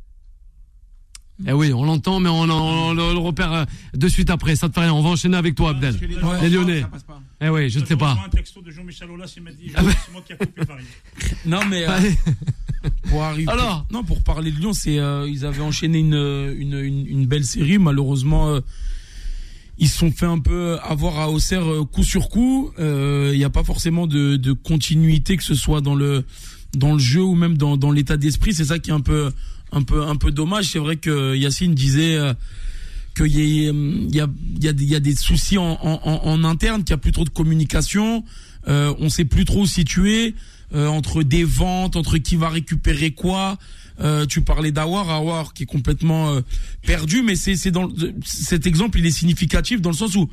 Eh 1.46 1.52
oui, 1.52 1.72
on 1.72 1.85
l'entend, 1.85 2.20
mais 2.20 2.28
on, 2.28 2.42
on- 2.42 2.90
on 2.90 2.94
le 2.94 3.18
repère 3.18 3.52
euh, 3.52 3.64
de 3.94 4.09
suite 4.09 4.31
après. 4.31 4.55
Ça 4.57 4.68
te 4.68 4.74
fait 4.74 4.81
rien. 4.81 4.92
On 4.94 5.02
va 5.02 5.11
enchaîner 5.11 5.37
avec 5.37 5.55
toi, 5.55 5.70
Abdel. 5.70 5.94
Ouais. 5.94 6.40
Les 6.42 6.50
Lyonnais. 6.50 6.85
Eh 7.40 7.48
oui, 7.48 7.68
je 7.70 7.81
ne 7.81 7.85
sais 7.85 7.96
pas. 7.96 8.16
un 8.24 8.28
texto 8.28 8.61
de 8.62 8.70
Jean-Michel 8.70 9.11
Aulas, 9.11 9.33
il 9.37 9.42
m'a 9.42 9.50
dit 9.50 9.72
Ah 9.74 9.83
ben- 9.83 9.90
c'est 10.05 10.12
moi 10.12 10.22
qui 10.24 10.33
a 10.33 10.37
coupé 10.37 10.64
Paris. 10.64 10.85
Non, 11.46 11.61
mais 11.68 11.85
euh, 11.85 11.90
Allez. 11.90 12.14
pour 13.09 13.22
arriver. 13.22 13.50
Alors 13.50 13.87
Non, 13.90 14.05
pour 14.05 14.23
parler 14.23 14.52
de 14.52 14.58
Lyon, 14.58 14.73
c'est 14.73 14.98
euh, 14.98 15.29
ils 15.29 15.44
avaient 15.44 15.62
enchaîné 15.62 15.98
une, 15.98 16.14
une, 16.14 16.79
une, 16.79 17.06
une 17.06 17.27
belle 17.27 17.44
série. 17.44 17.79
Malheureusement, 17.79 18.48
euh, 18.50 18.60
ils 19.79 19.88
se 19.88 19.98
sont 19.98 20.12
fait 20.12 20.27
un 20.27 20.38
peu 20.38 20.79
avoir 20.85 21.19
à 21.19 21.31
Auxerre 21.31 21.69
euh, 21.69 21.85
coup 21.85 22.04
sur 22.04 22.29
coup. 22.29 22.71
Euh, 22.79 23.31
Il 23.33 23.38
n'y 23.38 23.44
a 23.44 23.50
pas 23.50 23.64
forcément 23.64 24.06
de, 24.06 24.37
de 24.37 24.52
continuité, 24.52 25.37
que 25.37 25.42
ce 25.44 25.54
soit 25.54 25.81
dans 25.81 25.94
le 25.96 26.25
dans 26.77 26.92
le 26.92 26.98
jeu 26.98 27.23
ou 27.23 27.35
même 27.35 27.58
dans, 27.58 27.77
dans 27.77 27.90
l'état 27.90 28.17
d'esprit. 28.17 28.54
C'est 28.54 28.67
ça 28.67 28.79
qui 28.79 28.90
est 28.90 28.94
un 28.94 29.00
peu 29.00 29.33
un 29.73 29.83
peu 29.83 30.02
un 30.04 30.16
peu 30.16 30.31
dommage. 30.31 30.66
C'est 30.66 30.79
vrai 30.79 30.96
que 30.96 31.35
Yacine 31.37 31.75
disait. 31.75 32.16
euh, 32.16 32.35
qu'il 33.14 33.27
y, 33.27 33.68
a- 33.68 33.73
il 33.73 34.14
y, 34.14 34.20
a, 34.20 34.27
y, 34.58 34.68
a 34.68 34.73
y 34.75 34.94
a 34.94 35.00
des 35.00 35.14
soucis 35.14 35.58
en, 35.58 35.79
en, 35.83 36.00
en, 36.25 36.44
interne, 36.44 36.83
qu'il 36.83 36.92
y 36.92 36.94
a 36.94 36.96
plus 36.96 37.12
trop 37.12 37.25
de 37.25 37.29
communication, 37.29 38.25
euh, 38.68 38.94
on 39.00 39.10
sait 39.10 39.27
plus 39.27 39.44
trop 39.44 39.62
où 39.62 39.66
situer. 39.66 40.35
euh, 40.75 40.87
entre 40.87 41.23
des 41.23 41.44
ventes, 41.44 41.96
entre 41.96 42.16
qui 42.16 42.37
va 42.37 42.48
récupérer 42.48 43.10
quoi. 43.10 43.58
Euh, 44.00 44.25
tu 44.25 44.40
parlais 44.40 44.73
d'Awar, 44.73 45.10
Awar 45.10 45.52
qui 45.52 45.64
est 45.64 45.66
complètement 45.66 46.31
euh, 46.31 46.40
perdu, 46.87 47.20
mais 47.20 47.37
c'est 47.37 47.70
dans 47.70 47.90
cet 48.25 48.66
exemple 48.66 48.98
il 48.98 49.04
est 49.04 49.10
significatif 49.10 49.83
dans 49.83 49.90
le 49.90 49.96
sens 49.96 50.16
où 50.16 50.31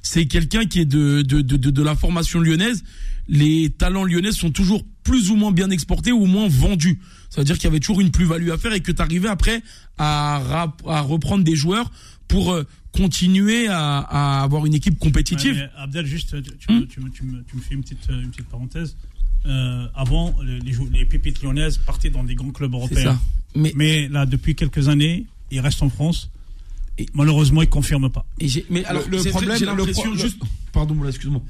c'est 0.00 0.24
quelqu'un 0.24 0.64
qui 0.64 0.80
est 0.80 0.86
de 0.86 1.20
de, 1.20 1.42
de 1.42 1.58
de 1.58 1.68
de 1.70 1.82
la 1.82 1.94
formation 1.94 2.40
lyonnaise. 2.40 2.82
Les 3.28 3.68
talents 3.68 4.04
lyonnais 4.04 4.32
sont 4.32 4.50
toujours 4.50 4.82
plus 5.04 5.30
ou 5.30 5.36
moins 5.36 5.52
bien 5.52 5.70
exportés 5.70 6.12
ou 6.12 6.26
moins 6.26 6.48
vendus. 6.48 6.98
Ça 7.30 7.40
veut 7.40 7.44
dire 7.44 7.56
qu'il 7.56 7.64
y 7.64 7.68
avait 7.68 7.80
toujours 7.80 8.00
une 8.00 8.10
plus-value 8.10 8.50
à 8.50 8.58
faire 8.58 8.72
et 8.72 8.80
que 8.80 8.92
tu 8.92 9.02
arrivais 9.02 9.28
après 9.28 9.62
à, 9.98 10.72
reprendre 11.02 11.44
des 11.44 11.56
joueurs 11.56 11.90
pour 12.28 12.52
euh, 12.52 12.64
continuer 12.92 13.68
à, 13.68 13.98
à 13.98 14.42
avoir 14.42 14.66
une 14.66 14.74
équipe 14.74 14.98
compétitive. 14.98 15.54
Ouais, 15.54 15.68
mais 15.74 15.82
Abdel, 15.82 16.06
juste, 16.06 16.40
tu, 16.42 16.50
tu 16.58 16.72
me- 16.72 16.86
tu 16.86 17.00
me, 17.00 17.10
tu 17.10 17.24
me- 17.24 17.42
tu 17.44 17.56
me 17.56 17.60
fais 17.62 17.74
une 17.74 17.82
petite, 17.82 18.06
une 18.08 18.30
petite 18.30 18.48
parenthèse. 18.48 18.96
Euh, 19.44 19.86
avant, 19.94 20.34
les, 20.44 21.04
pépites 21.04 21.42
lyonnaises 21.42 21.78
partaient 21.78 22.10
dans 22.10 22.22
des 22.24 22.34
grands 22.34 22.50
clubs 22.52 22.72
européens. 22.74 23.18
ça. 23.54 23.70
Mais- 23.74 24.08
là, 24.08 24.24
depuis 24.24 24.54
quelques 24.54 24.88
années, 24.88 25.26
ils 25.50 25.60
restent 25.60 25.82
en 25.82 25.88
France. 25.90 26.30
Et 27.02 27.06
malheureusement, 27.14 27.62
ils 27.62 27.66
ne 27.66 27.70
confirment 27.70 28.10
pas. 28.10 28.26
Et 28.40 28.46
mais 28.70 28.84
alors, 28.84 29.02
le 29.10 29.18
problème, 29.30 29.58
j'ai 29.58 29.64
le 29.66 29.70
l'impression 29.76 30.02
pro- 30.04 30.16
juste. 30.22 30.38
Pardon, 30.72 30.96
excuse-moi. 31.08 31.42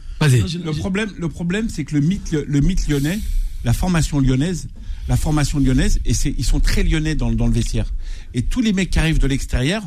Le 0.64 0.72
problème, 0.78 1.10
le 1.18 1.28
problème, 1.28 1.68
c'est 1.68 1.84
que 1.84 1.94
le 1.94 2.00
mythe, 2.00 2.32
le 2.32 2.60
mythe 2.60 2.88
lyonnais, 2.88 3.18
la 3.64 3.72
formation 3.72 4.18
lyonnaise, 4.18 4.68
la 5.08 5.16
formation 5.16 5.58
lyonnaise, 5.58 6.00
et 6.04 6.14
c'est, 6.14 6.34
ils 6.38 6.44
sont 6.44 6.58
très 6.60 6.82
lyonnais 6.84 7.14
dans, 7.14 7.28
le- 7.28 7.34
dans 7.36 7.46
le 7.46 7.52
vestiaire. 7.52 7.92
Et 8.34 8.42
tous 8.42 8.60
les 8.62 8.72
mecs 8.72 8.90
qui 8.90 8.98
arrivent 8.98 9.18
de 9.18 9.26
l'extérieur, 9.26 9.82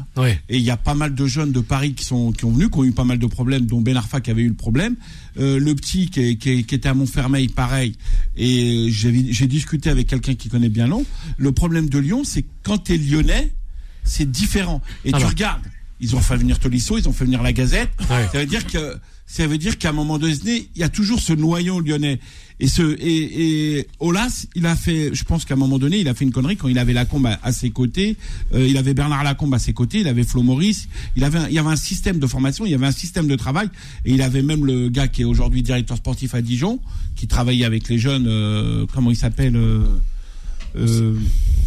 et 0.49 0.57
il 0.57 0.61
y 0.61 0.70
a 0.70 0.78
pas 0.78 0.93
mal 0.93 1.16
de 1.16 1.26
jeunes 1.26 1.51
de 1.51 1.61
Paris 1.61 1.93
qui 1.93 2.05
sont 2.05 2.32
qui 2.32 2.45
ont 2.45 2.51
venu, 2.51 2.70
qui 2.70 2.78
ont 2.78 2.84
eu 2.84 2.91
pas 2.91 3.03
mal 3.05 3.18
de 3.18 3.26
problèmes, 3.28 3.66
dont 3.66 3.82
Ben 3.82 3.97
Arfa 3.97 4.22
qui 4.22 4.30
avait 4.30 4.43
eu 4.43 4.49
le 4.49 4.53
problème. 4.55 4.95
Euh, 5.39 5.57
le 5.59 5.74
petit 5.74 6.09
qui, 6.09 6.20
est- 6.22 6.36
qui, 6.36 6.49
est- 6.51 6.63
qui 6.63 6.76
était 6.76 6.89
à 6.89 6.93
Montfermeil, 6.93 7.47
pareil. 7.47 7.93
Et 8.38 8.88
j'ai 8.91 9.47
discuté 9.47 9.89
avec 9.89 10.07
quelqu'un 10.07 10.36
qui 10.36 10.47
connaît 10.49 10.70
bien 10.70 10.86
Lyon. 10.86 11.05
Le 11.38 11.51
problème 11.51 11.89
de 11.89 11.97
Lyon, 11.97 12.24
c'est 12.24 12.45
quand 12.63 12.78
t'es 12.78 12.97
lyonnais, 12.97 13.51
c'est 14.06 14.30
différent. 14.32 14.82
Et 15.03 15.10
tu 15.10 15.16
Alors. 15.18 15.30
regardes, 15.30 15.62
ils 15.99 16.16
ont 16.16 16.20
fait 16.22 16.38
venir 16.38 16.60
Tolisso, 16.60 16.97
ils 16.97 17.10
ont 17.10 17.14
fait 17.14 17.26
venir 17.26 17.41
la 17.43 17.51
Gazette. 17.53 17.89
Ouais. 18.10 18.28
Ça 18.32 18.39
veut 18.39 18.45
dire 18.45 18.66
que 18.66 18.95
ça 19.28 19.47
veut 19.47 19.58
dire 19.58 19.78
qu'à 19.78 19.89
un 19.89 19.93
moment 19.93 20.18
donné, 20.20 20.70
il 20.76 20.80
y 20.80 20.84
a 20.84 20.89
toujours 20.89 21.20
ce 21.20 21.34
noyau 21.34 21.80
lyonnais. 21.80 22.20
Et 22.62 22.68
ce 22.70 22.95
et, 23.01 23.78
et 23.80 23.88
Olas, 23.99 24.45
il 24.56 24.66
a 24.66 24.78
fait, 24.78 25.10
je 25.14 25.24
pense 25.26 25.43
qu'à 25.43 25.56
un 25.56 25.58
moment 25.58 25.78
donné, 25.80 25.97
il 25.99 26.08
a 26.08 26.14
fait 26.14 26.24
une 26.24 26.32
connerie 26.32 26.56
quand 26.56 26.70
il 26.70 26.78
avait 26.80 26.93
Lacombe 26.93 27.26
à, 27.26 27.38
à 27.43 27.51
ses 27.51 27.70
côtés. 27.70 28.16
Euh, 28.53 28.66
il 28.66 28.78
avait 28.78 28.93
Bernard 28.93 29.24
Lacombe 29.26 29.53
à 29.56 29.60
ses 29.60 29.74
côtés, 29.74 29.99
il 29.99 30.08
avait 30.08 30.24
Flo 30.24 30.41
Maurice. 30.41 30.88
Il 31.18 31.24
avait, 31.26 31.39
un- 31.39 31.47
il 31.49 31.53
y 31.53 31.60
avait 31.60 31.70
un 31.70 31.76
système 31.76 32.18
de 32.20 32.28
formation, 32.28 32.66
il 32.66 32.72
y 32.72 32.76
avait 32.76 32.86
un 32.86 32.93
système 32.93 33.28
de 33.28 33.36
travail, 33.36 33.68
et 34.06 34.14
il 34.14 34.22
avait 34.22 34.41
même 34.41 34.66
le 34.66 34.88
gars 34.89 35.10
qui 35.10 35.24
est 35.24 35.26
aujourd'hui 35.26 35.64
directeur 35.64 35.97
sportif 35.97 36.34
à 36.34 36.41
Dijon, 36.41 36.80
qui 37.18 37.28
travaillait 37.28 37.66
avec 37.66 37.89
les 37.89 37.97
jeunes. 37.97 38.26
euh, 38.28 38.86
comment 38.93 39.12
il 39.12 39.18
s'appelle 39.18 39.56
euh, 39.58 39.84
euh, 40.78 41.16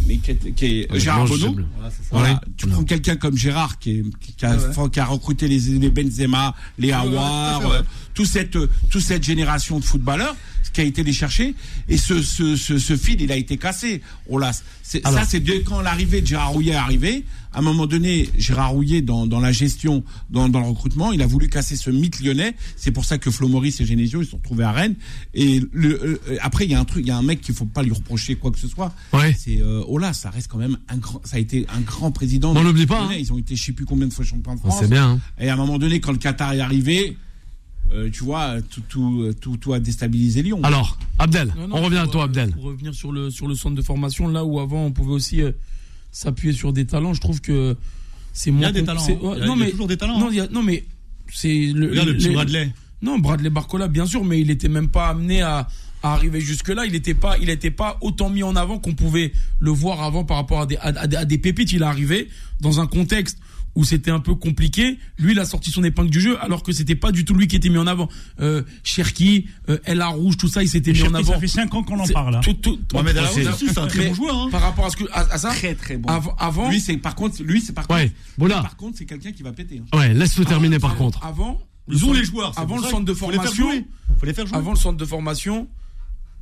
mais 0.07 0.17
qui 0.17 0.31
est, 0.31 0.51
qui 0.55 0.65
est 0.65 0.91
Ouais, 0.91 0.99
Gérard 0.99 1.25
Bonneau. 1.27 1.55
Voilà. 2.11 2.33
Ouais. 2.33 2.35
Tu 2.57 2.67
prends 2.67 2.83
quelqu'un 2.83 3.15
comme 3.15 3.37
Gérard 3.37 3.79
qui, 3.79 3.99
est, 3.99 4.03
qui, 4.37 4.45
a, 4.45 4.57
qui 4.89 4.99
a 4.99 5.05
recruté 5.05 5.47
les, 5.47 5.59
les 5.59 5.89
Benzema, 5.89 6.55
les 6.77 6.91
Awar, 6.91 7.65
euh, 7.71 7.81
tout 8.19 8.25
cette 8.25 8.57
toute 8.89 9.01
cette 9.01 9.23
génération 9.23 9.79
de 9.79 9.85
footballeurs 9.85 10.35
qui 10.73 10.81
a 10.81 10.83
été 10.83 11.03
les 11.03 11.13
chercher 11.13 11.55
et 11.87 11.95
ce 11.97 12.21
ce 12.21 12.57
ce, 12.57 12.77
ce 12.77 12.97
fil 12.97 13.21
il 13.21 13.31
a 13.31 13.37
été 13.37 13.55
cassé. 13.55 14.01
Oh 14.29 14.41
c'est- 14.83 15.05
Alors. 15.07 15.19
ça 15.21 15.25
c'est 15.25 15.39
dès 15.39 15.61
quand 15.61 15.79
l'arrivée 15.79 16.19
de 16.19 16.27
Gérard 16.27 16.51
Rouillet 16.51 16.73
est 16.73 16.75
arrivé. 16.75 17.23
À 17.53 17.59
un 17.59 17.61
moment 17.63 17.87
donné, 17.87 18.29
Gérard 18.37 18.71
Rouillet 18.73 19.01
dans, 19.01 19.25
dans 19.25 19.39
la 19.39 19.51
gestion, 19.51 20.03
dans, 20.29 20.49
dans 20.49 20.59
le 20.59 20.67
recrutement, 20.67 21.11
il 21.13 21.21
a 21.23 21.25
voulu 21.25 21.47
casser 21.49 21.75
ce 21.75 21.89
mythe 21.89 22.19
lyonnais. 22.19 22.53
C'est 22.75 22.91
pour 22.91 23.05
ça 23.05 23.17
que 23.17 23.31
Flo 23.31 23.47
Maurice 23.47 23.79
et 23.81 23.85
Genesio 23.85 24.21
ils 24.21 24.25
se 24.25 24.31
sont 24.31 24.37
retrouvés 24.37 24.65
à 24.65 24.71
Rennes. 24.71 24.95
Et 25.33 25.61
le, 25.71 26.19
euh, 26.29 26.37
après 26.41 26.65
il 26.65 26.71
y 26.71 26.75
a 26.75 26.79
un 26.79 26.85
truc, 26.85 27.03
il 27.05 27.07
y 27.07 27.11
a 27.11 27.17
un 27.17 27.23
mec 27.23 27.39
qu'il 27.41 27.55
faut 27.55 27.65
pas 27.65 27.81
lui 27.83 27.93
reprocher 27.93 28.35
quoi 28.35 28.51
que 28.51 28.59
ce 28.59 28.67
soit. 28.67 28.93
Ouais. 29.13 29.33
C'est 29.39 29.61
euh, 29.61 29.81
Ola, 29.87 30.11
ça 30.13 30.29
reste 30.29 30.49
quand 30.49 30.59
même 30.59 30.77
un 30.89 30.97
grand, 30.97 31.21
ça 31.25 31.37
a 31.37 31.39
été 31.39 31.65
un 31.75 31.79
grand 31.81 32.11
président. 32.11 32.51
On 32.51 32.59
de- 32.59 32.59
l'oublie 32.67 32.85
pas, 32.85 33.01
hein. 33.01 33.13
Ils 33.17 33.31
ont 33.33 33.37
été 33.39 33.55
je 33.55 33.63
sais 33.63 33.71
plus 33.71 33.85
combien 33.85 34.05
de 34.07 34.13
fois 34.13 34.23
champions 34.25 34.53
de 34.53 34.59
On 34.63 34.69
France. 34.69 34.81
sait 34.81 34.87
bien. 34.87 35.11
hein. 35.13 35.19
Et 35.39 35.49
à 35.49 35.53
un 35.53 35.57
moment 35.57 35.79
donné, 35.79 35.99
quand 36.01 36.11
le 36.11 36.17
Qatar 36.19 36.53
est 36.53 36.59
arrivé, 36.59 37.17
euh, 37.91 38.09
tu 38.11 38.23
vois, 38.23 38.61
tout, 38.69 38.81
tout, 38.87 39.33
tout, 39.41 39.57
tout 39.57 39.73
a 39.73 39.79
déstabilisé 39.79 40.41
Lyon. 40.43 40.59
Alors, 40.63 40.97
Abdel, 41.17 41.53
Non, 41.57 41.67
non, 41.67 41.75
on 41.77 41.81
revient 41.83 41.97
à 41.97 42.07
toi, 42.07 42.21
euh, 42.21 42.25
Abdel. 42.25 42.51
Pour 42.51 42.63
revenir 42.63 42.93
sur 42.93 43.11
le, 43.11 43.29
sur 43.31 43.47
le 43.47 43.55
centre 43.55 43.75
de 43.75 43.81
formation, 43.81 44.27
là 44.27 44.43
où 44.45 44.59
avant 44.59 44.85
on 44.85 44.91
pouvait 44.91 45.13
aussi 45.13 45.41
euh, 45.41 45.51
s'appuyer 46.11 46.53
sur 46.53 46.71
des 46.73 46.85
talents, 46.85 47.13
je 47.13 47.21
trouve 47.21 47.41
que 47.41 47.75
c'est 48.33 48.51
moins. 48.51 48.61
y 48.61 48.65
a 48.65 48.71
des 48.71 48.83
talents, 48.83 49.01
hein. 49.01 49.11
ouais, 49.21 49.33
Il 49.37 49.39
y 49.39 49.41
a- 49.43 49.45
non, 49.47 49.55
il 49.55 49.59
y 49.59 49.61
a 49.61 49.65
mais, 49.65 49.71
toujours 49.71 49.87
des 49.87 49.97
talents, 49.97 50.19
Non, 50.19 50.27
hein. 50.27 50.31
il 50.31 50.37
y 50.37 50.39
a- 50.41 50.47
non, 50.47 50.63
mais 50.63 50.85
c'est 51.33 51.71
le. 51.73 51.89
Regarde 51.89 52.07
le 52.09 52.15
petit 52.17 52.27
les- 52.29 52.33
Bradley. 52.33 52.73
Non, 53.01 53.17
Bradley 53.17 53.49
Barcola, 53.49 53.87
bien 53.87 54.05
sûr, 54.05 54.23
mais 54.25 54.41
il 54.41 54.51
était 54.51 54.67
même 54.67 54.89
pas 54.89 55.07
amené 55.07 55.41
à, 55.41 55.67
à 56.03 56.13
arriver 56.13 56.41
jusque-là. 56.41 56.85
Il 56.85 56.91
n'était 56.91 57.13
pas, 57.13 57.37
il 57.37 57.49
était 57.49 57.71
pas 57.71 57.97
autant 58.01 58.29
mis 58.29 58.43
en 58.43 58.55
avant 58.57 58.77
qu'on 58.77 58.93
pouvait 58.93 59.31
le 59.59 59.71
voir 59.71 60.03
avant 60.03 60.25
par 60.25 60.35
rapport 60.37 60.61
à 60.61 60.65
des, 60.65 60.75
à, 60.77 60.87
à 60.89 61.25
des 61.25 61.37
pépites. 61.37 61.71
Il 61.71 61.81
est 61.81 61.85
arrivé 61.85 62.27
dans 62.59 62.79
un 62.81 62.87
contexte 62.87 63.37
où 63.79 63.85
c'était 63.85 64.11
un 64.11 64.19
peu 64.19 64.35
compliqué. 64.35 64.99
Lui, 65.17 65.31
il 65.31 65.39
a 65.39 65.45
sorti 65.45 65.71
son 65.71 65.83
épingle 65.85 66.09
du 66.09 66.19
jeu, 66.19 66.37
alors 66.43 66.63
que 66.63 66.73
c'était 66.73 66.95
pas 66.95 67.13
du 67.13 67.23
tout 67.23 67.33
lui 67.33 67.47
qui 67.47 67.55
était 67.55 67.69
mis 67.69 67.77
en 67.77 67.87
avant. 67.87 68.09
Euh, 68.41 68.61
Cherki, 68.83 69.47
euh, 69.69 69.77
El 69.85 70.03
Rouge, 70.03 70.35
tout 70.35 70.49
ça, 70.49 70.61
il 70.63 70.67
s'était 70.67 70.91
mis 70.91 71.01
en 71.03 71.13
avant. 71.13 71.31
ça 71.33 71.39
fait 71.39 71.47
5 71.47 71.73
ans 71.73 71.83
qu'on 71.83 71.97
en 71.99 72.05
C'est- 72.05 72.11
parle. 72.11 72.35
hein. 72.35 72.41
tout- 72.43 72.53
tout- 72.53 72.77
Mohamed 72.93 73.15
El 73.15 73.23
c'est- 73.33 73.77
un 73.77 73.87
très 73.87 73.99
mais 73.99 74.07
bon 74.09 74.15
joueur. 74.15 74.35
hein. 74.35 74.49
Par 74.51 74.61
rapport 74.61 74.85
à 74.85 74.89
ce 74.89 74.97
que, 74.97 75.05
à, 75.13 75.21
à 75.33 75.37
ça, 75.37 75.49
Très 75.51 75.75
très 75.75 75.95
bon. 75.97 76.09
avant, 76.09 76.35
avant, 76.37 76.69
Lui, 76.69 76.81
c'est 76.81 76.97
par 76.97 77.15
contre, 77.15 77.41
lui, 77.41 77.61
c'est 77.61 77.71
par 77.73 77.89
Ouais, 77.89 78.07
contre. 78.09 78.13
voilà. 78.37 78.55
lui, 78.55 78.61
Par 78.63 78.75
contre, 78.75 78.97
c'est 78.97 79.05
quelqu'un 79.05 79.31
qui 79.31 79.43
va 79.43 79.53
péter. 79.53 79.81
hein. 79.93 79.97
Ouais, 79.97 80.13
laisse-le 80.13 80.43
terminer 80.43 80.77
par 80.79 80.95
contre. 80.97 81.25
avant, 81.25 81.61
Ils 81.87 82.03
ont 82.03 82.11
les 82.11 82.25
joueurs. 82.25 82.51
avant 82.59 82.75
le 82.77 82.83
centre 82.83 83.05
de 83.05 83.13
formation, 83.13 83.71
jouer. 83.71 83.85
Faut 84.19 84.25
les 84.25 84.33
faire 84.33 84.45
jouer. 84.45 84.57
avant 84.57 84.71
le 84.71 84.77
centre 84.77 84.97
de 84.97 85.05
formation, 85.05 85.69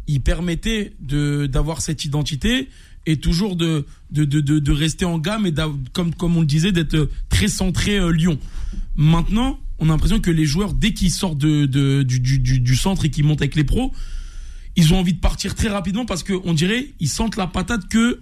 il 0.07 0.21
permettait 0.21 0.93
de 1.01 1.45
d'avoir 1.45 1.81
cette 1.81 2.03
identité 2.05 2.69
et 3.07 3.17
toujours 3.17 3.55
de 3.55 3.85
de, 4.11 4.23
de, 4.25 4.39
de, 4.59 4.71
rester 4.71 5.05
en 5.05 5.17
gamme 5.17 5.45
et 5.47 5.53
comme 5.93 6.13
comme 6.13 6.37
on 6.37 6.41
le 6.41 6.45
disait 6.45 6.71
d'être 6.71 6.93
euh, 6.95 7.09
très 7.29 7.47
centré 7.47 7.97
euh, 7.97 8.11
Lyon. 8.11 8.37
Maintenant, 8.95 9.59
on 9.79 9.85
a 9.85 9.93
l'impression 9.93 10.19
que 10.19 10.29
les 10.31 10.45
joueurs 10.45 10.73
dès 10.73 10.93
qu'ils 10.93 11.11
sortent 11.11 11.37
de, 11.37 11.65
de 11.65 12.03
du, 12.03 12.19
du, 12.19 12.59
du, 12.59 12.75
centre 12.75 13.05
et 13.05 13.09
qu'ils 13.09 13.25
montent 13.25 13.41
avec 13.41 13.55
les 13.55 13.63
pros, 13.63 13.91
ils 14.75 14.93
ont 14.93 14.99
envie 14.99 15.13
de 15.13 15.19
partir 15.19 15.55
très 15.55 15.69
rapidement 15.69 16.05
parce 16.05 16.21
que 16.23 16.33
on 16.43 16.53
dirait 16.53 16.93
ils 16.99 17.09
sentent 17.09 17.37
la 17.37 17.47
patate 17.47 17.87
que 17.89 18.19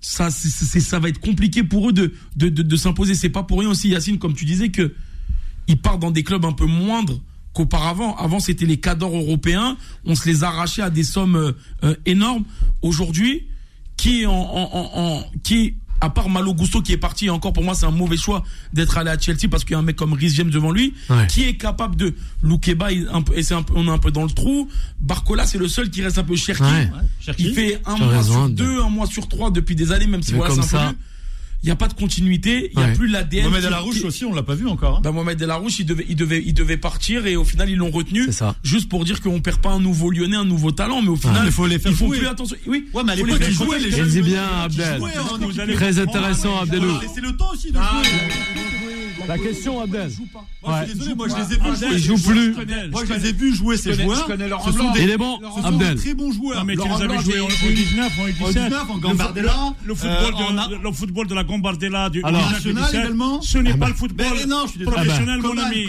ça 0.00 0.30
c'est- 0.30 0.80
ça 0.80 0.98
va 0.98 1.08
être 1.08 1.20
compliqué 1.20 1.62
pour 1.64 1.88
eux 1.88 1.92
de 1.92 2.12
de, 2.36 2.48
de, 2.48 2.62
de 2.62 2.76
s'imposer. 2.76 3.14
C'est 3.14 3.30
pas 3.30 3.42
pour 3.42 3.60
rien 3.60 3.70
aussi 3.70 3.88
Yacine 3.88 4.18
comme 4.18 4.34
tu 4.34 4.44
disais 4.44 4.68
que 4.68 4.94
ils 5.68 5.78
partent 5.78 6.00
dans 6.00 6.10
des 6.12 6.22
clubs 6.22 6.44
un 6.44 6.52
peu 6.52 6.66
moindres 6.66 7.20
qu'auparavant. 7.52 8.14
Avant, 8.16 8.38
c'était 8.38 8.66
les 8.66 8.76
cadors 8.76 9.16
européens. 9.16 9.76
On 10.04 10.14
se 10.14 10.28
les 10.28 10.44
arrachait 10.44 10.82
à 10.82 10.90
des 10.90 11.02
sommes 11.02 11.54
euh, 11.82 11.94
énormes. 12.04 12.44
Aujourd'hui, 12.82 13.46
qui 13.96 14.26
en, 14.26 14.32
en, 14.32 14.70
en, 14.72 14.90
en- 15.00 15.24
qui 15.42 15.74
à 15.98 16.10
part 16.10 16.28
Malo 16.28 16.52
Gusto 16.52 16.82
qui 16.82 16.92
est 16.92 16.98
parti, 16.98 17.26
et 17.26 17.30
encore 17.30 17.54
pour 17.54 17.64
moi 17.64 17.74
c'est 17.74 17.86
un 17.86 17.90
mauvais 17.90 18.18
choix 18.18 18.44
d'être 18.74 18.98
allé 18.98 19.08
à 19.10 19.18
Chelsea 19.18 19.48
parce 19.50 19.64
qu'il 19.64 19.72
y 19.72 19.76
a 19.76 19.78
un 19.78 19.82
mec 19.82 19.96
comme 19.96 20.12
Rhys 20.12 20.28
James 20.34 20.50
devant 20.50 20.70
lui, 20.70 20.92
Ouais. 21.08 21.26
qui 21.26 21.44
est 21.44 21.54
capable 21.56 21.96
de 21.96 22.14
Loukeba, 22.42 22.92
il- 22.92 23.08
un 23.10 23.22
peu- 23.22 23.32
et 23.36 23.42
c'est 23.42 23.54
un 23.54 23.62
peu, 23.62 23.72
on 23.76 23.86
est 23.86 23.90
un 23.90 23.96
peu 23.98 24.10
dans 24.10 24.24
le 24.24 24.30
trou. 24.30 24.68
Barcola 25.00 25.46
c'est 25.46 25.56
le 25.56 25.68
seul 25.68 25.88
qui 25.90 26.02
reste 26.02 26.18
un 26.18 26.24
peu 26.24 26.36
cherki. 26.36 26.62
Ouais. 26.62 26.90
Il 27.38 27.54
fait 27.54 27.80
un 27.86 27.96
mois 27.96 28.08
raison, 28.08 28.32
sur 28.46 28.48
deux, 28.50 28.82
un 28.82 28.90
mois 28.90 29.06
sur 29.06 29.26
trois 29.26 29.50
depuis 29.50 29.74
des 29.74 29.90
années, 29.90 30.06
même 30.06 30.22
si 30.22 30.34
voilà 30.34 30.52
c'est 30.54 30.60
un 30.60 30.62
ça. 30.64 30.88
peu 30.90 30.96
Il 31.62 31.66
n'y 31.66 31.72
a 31.72 31.76
pas 31.76 31.88
de 31.88 31.94
continuité, 31.94 32.70
il 32.72 32.78
n'y 32.78 32.84
a 32.84 32.88
Ouais. 32.88 32.92
plus 32.94 33.08
l'ADN. 33.08 33.44
Mohamed 33.44 33.60
qui- 33.62 33.66
El 33.66 33.72
Arouche 33.74 34.00
qui- 34.00 34.06
aussi, 34.06 34.24
on 34.24 34.32
l'a 34.34 34.42
pas 34.42 34.54
vu 34.54 34.68
encore. 34.68 34.98
hein. 34.98 35.00
bah, 35.02 35.10
Mohamed 35.10 35.38
Delarouche, 35.38 35.78
il 35.80 35.86
devait, 35.86 36.06
il 36.08 36.14
devait, 36.14 36.42
il 36.46 36.54
devait 36.54 36.76
partir 36.76 37.26
et 37.26 37.34
au 37.34 37.44
final 37.44 37.68
ils 37.70 37.76
l'ont 37.76 37.90
retenu. 37.90 38.24
C'est 38.26 38.32
ça. 38.32 38.54
Juste 38.62 38.88
pour 38.88 39.04
dire 39.04 39.20
qu'on 39.20 39.40
perd 39.40 39.60
pas 39.60 39.70
un 39.70 39.80
nouveau 39.80 40.10
Lyonnais, 40.10 40.36
un 40.36 40.44
nouveau 40.44 40.70
talent, 40.70 41.02
mais 41.02 41.08
au 41.08 41.16
final 41.16 41.42
mais 41.44 41.50
faut 41.50 41.66
les 41.66 41.78
faire 41.78 41.90
ils 41.92 41.96
font 41.96 42.06
jouer. 42.06 42.18
plus 42.18 42.26
attention. 42.28 42.56
Oui. 42.66 42.86
Ouais, 42.94 43.02
mais 43.04 43.12
à 43.12 43.14
l'époque, 43.16 43.40
ils 43.48 43.52
jouaient 43.54 43.78
les 43.78 43.86
Il 43.88 43.96
jeunes. 43.96 44.08
bien, 44.22 44.42
Ils 44.44 44.64
Abdel. 44.64 44.98
jouaient, 44.98 45.10
hein, 45.16 45.74
Très 45.74 45.98
intéressant, 45.98 46.54
ouais. 46.56 46.62
Abdelou. 46.62 47.00
Laissez 47.00 47.20
le 47.20 47.36
temps 47.36 47.50
aussi 47.52 47.72
de 47.72 47.78
Ah, 47.80 48.02
jouer. 48.04 48.12
La 49.28 49.38
question, 49.38 49.80
Abdel. 49.80 50.08
Moi, 50.62 50.82
je 50.82 50.86
suis 50.90 50.98
désolé, 50.98 51.14
moi, 51.16 51.26
je 51.28 51.34
les 51.34 51.42
ai 51.42 51.58
vus 51.58 51.76
jouer. 51.76 51.88
Il 51.90 51.92
ces 51.94 51.98
joue 51.98 52.16
joueurs. 52.16 52.32
plus. 52.36 52.52
Je 52.52 52.56
connais, 52.58 52.88
Moi, 52.88 53.02
je 53.08 53.12
les 53.12 53.26
ai 53.28 53.32
vus 53.32 53.54
jouer, 53.56 53.76
ces 53.76 53.92
joueurs. 53.94 54.20
je 54.20 54.24
connais 54.24 54.48
Laurent 54.48 54.64
Ce 54.66 54.70
sont 54.72 54.78
Blanc. 54.78 54.92
des- 54.92 55.02
Il 55.02 55.10
est 55.10 55.16
bon, 55.16 55.38
ce 55.40 55.62
sont 55.62 55.62
de 55.62 55.66
Abdel. 55.74 55.96
très 55.96 56.14
bons 56.14 56.32
joueurs. 56.32 56.58
Non, 56.60 56.64
mais 56.64 56.76
tu 56.76 56.82
les 56.86 57.02
avais 57.02 57.18
joués 57.24 57.40
en 57.40 57.48
j'ai- 57.48 57.72
19, 57.74 58.12
en 58.20 58.26
17. 58.26 58.42
En 58.42 58.50
19, 58.68 58.90
en 58.90 58.98
Gambardella. 58.98 59.74
Le 59.84 59.94
football, 59.96 60.34
euh, 60.34 60.38
de, 60.78 61.46
en 61.48 61.55
a- 61.64 61.72
le 61.72 61.76
football 61.76 61.78
de 61.78 61.86
la 61.86 62.08
Gambardella 62.08 62.10
du 62.10 62.22
Alors. 62.24 62.50
National 62.50 62.82
17, 62.84 63.00
également. 63.00 63.42
Ce 63.42 63.58
n'est 63.58 63.70
Ah 63.70 63.72
pas 63.74 63.78
bah. 63.78 63.88
le 63.88 63.94
football 63.94 64.26
Mais 64.38 64.46
non, 64.46 64.64
je 64.66 64.84
professionnel, 64.84 65.38
Ah 65.38 65.42
bah. 65.42 65.48
mon 65.54 65.58
ami. 65.58 65.86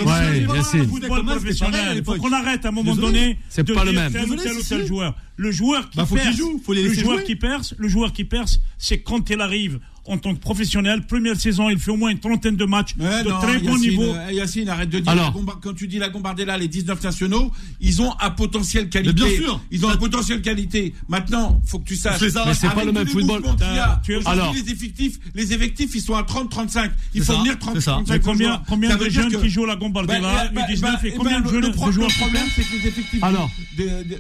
C'est. 0.63 0.77
Le 0.77 0.87
football 0.87 1.25
professionnel. 1.25 1.97
Il 1.97 2.03
faut 2.03 2.15
qu'on 2.15 2.33
arrête 2.33 2.65
à 2.65 2.69
un 2.69 2.71
moment 2.71 2.95
donné 2.95 3.37
C'est 3.49 3.63
de 3.65 3.73
pas 3.73 3.83
le 3.85 3.91
dire 3.91 4.01
même. 4.01 4.11
tel 4.13 4.29
ou 4.29 4.35
tel 4.35 4.53
ou 4.53 4.61
tel 4.63 4.85
joueur. 4.87 5.15
Le 5.35 5.51
joueur 5.51 5.89
qui 5.89 5.97
Bah, 5.97 6.05
perce, 6.11 6.37
le 6.67 6.93
joueur 6.93 7.23
qui 7.23 7.35
perce, 7.35 7.75
le 7.77 7.87
joueur 7.87 8.11
qui 8.11 8.23
perce, 8.25 8.59
c'est 8.79 8.99
quand 9.01 9.29
il 9.29 9.39
arrive 9.41 9.79
en 10.07 10.17
tant 10.17 10.33
que 10.33 10.39
professionnel. 10.39 11.05
Première 11.05 11.39
saison, 11.39 11.69
il 11.69 11.77
fait 11.77 11.91
au 11.91 11.97
moins 11.97 12.09
une 12.09 12.19
trentaine 12.19 12.55
de 12.55 12.65
matchs 12.65 12.95
de 12.95 13.03
très 13.41 13.53
Yassine, 13.53 13.69
bon 13.69 13.77
niveau. 13.77 14.03
Euh, 14.03 14.31
Yacine, 14.31 14.69
arrête 14.69 14.89
de 14.89 14.99
dire. 14.99 15.33
Quand 15.61 15.73
tu 15.73 15.87
dis 15.87 15.99
la 15.99 16.09
Gombardella, 16.09 16.57
les 16.57 16.67
19 16.67 17.03
nationaux, 17.03 17.51
ils 17.79 18.01
ont 18.01 18.13
un 18.19 18.29
potentiel 18.31 18.89
qualité. 18.89 19.13
bien 19.13 19.27
sûr. 19.27 19.61
Ils 19.71 19.85
ont 19.85 19.89
un 19.89 19.97
potentiel 19.97 20.41
qualité. 20.41 20.93
Maintenant, 21.07 21.61
faut 21.65 21.79
que 21.79 21.87
tu 21.87 21.95
saches. 21.95 22.19
C'est 22.19 22.31
c'est 22.53 22.73
pas 22.73 22.85
le 22.85 22.91
même 22.91 23.07
football. 23.07 23.43
Euh, 23.61 23.79
A, 23.79 24.01
Alors, 24.25 24.53
les 24.53 24.71
effectifs, 24.71 25.19
les 25.35 25.53
effectifs, 25.53 25.91
ils 25.95 26.01
sont 26.01 26.15
à 26.15 26.23
30-35. 26.23 26.91
Il 27.13 27.23
faut 27.23 27.33
ça, 27.33 27.39
venir 27.39 27.55
30-35. 27.55 28.19
Combien, 28.21 28.61
combien 28.67 28.95
de 28.95 29.09
jeunes 29.09 29.41
qui 29.41 29.49
jouent 29.49 29.65
la 29.65 29.75
bah, 29.75 29.79
Gombardella 29.81 30.49
bah, 30.53 30.61
bah, 30.67 30.75
bah, 30.81 30.99
combien 31.15 31.41
de 31.41 31.49
jeunes 31.49 31.61
Le 31.61 31.71
problème, 31.71 32.45
c'est 32.55 32.63
que 32.63 32.75
les 32.81 32.87
effectifs 32.87 33.21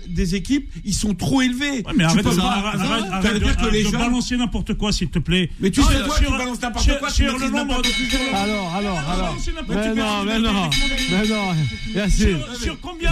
des 0.07 0.35
équipes, 0.35 0.71
ils 0.83 0.93
sont 0.93 1.13
trop 1.13 1.41
élevés. 1.41 1.83
Mais 1.95 2.03
arrête 2.03 2.25
de 2.25 3.91
balancer 3.91 4.37
n'importe 4.37 4.73
quoi, 4.75 4.91
s'il 4.91 5.09
te 5.09 5.19
plaît 5.19 5.49
tu 5.77 5.93
sais 5.93 6.03
toi, 6.03 6.15
tu 6.17 6.25
balances 6.25 6.61
n'importe 6.61 6.99
quoi, 6.99 7.09
sur 7.09 7.37
le 7.37 7.49
nombre 7.49 7.77
de 7.81 7.89
plusieurs 7.89 8.35
Alors, 8.35 8.75
alors, 8.75 8.99
ah, 9.07 9.13
alors. 9.13 9.37
Mais 9.67 9.93
non, 9.93 10.23
mais 10.25 10.39
non, 10.39 10.69
mais 11.11 11.27
non, 11.27 11.55
Yacine. 11.95 12.39
Sur 12.61 12.79
combien 12.81 13.11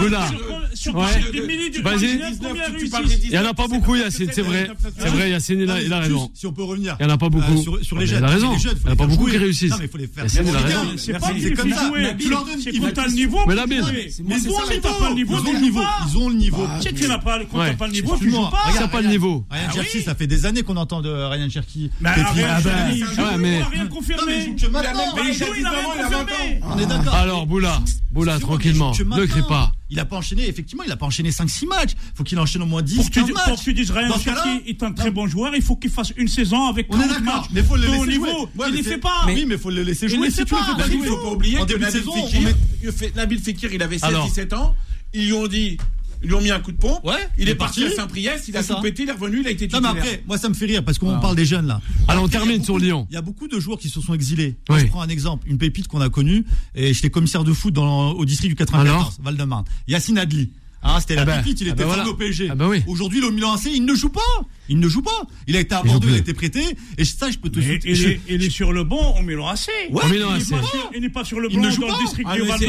Sur 0.74 0.94
des 1.32 1.42
milliers 1.42 1.70
de 1.70 1.82
Vas-y, 1.82 2.20
il 3.24 3.30
n'y 3.30 3.38
en 3.38 3.46
a 3.46 3.54
pas 3.54 3.68
beaucoup, 3.68 3.96
Yacine, 3.96 4.30
c'est 4.32 4.42
vrai. 4.42 4.70
C'est 4.98 5.10
vrai, 5.10 5.30
Yacine, 5.30 5.62
il 5.62 5.94
a 5.94 6.00
raison. 6.00 6.30
Si 6.34 6.48
on 6.48 6.54
peut 6.54 6.64
revenir. 6.64 6.96
Il 7.00 7.06
n'y 7.06 7.12
en 7.12 7.16
a 7.16 7.18
pas 7.18 7.28
euh, 7.28 7.30
beaucoup. 7.30 7.82
Sur 7.84 7.98
les 7.98 8.08
jeunes. 8.08 8.20
Il 8.20 8.26
a 8.26 8.30
raison. 8.30 8.56
Il 8.56 8.68
n'y 8.68 8.90
en 8.90 8.94
a 8.94 8.96
pas 8.96 9.08
beaucoup 9.08 9.28
qui 9.28 9.38
réussissent. 9.38 9.72
Non, 9.72 9.78
mais 9.80 9.86
il 9.86 9.90
faut 9.92 9.98
les 9.98 10.08
faire. 10.08 10.24
Yacine, 10.24 10.48
il 10.48 10.56
a. 10.56 11.20
C'est 11.38 11.54
comme 11.54 11.72
ça. 11.72 11.92
Tu 12.18 12.30
leur 12.30 12.46
donnes, 12.46 12.60
ils 12.66 12.94
t'as 12.94 13.08
le 13.08 13.14
niveau. 13.14 13.40
Mais 13.48 13.56
la 13.56 13.68
bille. 13.68 13.82
Mais 14.24 14.38
ils 14.38 14.50
ont 14.50 14.54
pas 14.54 15.10
le 15.10 15.16
niveau. 15.16 15.36
Ils 15.38 15.50
ont 15.50 15.54
le 15.54 15.60
niveau. 15.60 15.82
Ils 16.08 16.18
ont 16.18 16.30
le 16.30 16.36
niveau. 16.36 16.68
Tu 16.78 16.90
sais, 16.90 16.94
tu 16.94 17.08
n'as 17.08 17.18
pas. 17.18 17.40
Quand 17.52 17.60
t'as 17.60 17.74
pas 17.74 17.88
le 17.88 17.94
niveau, 17.94 18.18
tu 18.18 18.30
joues 18.30 18.50
pas. 18.50 18.64
T'as 18.74 18.88
pas 18.88 19.02
le 19.02 19.10
niveau. 19.10 19.46
Ryan 19.50 19.72
Cherky, 19.74 20.02
ça 20.02 20.16
fait 20.16 20.28
des 20.28 20.46
années 20.46 20.64
qu'on 20.64 20.78
entend 20.78 21.02
de 21.02 21.10
Ryan 21.10 21.50
Cherky. 21.50 21.92
Mais 22.02 22.10
ah 22.56 22.62
bah, 22.62 23.32
ouais, 23.32 23.38
mais... 23.38 23.64
rien 23.64 23.88
confirmé. 23.88 24.56
Il 24.56 25.34
joue, 25.34 25.46
il. 25.58 25.68
On 26.64 26.80
est 26.80 26.86
d'accord. 26.86 27.14
Alors, 27.14 27.46
Boula, 27.46 27.82
Boula, 28.12 28.40
tranquillement, 28.40 28.92
ne 28.92 29.26
crie. 29.26 29.42
Il 29.90 30.00
a 30.00 30.06
pas 30.06 30.18
enchaîné, 30.18 30.48
effectivement, 30.50 30.84
il 30.84 30.92
a 30.92 30.98
pas 30.98 31.06
enchaîné 31.06 31.30
5-6 31.30 31.68
matchs. 31.68 31.92
Il 31.92 32.18
Faut 32.18 32.24
qu'il 32.24 32.40
enchaîne 32.40 32.64
au 32.64 32.66
moins 32.66 32.82
10 32.82 33.10
pour 33.10 33.24
matchs. 33.34 33.46
Pour 33.46 33.60
que 33.60 33.64
tu 33.64 33.74
dises 33.74 33.92
rien, 33.92 34.10
Cherki 34.18 34.64
est 34.68 34.82
un 34.84 34.92
très 34.94 35.12
bon 35.12 35.28
joueur. 35.28 35.56
Il 35.56 35.62
faut 35.62 35.76
qu'il 35.76 35.92
fasse 35.92 36.12
une 36.18 36.28
saison 36.28 36.68
avec 36.68 36.90
30 36.90 37.22
matchs. 37.22 37.46
Mais 37.52 37.62
faut 37.62 37.76
le 37.76 37.88
laisser 37.88 38.08
niveau, 38.08 38.26
jouer. 38.26 38.66
il 38.70 38.78
ne 38.78 38.84
fait 38.84 38.98
pas. 38.98 39.24
Oui, 39.28 39.46
mais 39.48 39.58
faut 39.58 39.70
le 39.70 39.84
laisser 39.84 40.08
jouer. 40.08 40.28
Il 40.28 40.40
ne 40.40 40.46
pas. 40.46 40.68
Il 40.92 41.04
faut 41.04 41.18
pas 41.18 41.32
oublier 41.32 41.60
que 41.60 43.16
Nabil 43.16 43.40
Fekir, 43.40 43.74
il 43.74 43.84
avait 43.84 43.98
16-17 43.98 44.56
ans. 44.56 44.76
Ils 45.14 45.28
lui 45.28 45.34
ont 45.34 45.48
dit, 45.48 45.78
ils 46.26 46.30
lui 46.30 46.36
ont 46.36 46.42
mis 46.42 46.52
un 46.52 46.60
coup 46.60 46.72
de 46.72 46.78
pompe. 46.78 47.06
Ouais, 47.06 47.14
il, 47.38 47.44
il 47.44 47.50
est, 47.50 47.56
parti, 47.56 47.82
parti 47.82 47.94
à 47.94 47.96
Saint-Priest, 47.96 48.48
il 48.48 48.58
a 48.58 48.64
tout 48.64 48.82
pété, 48.82 49.04
il 49.04 49.10
est 49.10 49.12
revenu, 49.12 49.42
il 49.42 49.48
a 49.48 49.52
été 49.52 49.68
titulaire. 49.68 49.82
Non, 49.82 49.94
mais 49.94 50.00
après, 50.02 50.24
moi 50.26 50.38
ça 50.40 50.50
me 50.50 50.56
fait 50.56 50.66
rire 50.66 50.84
parce 50.84 50.98
qu'on 50.98 51.20
parle 51.20 51.36
des 51.36 51.46
jeunes 51.46 51.68
là. 51.68 51.82
Ah, 52.08 52.14
alors 52.14 52.24
on 52.24 52.28
termine 52.28 52.64
sur 52.64 52.80
Lyon. 52.80 53.06
Il 53.12 53.14
y 53.14 53.18
a 53.18 53.22
beaucoup 53.22 53.48
de 53.48 53.60
joueurs 53.60 53.78
qui 53.78 53.90
se 53.90 54.02
sont 54.02 54.14
exilés. 54.14 54.56
Je 54.70 54.86
prends 54.86 55.02
un 55.02 55.10
exemple, 55.10 55.48
une 55.48 55.58
pépite 55.58 55.88
qu'on 55.88 56.02
a 56.02 56.10
connue 56.10 56.46
et 56.74 56.94
j'étais 56.94 57.10
commissaire 57.10 57.44
de 57.44 57.54
foot 57.54 57.74
dans, 57.74 58.12
au 58.12 58.26
district 58.26 58.50
du 58.50 58.56
94, 58.56 59.20
Val-de-Marne. 59.22 59.66
Yacine 59.88 60.18
Adli. 60.18 60.50
Ah, 60.82 60.98
c'était 61.00 61.16
la 61.16 61.24
ah 61.24 61.42
il 61.46 61.68
était 61.68 61.84
ah 61.84 61.86
bah 61.86 62.06
au 62.08 62.14
PSG. 62.14 62.48
Ah 62.52 62.56
bah 62.56 62.68
oui. 62.70 62.84
Aujourd'hui, 62.86 63.20
le 63.20 63.32
Milan 63.32 63.54
AC, 63.56 63.66
il 63.74 63.86
ne 63.86 63.96
joue 63.96 64.10
pas. 64.10 64.22
Il 64.70 64.80
ne 64.80 64.88
joue 64.88 65.02
pas. 65.02 65.24
Il 65.48 65.56
a 65.56 65.60
été 65.60 65.74
à 65.74 65.82
Bordeaux, 65.82 66.08
il 66.10 66.16
a 66.16 66.18
été 66.18 66.34
prêté. 66.34 66.62
Et 66.98 67.06
ça, 67.06 67.32
je 67.32 67.38
peux 67.38 67.50
te 67.50 67.60
dire. 67.60 67.80
Il, 67.84 68.06
est, 68.06 68.22
il 68.30 68.44
est 68.44 68.50
sur 68.50 68.72
le 68.72 68.84
banc 68.84 69.16
au 69.18 69.24
Milan 69.24 69.48
AC. 69.48 69.68
Ouais, 69.90 70.04
il, 70.06 70.12
Milan 70.12 70.32
AC. 70.32 70.44
Il 70.94 71.02
n'est 71.02 71.10
pas, 71.10 71.24
sur 71.24 71.40
le 71.40 71.50
banc 71.50 71.56
dans 71.56 71.70
pas. 71.70 71.70
le 71.70 72.04
district 72.04 72.28
ah, 72.30 72.36
du 72.36 72.42
Val 72.44 72.60
de 72.60 72.66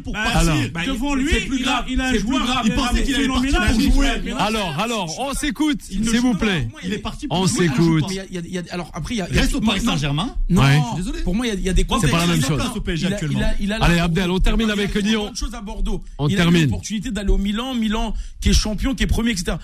pour 0.00 0.12
bah, 0.12 0.24
partir 0.32 0.52
alors, 0.52 0.86
devant 0.86 1.14
lui. 1.14 1.32
Plus 1.46 1.62
grave, 1.62 1.84
il 1.88 2.00
a, 2.00 2.08
un 2.08 2.14
joueur. 2.14 2.44
Grave, 2.44 2.62
il 2.64 2.74
pensait 2.74 3.02
qu'il 3.02 3.14
allait 3.14 3.28
partir 3.28 3.60
pour 3.70 3.80
jouer. 3.80 4.08
Alors, 4.38 4.78
alors, 4.78 5.20
on 5.20 5.34
s'écoute, 5.34 5.82
s'il 5.82 6.02
vous 6.20 6.34
plaît. 6.34 6.68
Il 6.84 6.92
est 6.92 6.98
parti. 6.98 7.26
On 7.30 7.46
s'écoute. 7.46 8.04
Alors 8.70 8.90
après, 8.94 9.14
il 9.14 9.18
y 9.18 9.20
a 9.20 9.26
reste 9.26 9.54
au 9.54 9.60
Paris 9.60 9.80
Saint-Germain. 9.80 10.34
Non, 10.48 10.62
désolé. 10.96 11.20
Pour 11.22 11.34
moi, 11.34 11.46
il 11.46 11.60
y 11.60 11.68
a 11.68 11.72
des. 11.72 11.86
C'est 12.00 12.10
pas 12.10 12.18
la 12.18 12.26
même 12.26 12.42
chose. 12.42 12.60
Allez, 13.80 13.98
Abdel, 13.98 14.30
on 14.30 14.40
termine 14.40 14.70
avec 14.70 14.94
Lyon. 14.94 15.32
Chose 15.34 15.54
à 15.54 15.60
Bordeaux. 15.60 16.02
On 16.18 16.28
il 16.28 16.36
termine. 16.36 16.62
a 16.62 16.64
l'opportunité 16.64 17.10
d'aller 17.10 17.30
au 17.30 17.38
Milan, 17.38 17.74
Milan 17.74 18.14
qui 18.40 18.50
est 18.50 18.52
champion, 18.52 18.94
qui 18.94 19.04
est 19.04 19.06
premier, 19.06 19.30
etc. 19.30 19.56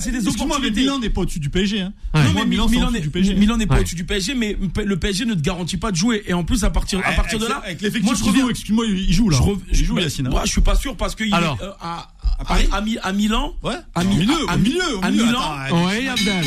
C'est 0.00 0.10
des 0.10 0.26
opportunités. 0.26 0.80
Milan 0.80 0.98
n'est 0.98 1.10
pas 1.10 1.22
au-dessus 1.22 1.40
du 1.40 1.50
PSG. 1.50 1.80
Hein. 1.80 1.92
Non, 2.14 2.32
mais 2.34 2.46
Milan, 2.46 2.68
Milan 2.68 3.56
n'est 3.56 3.66
pas 3.66 3.80
au-dessus 3.80 3.94
du 3.94 4.04
PSG, 4.04 4.34
mais 4.34 4.56
le 4.84 4.98
PSG 4.98 5.24
ne 5.24 5.34
te 5.34 5.40
garantit 5.40 5.76
pas 5.76 5.90
de 5.90 5.96
jouer. 5.96 6.22
Et 6.26 6.32
en 6.32 6.44
plus, 6.44 6.64
à 6.64 6.70
partir, 6.70 7.00
à 7.04 7.12
partir 7.12 7.38
de 7.38 7.46
là, 7.46 7.62
moi, 8.02 8.14
je 8.14 8.24
reviens. 8.24 8.48
Excuse-moi, 8.48 8.84
il 8.86 9.12
joue 9.12 9.28
là 9.28 9.38
il 9.70 9.84
joue 9.84 9.98
Yacine. 9.98 10.26
Hein. 10.26 10.30
Moi, 10.30 10.42
je 10.44 10.52
suis 10.52 10.60
pas 10.60 10.74
sûr 10.74 10.96
parce 10.96 11.14
qu'il 11.14 11.32
Alors. 11.32 11.58
est 11.60 11.64
euh, 11.64 11.70
à, 11.80 11.98
à, 11.98 12.08
ah 12.46 12.58
à, 12.72 13.08
à, 13.08 13.12
Milan. 13.12 13.54
Ouais. 13.62 13.74
À, 13.94 14.04
milieu, 14.04 14.34
à, 14.48 14.56
milieu, 14.56 14.82
à 15.02 15.10
Milan. 15.10 15.86
Ouais, 15.86 16.08
Abdel. 16.08 16.44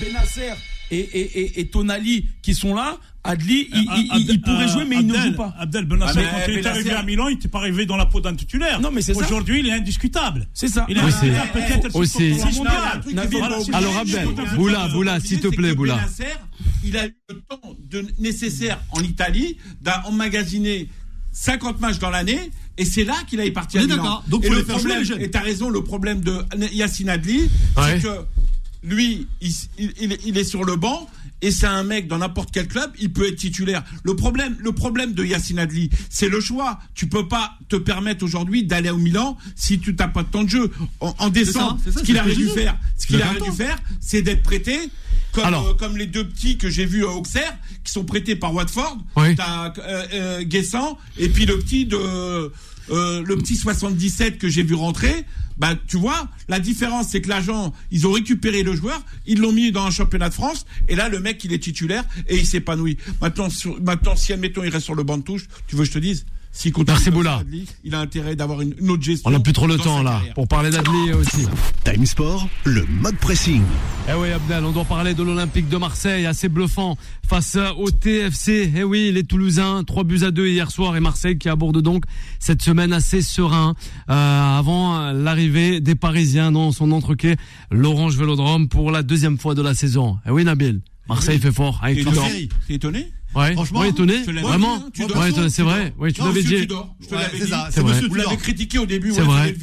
Benasser 0.00 0.52
et, 0.90 0.98
et, 0.98 1.40
et, 1.40 1.60
et 1.60 1.66
Tonali 1.68 2.26
qui 2.42 2.54
sont 2.54 2.74
là. 2.74 2.96
Adli, 3.26 3.68
il, 3.72 4.40
pourrait 4.40 4.64
euh, 4.64 4.68
jouer, 4.68 4.84
mais 4.84 4.96
Abdel, 4.98 5.16
il 5.16 5.20
ne 5.20 5.30
joue 5.32 5.36
pas. 5.36 5.54
Abdel 5.58 5.84
Benassé, 5.84 6.20
ah, 6.20 6.30
quand 6.32 6.42
il 6.46 6.54
ben 6.54 6.62
est 6.62 6.66
arrivé 6.66 6.90
à 6.92 7.02
Milan, 7.02 7.28
il 7.28 7.34
n'était 7.34 7.48
pas 7.48 7.58
arrivé 7.58 7.84
dans 7.84 7.96
la 7.96 8.06
peau 8.06 8.20
d'un 8.20 8.34
titulaire. 8.34 8.80
Non, 8.80 8.90
mais 8.92 9.02
c'est 9.02 9.16
Aujourd'hui, 9.16 9.60
il 9.60 9.66
est 9.66 9.72
indiscutable. 9.72 10.46
C'est 10.54 10.68
ça. 10.68 10.86
Il 10.88 10.96
est 10.96 11.00
peut-être 11.52 11.88
Alors, 13.74 13.96
Abdel, 13.98 14.28
Boula, 14.54 14.88
Boula, 14.88 15.20
s'il 15.20 15.40
te 15.40 15.48
plaît, 15.48 15.74
Boula. 15.74 15.98
Ben 16.18 16.26
il 16.84 16.96
a 16.96 17.06
eu 17.06 17.14
le 17.28 17.40
temps 17.40 17.76
nécessaire 18.18 18.78
en 18.92 19.00
Italie 19.00 19.56
d'emmagasiner 19.80 20.88
50 21.36 21.80
matchs 21.80 21.98
dans 21.98 22.10
l'année. 22.10 22.50
Et 22.78 22.84
c'est 22.84 23.04
là 23.04 23.14
qu'il 23.28 23.40
est 23.40 23.50
parti 23.50 23.78
à 23.78 23.82
Milan. 23.82 24.22
Donc 24.28 24.44
et 24.44 24.48
le 24.48 24.64
problème, 24.64 25.04
jouer 25.04 25.22
et 25.22 25.30
t'as 25.30 25.40
raison, 25.40 25.68
le 25.68 25.84
problème 25.84 26.20
de 26.20 26.42
Yacine 26.72 27.08
Adli, 27.08 27.48
c'est 27.76 28.02
que 28.02 28.24
lui, 28.82 29.26
il, 29.40 30.38
est 30.38 30.44
sur 30.44 30.64
le 30.64 30.76
banc 30.76 31.08
et 31.42 31.50
c'est 31.50 31.66
un 31.66 31.82
mec 31.82 32.08
dans 32.08 32.18
n'importe 32.18 32.50
quel 32.52 32.68
club, 32.68 32.90
il 32.98 33.12
peut 33.12 33.28
être 33.28 33.36
titulaire. 33.36 33.84
Le 34.02 34.16
problème, 34.16 34.56
le 34.58 34.72
problème 34.72 35.12
de 35.12 35.24
Yacine 35.24 35.58
Adli, 35.58 35.90
c'est 36.08 36.28
le 36.28 36.40
choix. 36.40 36.78
Tu 36.94 37.08
peux 37.08 37.28
pas 37.28 37.58
te 37.68 37.76
permettre 37.76 38.24
aujourd'hui 38.24 38.64
d'aller 38.64 38.90
au 38.90 38.98
Milan 38.98 39.36
si 39.54 39.78
tu 39.78 39.94
n'as 39.94 40.08
pas 40.08 40.22
de 40.22 40.28
temps 40.28 40.44
de 40.44 40.50
jeu. 40.50 40.70
En, 41.00 41.14
en 41.18 41.28
décembre, 41.28 41.78
ce 41.84 42.02
qu'il 42.02 42.18
aurait 42.18 42.34
dû 42.34 42.48
faire, 42.48 42.78
ce 42.96 43.06
qu'il 43.06 43.22
aurait 43.22 43.40
dû 43.40 43.52
faire, 43.52 43.78
c'est 44.00 44.22
d'être 44.22 44.42
prêté 44.42 44.90
euh, 45.38 45.74
comme, 45.74 45.96
les 45.96 46.06
deux 46.06 46.26
petits 46.26 46.56
que 46.56 46.70
j'ai 46.70 46.84
vus 46.84 47.04
à 47.04 47.10
Auxerre, 47.10 47.56
qui 47.84 47.92
sont 47.92 48.04
prêtés 48.04 48.36
par 48.36 48.54
Watford, 48.54 48.98
oui. 49.16 49.34
t'as 49.34 49.72
euh, 49.78 50.06
euh 50.12 50.44
et 51.18 51.28
puis 51.28 51.46
le 51.46 51.58
petit 51.58 51.86
de 51.86 52.52
euh, 52.90 53.22
le 53.24 53.36
petit 53.36 53.56
77 53.56 54.38
que 54.38 54.48
j'ai 54.48 54.62
vu 54.62 54.74
rentrer, 54.74 55.24
bah, 55.58 55.74
tu 55.86 55.96
vois, 55.96 56.28
la 56.48 56.60
différence, 56.60 57.08
c'est 57.08 57.20
que 57.20 57.28
l'agent, 57.28 57.72
ils 57.90 58.06
ont 58.06 58.12
récupéré 58.12 58.62
le 58.62 58.74
joueur, 58.74 59.02
ils 59.26 59.40
l'ont 59.40 59.52
mis 59.52 59.72
dans 59.72 59.84
un 59.84 59.90
championnat 59.90 60.28
de 60.28 60.34
France, 60.34 60.66
et 60.88 60.94
là, 60.94 61.08
le 61.08 61.20
mec, 61.20 61.42
il 61.44 61.52
est 61.52 61.58
titulaire 61.58 62.04
et 62.28 62.36
il 62.36 62.46
s'épanouit. 62.46 62.98
Maintenant, 63.20 63.50
sur, 63.50 63.80
maintenant 63.80 64.16
si, 64.16 64.32
admettons, 64.32 64.62
il 64.64 64.70
reste 64.70 64.84
sur 64.84 64.94
le 64.94 65.02
banc 65.02 65.18
de 65.18 65.22
touche, 65.22 65.46
tu 65.66 65.76
veux 65.76 65.82
que 65.82 65.88
je 65.88 65.94
te 65.94 65.98
dise? 65.98 66.26
S'il 66.56 66.72
il 67.84 67.94
a 67.94 68.00
intérêt 68.00 68.34
d'avoir 68.34 68.62
une, 68.62 68.72
autre 68.88 69.02
gestion. 69.02 69.28
On 69.28 69.32
n'a 69.32 69.40
plus 69.40 69.52
trop 69.52 69.66
le 69.66 69.76
temps 69.76 70.02
là 70.02 70.22
pour 70.34 70.48
parler 70.48 70.70
d'Adli 70.70 71.12
aussi. 71.12 71.46
Time 71.84 72.06
Sport, 72.06 72.48
le 72.64 72.82
mode 72.86 73.16
pressing. 73.16 73.62
Eh 74.08 74.14
oui 74.14 74.30
Abdel, 74.30 74.64
on 74.64 74.72
doit 74.72 74.86
parler 74.86 75.12
de 75.12 75.22
l'Olympique 75.22 75.68
de 75.68 75.76
Marseille, 75.76 76.24
assez 76.24 76.48
bluffant 76.48 76.96
face 77.28 77.58
au 77.76 77.90
TFC. 77.90 78.72
Eh 78.74 78.84
oui, 78.84 79.12
les 79.12 79.24
Toulousains, 79.24 79.84
3 79.84 80.04
buts 80.04 80.22
à 80.22 80.30
2 80.30 80.46
hier 80.46 80.70
soir 80.70 80.96
et 80.96 81.00
Marseille 81.00 81.36
qui 81.36 81.50
aborde 81.50 81.82
donc 81.82 82.04
cette 82.38 82.62
semaine 82.62 82.94
assez 82.94 83.20
serein 83.20 83.74
euh, 84.08 84.58
avant 84.58 85.12
l'arrivée 85.12 85.80
des 85.82 85.94
Parisiens 85.94 86.52
dans 86.52 86.72
son 86.72 86.90
entrequet 86.90 87.36
l'Orange 87.70 88.16
Vélodrome 88.16 88.68
pour 88.68 88.90
la 88.90 89.02
deuxième 89.02 89.36
fois 89.36 89.54
de 89.54 89.60
la 89.60 89.74
saison. 89.74 90.16
Eh 90.26 90.30
oui 90.30 90.44
Nabil, 90.44 90.80
Marseille 91.06 91.38
fait 91.38 91.52
fort 91.52 91.80
hein, 91.82 91.88
avec 91.88 92.02
T'es 92.66 92.74
étonné 92.74 93.10
Franchement, 93.36 93.80
ouais, 93.80 93.90
étonné. 93.90 94.22
Vraiment. 94.22 94.84
Ouais, 94.98 95.48
c'est 95.48 95.62
vrai. 95.62 95.92
Tu 96.12 96.20
l'avais 96.20 96.42
dit. 96.42 96.68
C'est 97.70 97.80
vrai. 97.80 98.00
Vous 98.08 98.14
l'avez 98.14 98.36
critiqué 98.36 98.78
au 98.78 98.86
début. 98.86 99.12
C'est 99.12 99.22
vrai. 99.22 99.54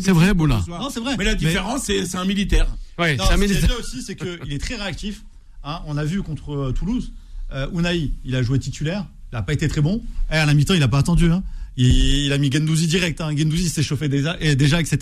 C'est 0.00 0.12
vrai, 0.12 0.34
Boula. 0.34 0.62
Non, 0.68 0.90
c'est 0.90 1.00
vrai. 1.00 1.16
Mais 1.18 1.24
la 1.24 1.34
différence, 1.34 1.84
c'est 1.84 2.16
un 2.16 2.24
militaire. 2.24 2.66
Ouais. 2.98 3.16
C'est 3.18 3.32
un 3.32 3.36
militaire. 3.36 3.70
Ce 3.70 3.80
aussi, 3.80 4.02
c'est 4.02 4.16
qu'il 4.16 4.52
est 4.52 4.58
très 4.58 4.76
réactif. 4.76 5.22
Hein. 5.64 5.80
On 5.86 5.96
a 5.96 6.04
vu 6.04 6.22
contre 6.22 6.52
euh, 6.54 6.72
Toulouse, 6.72 7.12
euh, 7.52 7.68
Unai, 7.72 8.10
il 8.24 8.34
a 8.34 8.42
joué 8.42 8.58
titulaire. 8.58 9.06
Il 9.32 9.36
n'a 9.36 9.42
pas 9.42 9.52
été 9.52 9.68
très 9.68 9.80
bon. 9.80 10.02
Eh, 10.30 10.34
à 10.34 10.44
la 10.44 10.54
mi-temps, 10.54 10.74
il 10.74 10.80
n'a 10.80 10.88
pas 10.88 10.98
attendu. 10.98 11.30
Hein. 11.30 11.42
Il, 11.76 12.32
a 12.32 12.38
mis 12.38 12.50
Gendouzi 12.50 12.86
direct. 12.86 13.20
Hein. 13.20 13.34
Gendouzi 13.36 13.68
s'est 13.68 13.82
chauffé 13.82 14.08
déjà, 14.08 14.36
déjà 14.36 14.80
etc. 14.80 14.98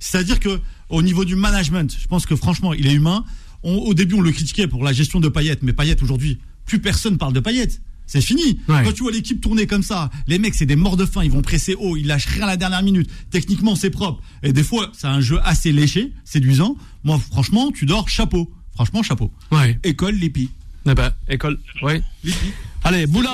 C'est-à-dire 0.00 0.40
que 0.40 0.60
au 0.88 1.02
niveau 1.02 1.24
du 1.24 1.36
management, 1.36 1.94
je 1.98 2.06
pense 2.06 2.26
que 2.26 2.36
franchement, 2.36 2.74
il 2.74 2.86
est 2.86 2.92
humain. 2.92 3.24
Au 3.62 3.94
début, 3.94 4.16
on 4.16 4.20
le 4.20 4.32
critiquait 4.32 4.66
pour 4.66 4.82
la 4.82 4.92
gestion 4.92 5.20
de 5.20 5.28
Payet, 5.28 5.58
mais 5.62 5.72
Payet 5.72 6.02
aujourd'hui, 6.02 6.38
plus 6.66 6.80
personne 6.80 7.18
parle 7.18 7.32
de 7.32 7.40
paillettes. 7.40 7.80
C'est 8.06 8.20
fini. 8.20 8.60
Quand 8.66 8.92
tu 8.92 9.04
vois 9.04 9.12
l'équipe 9.12 9.40
tourner 9.40 9.66
comme 9.66 9.82
ça, 9.82 10.10
les 10.26 10.38
mecs, 10.38 10.54
c'est 10.54 10.66
des 10.66 10.76
morts 10.76 10.96
de 10.96 11.06
faim. 11.06 11.24
Ils 11.24 11.30
vont 11.30 11.40
presser 11.40 11.74
haut, 11.74 11.96
ils 11.96 12.06
lâchent 12.06 12.26
rien 12.26 12.42
à 12.42 12.46
la 12.46 12.56
dernière 12.56 12.82
minute. 12.82 13.08
Techniquement, 13.30 13.74
c'est 13.74 13.90
propre. 13.90 14.22
Et 14.42 14.52
des 14.52 14.62
fois, 14.62 14.90
c'est 14.92 15.06
un 15.06 15.20
jeu 15.20 15.38
assez 15.44 15.72
léché, 15.72 16.12
séduisant. 16.24 16.76
Moi, 17.04 17.18
franchement, 17.18 17.70
tu 17.72 17.86
dors 17.86 18.08
chapeau. 18.08 18.50
Franchement, 18.74 19.02
chapeau. 19.02 19.30
École, 19.82 20.14
Lipi. 20.16 20.50
Eh 20.84 20.94
ben, 20.94 21.12
école, 21.28 21.58
ouais. 21.82 22.02
Allez, 22.84 23.06
Boula, 23.06 23.30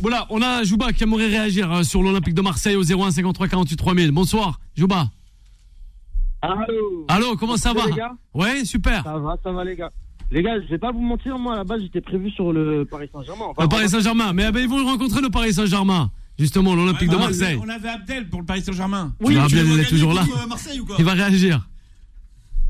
Boula, 0.00 0.26
on 0.28 0.42
a 0.42 0.62
Jouba 0.62 0.92
qui 0.92 1.02
aimerait 1.02 1.28
réagir 1.28 1.72
hein, 1.72 1.82
sur 1.82 2.02
l'Olympique 2.02 2.34
de 2.34 2.42
Marseille 2.42 2.76
au 2.76 2.84
01 2.84 3.10
53 3.10 3.48
48 3.48 3.76
3000. 3.76 4.10
Bonsoir, 4.10 4.60
Jouba. 4.76 5.10
Allô. 6.42 7.06
Allô, 7.08 7.36
comment 7.36 7.56
ça, 7.56 7.72
ça 7.72 7.74
va 7.74 8.16
Ouais, 8.34 8.64
super. 8.64 9.02
Ça 9.02 9.18
va, 9.18 9.36
ça 9.42 9.50
va 9.50 9.64
les 9.64 9.76
gars. 9.76 9.90
Les 10.30 10.42
gars, 10.42 10.60
je 10.60 10.66
vais 10.68 10.78
pas 10.78 10.92
vous 10.92 11.00
mentir, 11.00 11.38
moi 11.38 11.54
à 11.54 11.56
la 11.56 11.64
base 11.64 11.80
j'étais 11.80 12.02
prévu 12.02 12.30
sur 12.30 12.52
le 12.52 12.84
Paris 12.84 13.08
Saint-Germain. 13.12 13.46
Enfin, 13.48 13.62
Le 13.62 13.68
Paris 13.68 13.88
Saint-Germain. 13.88 14.32
Mais 14.34 14.44
ah 14.44 14.52
ben, 14.52 14.60
ils 14.60 14.68
vont 14.68 14.84
rencontrer 14.84 15.22
le 15.22 15.30
Paris 15.30 15.54
Saint-Germain. 15.54 16.10
Justement, 16.38 16.74
l'Olympique 16.74 17.10
de 17.10 17.16
Marseille. 17.16 17.58
On 17.60 17.68
avait 17.68 17.88
Abdel 17.88 18.28
pour 18.28 18.40
le 18.40 18.46
Paris 18.46 18.60
Saint-Germain. 18.60 19.14
Oui, 19.20 19.34
Tu 19.34 19.40
Abdel, 19.40 19.66
il 19.72 19.80
est 19.80 19.88
toujours 19.88 20.12
là. 20.12 20.22
contre, 20.22 20.48
Marseille 20.48 20.80
ou 20.80 20.86
quoi 20.86 20.96
Il 20.98 21.04
va 21.04 21.12
réagir. 21.12 21.68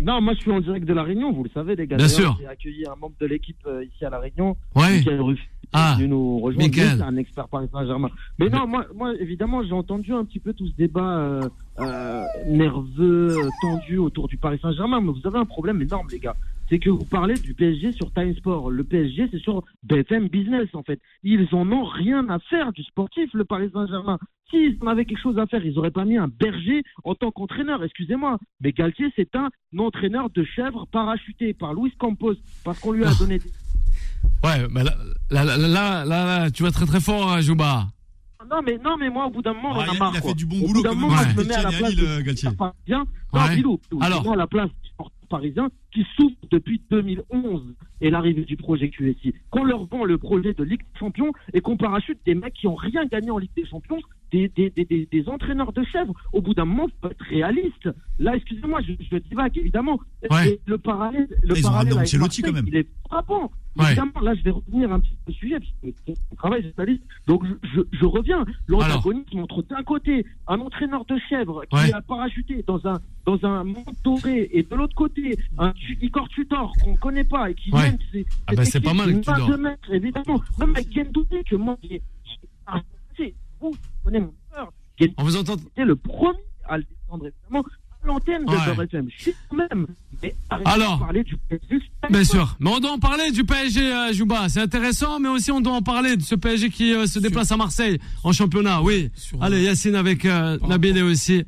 Non, 0.01 0.21
moi 0.21 0.33
je 0.35 0.41
suis 0.41 0.53
en 0.53 0.61
direct 0.61 0.87
de 0.87 0.95
la 0.95 1.03
Réunion, 1.03 1.33
vous 1.33 1.43
le 1.43 1.51
savez 1.53 1.75
les 1.75 1.89
gars. 1.89 1.97
Bien 1.97 2.09
sûr. 2.09 2.37
J'ai 2.41 2.47
accueilli 2.47 2.85
un 2.87 2.95
membre 2.95 3.17
de 3.21 3.27
l'équipe 3.27 3.59
euh, 3.67 3.85
ici 3.85 4.05
à 4.05 4.11
la 4.11 4.21
Réunion. 4.21 4.57
Ouais. 4.77 4.99
Michael 4.99 5.21
Ruff. 5.21 5.41
Ah, 5.73 5.97
venu 5.99 6.09
nous 6.09 6.39
rejoindre. 6.39 6.67
Michael. 6.69 7.03
Un 7.03 7.17
expert 7.17 7.49
Paris 7.49 7.67
Saint-Germain. 7.73 8.09
Mais 8.39 8.49
non, 8.49 8.67
moi, 8.67 8.87
moi 8.95 9.13
évidemment, 9.21 9.63
j'ai 9.65 9.73
entendu 9.73 10.15
un 10.15 10.25
petit 10.25 10.39
peu 10.39 10.53
tout 10.55 10.67
ce 10.67 10.73
débat 10.77 11.19
euh, 11.19 11.49
euh, 11.81 12.23
nerveux, 12.47 13.37
tendu 13.61 13.99
autour 13.99 14.29
du 14.29 14.37
Paris 14.37 14.59
Saint-Germain. 14.63 15.01
Mais 15.01 15.13
vous 15.13 15.27
avez 15.27 15.39
un 15.39 15.45
problème 15.45 15.83
énorme, 15.83 16.07
les 16.11 16.21
gars. 16.21 16.37
C'est 16.69 16.79
que 16.79 16.91
vous 16.91 17.05
parlez 17.05 17.35
du 17.35 17.55
PSG 17.55 17.93
sur 17.93 18.13
Time 18.13 18.35
Sport. 18.37 18.71
Le 18.71 18.85
PSG, 18.85 19.29
c'est 19.31 19.39
sur 19.41 19.63
BFM 19.85 20.29
Business, 20.29 20.69
en 20.75 20.83
fait. 20.83 21.01
Ils 21.23 21.49
en 21.53 21.71
ont 21.73 21.85
rien 21.85 22.29
à 22.29 22.39
faire 22.41 22.73
du 22.73 22.83
sportif, 22.83 23.31
le 23.33 23.45
Paris 23.47 23.71
Saint-Germain. 23.73 24.19
S'ils 24.51 24.77
en 24.83 24.87
avaient 24.89 25.05
quelque 25.07 25.21
chose 25.23 25.39
à 25.39 25.47
faire, 25.47 25.65
ils 25.65 25.75
n'auraient 25.75 25.91
pas 25.91 26.05
mis 26.05 26.19
un 26.19 26.29
berger 26.29 26.83
en 27.05 27.15
tant 27.15 27.31
qu'entraîneur, 27.31 27.83
excusez-moi. 27.85 28.39
Mais 28.61 28.73
Galtier, 28.73 29.07
c'est 29.17 29.35
un 29.35 29.49
entraîneur 29.79 30.29
de 30.31 30.45
chèvre 30.45 30.87
parachuté 30.93 31.55
par 31.55 31.73
Luis 31.75 31.93
Campos, 31.99 32.35
parce 32.65 32.79
qu'on 32.81 32.93
lui 32.93 33.05
a 33.05 33.15
donné 33.15 33.39
des 33.39 33.45
Ouais, 34.45 34.67
mais 34.71 34.85
là, 34.85 34.95
là, 35.31 35.45
là, 35.45 35.57
là, 35.57 36.05
là, 36.05 36.25
là, 36.41 36.51
tu 36.51 36.63
vas 36.63 36.71
très 36.71 36.87
très 36.87 37.01
fort, 37.01 37.33
hein, 37.33 37.41
Jouba. 37.41 37.87
Non 38.51 38.63
mais 38.65 38.79
non 38.79 38.97
mais 38.97 39.11
moi 39.11 39.27
au 39.27 39.31
bout 39.31 39.43
d'un 39.43 39.53
moment 39.53 39.77
Ouais, 39.77 39.85
j'en 39.85 39.93
ai 39.93 39.97
il 39.97 39.97
a- 39.97 39.99
marre. 39.99 40.13
il 40.15 40.19
a 40.19 40.21
quoi. 40.21 40.31
fait 40.31 40.37
du 40.37 40.47
bon 40.47 40.57
Au 40.63 40.69
boulot 40.69 40.75
bout 40.75 40.83
d'un 40.83 40.89
quand 40.91 40.95
moment, 40.97 41.17
même. 41.17 41.29
je 41.31 41.37
me 41.37 41.45
mets 41.45 41.55
à 41.55 41.63
la 41.65 41.69
place 41.71 41.83
Halil, 41.83 41.97
des 41.99 42.07
euh, 42.07 42.23
Galtier. 42.23 42.49
supporters 42.49 42.57
parisiens. 42.87 43.05
Non, 43.35 43.41
Ouais. 43.41 43.57
Bilou, 43.57 43.81
Bilou, 43.91 44.03
Alors. 44.03 44.19
je 44.19 44.23
me 44.25 44.29
mets 44.31 44.35
à 44.35 44.39
la 44.39 44.47
place 44.47 44.71
parisiens 45.29 45.71
qui 45.93 46.05
souffrent 46.17 46.37
depuis 46.51 46.81
2011 46.91 47.75
et 48.01 48.11
l'arrivée 48.11 48.45
du 48.45 48.57
projet 48.57 48.89
QSI. 48.89 49.35
Qu'on 49.51 49.65
leur 49.65 49.85
vend 49.85 50.05
le 50.05 50.19
projet 50.19 50.55
de 50.55 50.65
Ligue 50.65 50.81
des 50.81 50.99
Champions 50.99 51.33
et 51.53 51.61
qu'on 51.61 51.77
parachute 51.77 52.19
des 52.25 52.35
mecs 52.35 52.55
qui 52.55 52.67
ont 52.67 52.75
rien 52.75 53.05
gagné 53.07 53.31
en 53.31 53.39
Ligue 53.39 53.55
des 53.57 53.67
Champions, 53.67 54.01
des, 54.31 54.49
des, 54.49 54.71
des, 54.71 55.09
des, 55.11 55.29
entraîneurs 55.29 55.73
de 55.73 55.83
chèvres. 55.85 56.15
Au 56.33 56.41
bout 56.43 56.55
d'un 56.55 56.65
moment, 56.65 56.87
faut 57.01 57.09
être 57.11 57.25
réaliste. 57.31 57.89
Là, 58.19 58.37
excusez-moi, 58.37 58.81
je, 58.87 58.93
je 59.11 59.17
divague 59.19 59.57
évidemment. 59.57 59.99
Ouais. 60.31 60.59
Le 60.67 60.79
parallèle, 60.79 61.29
le 61.43 61.57
Ils 61.57 61.63
parallèle 61.63 61.99
avec 61.99 62.15
Marseille, 62.15 62.45
quand 62.45 62.53
même. 62.53 62.65
il 62.69 62.77
est 62.77 62.87
frappant. 63.09 63.51
Ouais. 63.77 63.87
Évidemment, 63.87 64.21
là, 64.23 64.35
je 64.35 64.43
vais 64.43 64.51
revenir 64.51 64.93
un 64.93 64.99
petit 65.01 65.17
peu 65.25 65.31
au 65.31 65.35
sujet, 65.35 65.59
parce 65.61 65.71
que 65.83 66.01
c'est 66.07 66.15
mon 66.31 66.37
travail 66.37 66.63
de 66.63 66.69
journaliste. 66.69 67.03
Donc, 67.29 67.45
je, 67.75 67.81
je, 67.93 68.05
reviens. 68.05 68.45
L'antagonisme 68.67 69.39
entre 69.39 69.63
d'un 69.63 69.83
côté 69.85 70.27
un 70.49 70.59
entraîneur 70.61 71.05
de 71.05 71.17
chèvre 71.29 71.63
qui 71.71 71.77
Ouais. 71.77 71.93
a 71.93 72.03
parachuté 72.03 72.65
dans 72.67 72.85
un, 72.87 72.99
dans 73.25 73.39
un 73.45 73.63
monde 73.65 73.85
doré, 74.03 74.49
et 74.53 74.63
de 74.65 74.75
l'autre 74.75 74.95
côté, 74.97 75.39
un 75.59 75.73
Igor 76.03 76.29
Tudor 76.31 76.73
qu'on 76.83 76.97
connaît 76.97 77.25
pas 77.25 77.51
et 77.51 77.55
qui 77.55 77.71
mène 77.73 77.99
ses, 78.13 78.27
Ah 78.49 78.55
bah, 78.57 78.65
c'est 78.65 78.81
pas 78.81 78.95
mal, 78.95 79.21
Tudor. 79.21 79.51
évidemment. 79.93 80.41
Même 80.59 80.71
avec 80.75 80.93
Gendouzi, 80.93 81.45
que 81.49 81.57
moi, 81.57 81.77
j'ai, 81.89 82.03
vous 83.61 83.75
connaissez 84.05 84.25
mon 84.25 84.35
peur. 84.51 84.73
On 85.17 85.23
vous 85.25 85.37
entend. 85.37 85.57
C'était 85.59 85.85
le 85.85 85.97
premier 85.97 86.39
à 86.69 86.79
le 86.79 86.85
descendre, 86.85 87.27
évidemment, 87.27 87.65
à 88.03 88.07
l'antenne 88.07 88.45
de 88.45 88.51
Ouais. 88.51 88.57
Beurre 88.67 88.83
FM. 88.83 89.09
Je 89.17 89.23
suis 89.23 89.35
même. 89.53 89.87
Mais 90.23 90.35
arrêtez 90.51 90.71
Alors. 90.71 90.97
de 90.99 91.03
parler 91.05 91.25
du 91.25 91.37
PSG. 91.37 91.81
Bien 92.11 92.25
sûr. 92.25 92.57
Mais 92.61 92.71
on 92.71 92.81
doit 92.81 92.93
en 92.93 92.99
parler 92.99 93.31
du 93.31 93.45
PSG, 93.45 93.93
euh, 93.93 94.13
Jouba. 94.13 94.49
C'est 94.49 94.61
intéressant, 94.61 95.21
mais 95.21 95.29
aussi 95.29 95.51
on 95.53 95.61
doit 95.61 95.75
en 95.75 95.83
parler 95.83 96.17
de 96.17 96.23
ce 96.23 96.35
PSG 96.35 96.71
qui 96.71 96.93
euh, 96.95 97.07
se 97.07 97.19
déplace 97.21 97.51
à 97.53 97.57
Marseille 97.57 97.99
en 98.25 98.33
championnat. 98.33 98.83
Oui. 98.83 99.11
Sur- 99.15 99.43
Allez, 99.43 99.63
Yacine 99.63 99.95
avec 99.95 100.25
euh, 100.25 100.59
Nabil 100.67 101.01
aussi. 101.03 101.45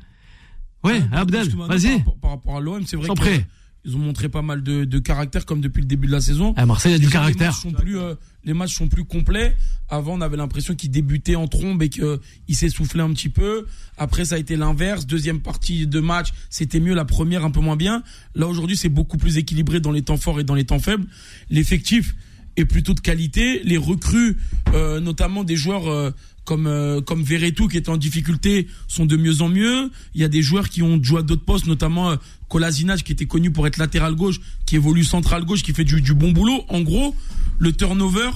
Oui, 0.83 0.93
Abdel, 1.11 1.43
Justement, 1.43 1.63
non, 1.63 1.69
vas-y. 1.69 1.89
Par, 1.89 1.97
rapport- 1.99 2.17
par 2.19 2.31
rapport 2.31 2.57
à 2.57 2.59
l'OM, 2.59 2.83
c'est 2.87 2.97
vrai 2.97 3.05
Sans 3.07 3.13
que 3.13 3.19
prêt. 3.19 3.45
Ils 3.83 3.95
ont 3.95 3.99
montré 3.99 4.29
pas 4.29 4.41
mal 4.41 4.61
de, 4.61 4.85
de 4.85 4.99
caractère 4.99 5.45
comme 5.45 5.61
depuis 5.61 5.81
le 5.81 5.87
début 5.87 6.07
de 6.07 6.11
la 6.11 6.21
saison. 6.21 6.53
À 6.55 6.65
Marseille, 6.65 6.91
il 6.91 7.01
y 7.01 7.01
a 7.01 7.05
du 7.05 7.09
caractère. 7.09 7.59
Les 7.63 7.71
matchs 7.71 7.75
sont 7.75 7.81
plus, 7.81 7.99
euh, 7.99 8.15
les 8.43 8.53
matchs 8.53 8.75
sont 8.75 8.87
plus 8.87 9.05
complets. 9.05 9.55
Avant, 9.89 10.13
on 10.13 10.21
avait 10.21 10.37
l'impression 10.37 10.75
qu'il 10.75 10.91
débutait 10.91 11.35
en 11.35 11.47
trombe 11.47 11.81
et 11.81 11.89
qu'il 11.89 12.19
s'essoufflait 12.51 13.01
un 13.01 13.11
petit 13.11 13.29
peu. 13.29 13.65
Après, 13.97 14.25
ça 14.25 14.35
a 14.35 14.37
été 14.37 14.55
l'inverse. 14.55 15.05
Deuxième 15.07 15.39
partie 15.39 15.87
de 15.87 15.99
match, 15.99 16.29
c'était 16.49 16.79
mieux. 16.79 16.93
La 16.93 17.05
première, 17.05 17.43
un 17.43 17.51
peu 17.51 17.59
moins 17.59 17.75
bien. 17.75 18.03
Là, 18.35 18.47
aujourd'hui, 18.47 18.77
c'est 18.77 18.89
beaucoup 18.89 19.17
plus 19.17 19.37
équilibré 19.37 19.79
dans 19.79 19.91
les 19.91 20.03
temps 20.03 20.17
forts 20.17 20.39
et 20.39 20.43
dans 20.43 20.55
les 20.55 20.65
temps 20.65 20.79
faibles. 20.79 21.05
L'effectif 21.49 22.15
est 22.57 22.65
plutôt 22.65 22.93
de 22.93 22.99
qualité. 22.99 23.61
Les 23.63 23.77
recrues, 23.77 24.37
euh, 24.73 24.99
notamment 24.99 25.43
des 25.43 25.55
joueurs 25.55 25.87
euh, 25.87 26.11
comme 26.43 26.67
euh, 26.67 27.01
comme 27.01 27.23
Verretou 27.23 27.67
qui 27.67 27.77
est 27.77 27.89
en 27.89 27.97
difficulté, 27.97 28.67
sont 28.87 29.05
de 29.05 29.15
mieux 29.17 29.41
en 29.41 29.49
mieux. 29.49 29.89
Il 30.15 30.21
y 30.21 30.23
a 30.23 30.27
des 30.27 30.41
joueurs 30.41 30.69
qui 30.69 30.81
ont 30.81 31.01
joué 31.01 31.19
à 31.19 31.21
d'autres 31.21 31.45
postes, 31.45 31.67
notamment 31.67 32.11
euh, 32.11 32.15
Kolasinac 32.49 33.03
qui 33.03 33.11
était 33.11 33.25
connu 33.27 33.51
pour 33.51 33.67
être 33.67 33.77
latéral 33.77 34.15
gauche, 34.15 34.39
qui 34.65 34.75
évolue 34.75 35.03
central 35.03 35.45
gauche, 35.45 35.63
qui 35.63 35.73
fait 35.73 35.83
du, 35.83 36.01
du 36.01 36.13
bon 36.13 36.31
boulot. 36.31 36.63
En 36.69 36.81
gros, 36.81 37.15
le 37.59 37.71
turnover 37.71 38.31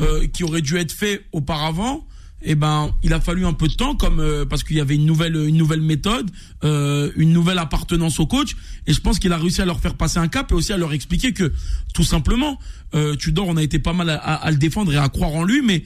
euh, 0.00 0.26
qui 0.26 0.44
aurait 0.44 0.62
dû 0.62 0.76
être 0.76 0.92
fait 0.92 1.24
auparavant, 1.32 2.06
eh 2.44 2.54
ben, 2.54 2.94
il 3.02 3.12
a 3.12 3.20
fallu 3.20 3.44
un 3.46 3.52
peu 3.52 3.68
de 3.68 3.74
temps, 3.74 3.94
comme 3.96 4.20
euh, 4.20 4.44
parce 4.44 4.62
qu'il 4.64 4.76
y 4.76 4.80
avait 4.80 4.94
une 4.94 5.06
nouvelle, 5.06 5.34
une 5.36 5.56
nouvelle 5.56 5.80
méthode, 5.80 6.30
euh, 6.62 7.10
une 7.16 7.32
nouvelle 7.32 7.58
appartenance 7.58 8.20
au 8.20 8.26
coach, 8.26 8.54
et 8.86 8.92
je 8.92 9.00
pense 9.00 9.18
qu'il 9.18 9.32
a 9.32 9.38
réussi 9.38 9.62
à 9.62 9.64
leur 9.64 9.80
faire 9.80 9.94
passer 9.94 10.18
un 10.18 10.28
cap 10.28 10.50
et 10.52 10.54
aussi 10.54 10.72
à 10.72 10.76
leur 10.76 10.92
expliquer 10.92 11.32
que, 11.32 11.52
tout 11.94 12.04
simplement, 12.04 12.58
euh, 12.94 13.16
Tudor, 13.16 13.48
on 13.48 13.56
a 13.56 13.62
été 13.62 13.78
pas 13.78 13.92
mal 13.92 14.10
à, 14.10 14.16
à- 14.16 14.34
à 14.34 14.50
le 14.50 14.56
défendre 14.56 14.92
et 14.92 14.96
à 14.96 15.08
croire 15.08 15.32
en 15.32 15.44
lui, 15.44 15.62
mais 15.62 15.84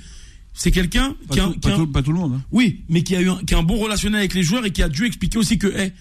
c'est 0.52 0.70
quelqu'un 0.72 1.14
qui 1.30 1.38
a, 1.38 1.44
tout, 1.44 1.52
qui 1.52 1.58
pas 1.60 1.72
a- 1.72 1.76
tout- 1.76 1.86
pas 1.86 2.02
tout 2.02 2.12
le 2.12 2.18
monde. 2.18 2.32
hein. 2.36 2.42
oui, 2.50 2.82
mais 2.88 3.02
qui 3.02 3.14
a 3.14 3.20
eu 3.20 3.30
un, 3.30 3.36
qui 3.36 3.54
a 3.54 3.58
un 3.58 3.62
bon 3.62 3.78
relationnel 3.78 4.18
avec 4.18 4.34
les 4.34 4.42
joueurs 4.42 4.64
et 4.66 4.70
qui 4.72 4.82
a 4.82 4.88
dû 4.88 5.06
expliquer 5.06 5.38
aussi 5.38 5.58
que 5.58 5.68
hey, 5.68 5.92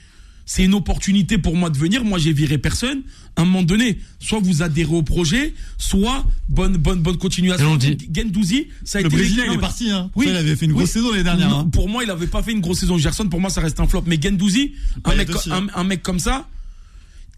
c'est 0.50 0.64
une 0.64 0.74
opportunité 0.74 1.38
pour 1.38 1.56
moi 1.56 1.70
de 1.70 1.78
venir. 1.78 2.04
Moi, 2.06 2.18
j'ai 2.20 2.32
viré 2.34 2.58
personne. 2.58 3.02
À 3.36 3.42
un 3.42 3.46
moment 3.46 3.62
donné, 3.64 4.00
soit 4.20 4.40
vous 4.40 4.64
adhérez 4.64 4.96
au 4.96 5.04
projet, 5.04 5.54
soit 5.78 6.26
bonne 6.50 6.78
bonne 6.78 7.02
bonne 7.02 7.18
continuation. 7.18 7.76
Dit. 7.76 7.98
Gendouzi, 8.12 8.68
ça 8.84 8.98
a 8.98 9.02
Le 9.02 9.08
été 9.08 9.16
Brésilien, 9.18 9.44
il 9.48 9.54
est 9.54 9.58
parti. 9.60 9.92
Hein. 9.92 10.10
Oui. 10.16 10.26
Ça, 10.26 10.32
il 10.32 10.38
avait 10.38 10.56
fait 10.56 10.66
une 10.66 10.72
grosse 10.72 10.86
Oui. 10.86 10.90
saison 10.90 11.12
l'année 11.12 11.24
dernière. 11.24 11.50
Non, 11.50 11.60
hein. 11.60 11.70
Pour 11.72 11.90
moi, 11.90 12.04
il 12.04 12.10
avait 12.10 12.28
pas 12.28 12.42
fait 12.42 12.54
une 12.54 12.62
grosse 12.62 12.80
saison. 12.80 12.98
Gerson, 12.98 13.28
pour 13.28 13.40
moi, 13.42 13.50
ça 13.52 13.62
reste 13.62 13.80
un 13.82 13.88
flop. 13.88 14.04
Mais 14.08 14.18
Gendouzi, 14.20 14.72
un 15.04 15.10
Ouais, 15.12 15.18
mec, 15.18 15.30
aussi. 15.36 15.52
un, 15.52 15.68
un 15.76 15.84
mec 15.84 16.02
comme 16.02 16.20
ça, 16.20 16.48